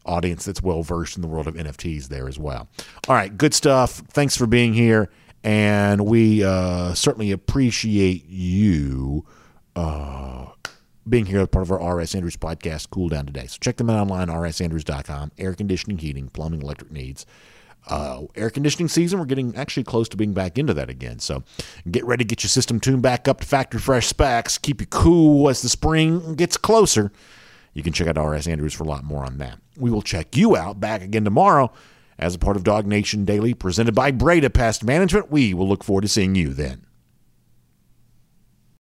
audience 0.05 0.45
that's 0.45 0.61
well 0.61 0.83
versed 0.83 1.15
in 1.15 1.21
the 1.21 1.27
world 1.27 1.47
of 1.47 1.55
NFTs 1.55 2.07
there 2.07 2.27
as 2.27 2.39
well. 2.39 2.67
All 3.07 3.15
right, 3.15 3.35
good 3.35 3.53
stuff. 3.53 4.01
Thanks 4.11 4.37
for 4.37 4.47
being 4.47 4.73
here, 4.73 5.09
and 5.43 6.05
we 6.05 6.43
uh, 6.43 6.93
certainly 6.93 7.31
appreciate 7.31 8.25
you. 8.27 9.25
Uh, 9.75 10.45
being 11.07 11.25
here 11.25 11.39
as 11.39 11.47
part 11.49 11.63
of 11.63 11.71
our 11.71 11.97
RS 11.97 12.15
Andrews 12.15 12.37
podcast, 12.37 12.89
Cool 12.89 13.09
Down 13.09 13.25
Today. 13.25 13.45
So 13.45 13.57
check 13.61 13.77
them 13.77 13.89
out 13.89 13.99
online, 13.99 14.27
rsandrews.com. 14.27 15.33
Air 15.37 15.53
conditioning, 15.53 15.99
heating, 15.99 16.29
plumbing, 16.29 16.61
electric 16.61 16.91
needs. 16.91 17.25
Uh, 17.87 18.23
air 18.35 18.49
conditioning 18.49 18.87
season, 18.87 19.19
we're 19.19 19.25
getting 19.25 19.55
actually 19.55 19.83
close 19.83 20.09
to 20.09 20.17
being 20.17 20.33
back 20.33 20.57
into 20.57 20.73
that 20.73 20.89
again. 20.89 21.19
So 21.19 21.43
get 21.91 22.03
ready 22.05 22.23
to 22.23 22.27
get 22.27 22.43
your 22.43 22.49
system 22.49 22.79
tuned 22.79 23.03
back 23.03 23.27
up 23.27 23.41
to 23.41 23.47
factory 23.47 23.79
fresh 23.79 24.07
specs. 24.07 24.57
Keep 24.57 24.81
you 24.81 24.87
cool 24.87 25.49
as 25.49 25.61
the 25.61 25.69
spring 25.69 26.33
gets 26.35 26.57
closer. 26.57 27.11
You 27.75 27.83
can 27.83 27.93
check 27.93 28.07
out 28.07 28.17
RS 28.17 28.47
Andrews 28.47 28.73
for 28.73 28.83
a 28.83 28.87
lot 28.87 29.03
more 29.03 29.25
on 29.25 29.37
that. 29.37 29.59
We 29.77 29.91
will 29.91 30.01
check 30.01 30.35
you 30.35 30.55
out 30.55 30.79
back 30.79 31.01
again 31.01 31.25
tomorrow 31.25 31.71
as 32.17 32.33
a 32.33 32.39
part 32.39 32.55
of 32.55 32.63
DawgNation 32.63 33.25
Daily, 33.25 33.53
presented 33.53 33.93
by 33.93 34.11
Breda 34.11 34.49
Pest 34.49 34.83
Management. 34.83 35.29
We 35.29 35.53
will 35.53 35.67
look 35.67 35.83
forward 35.83 36.03
to 36.03 36.07
seeing 36.07 36.35
you 36.35 36.53
then. 36.53 36.85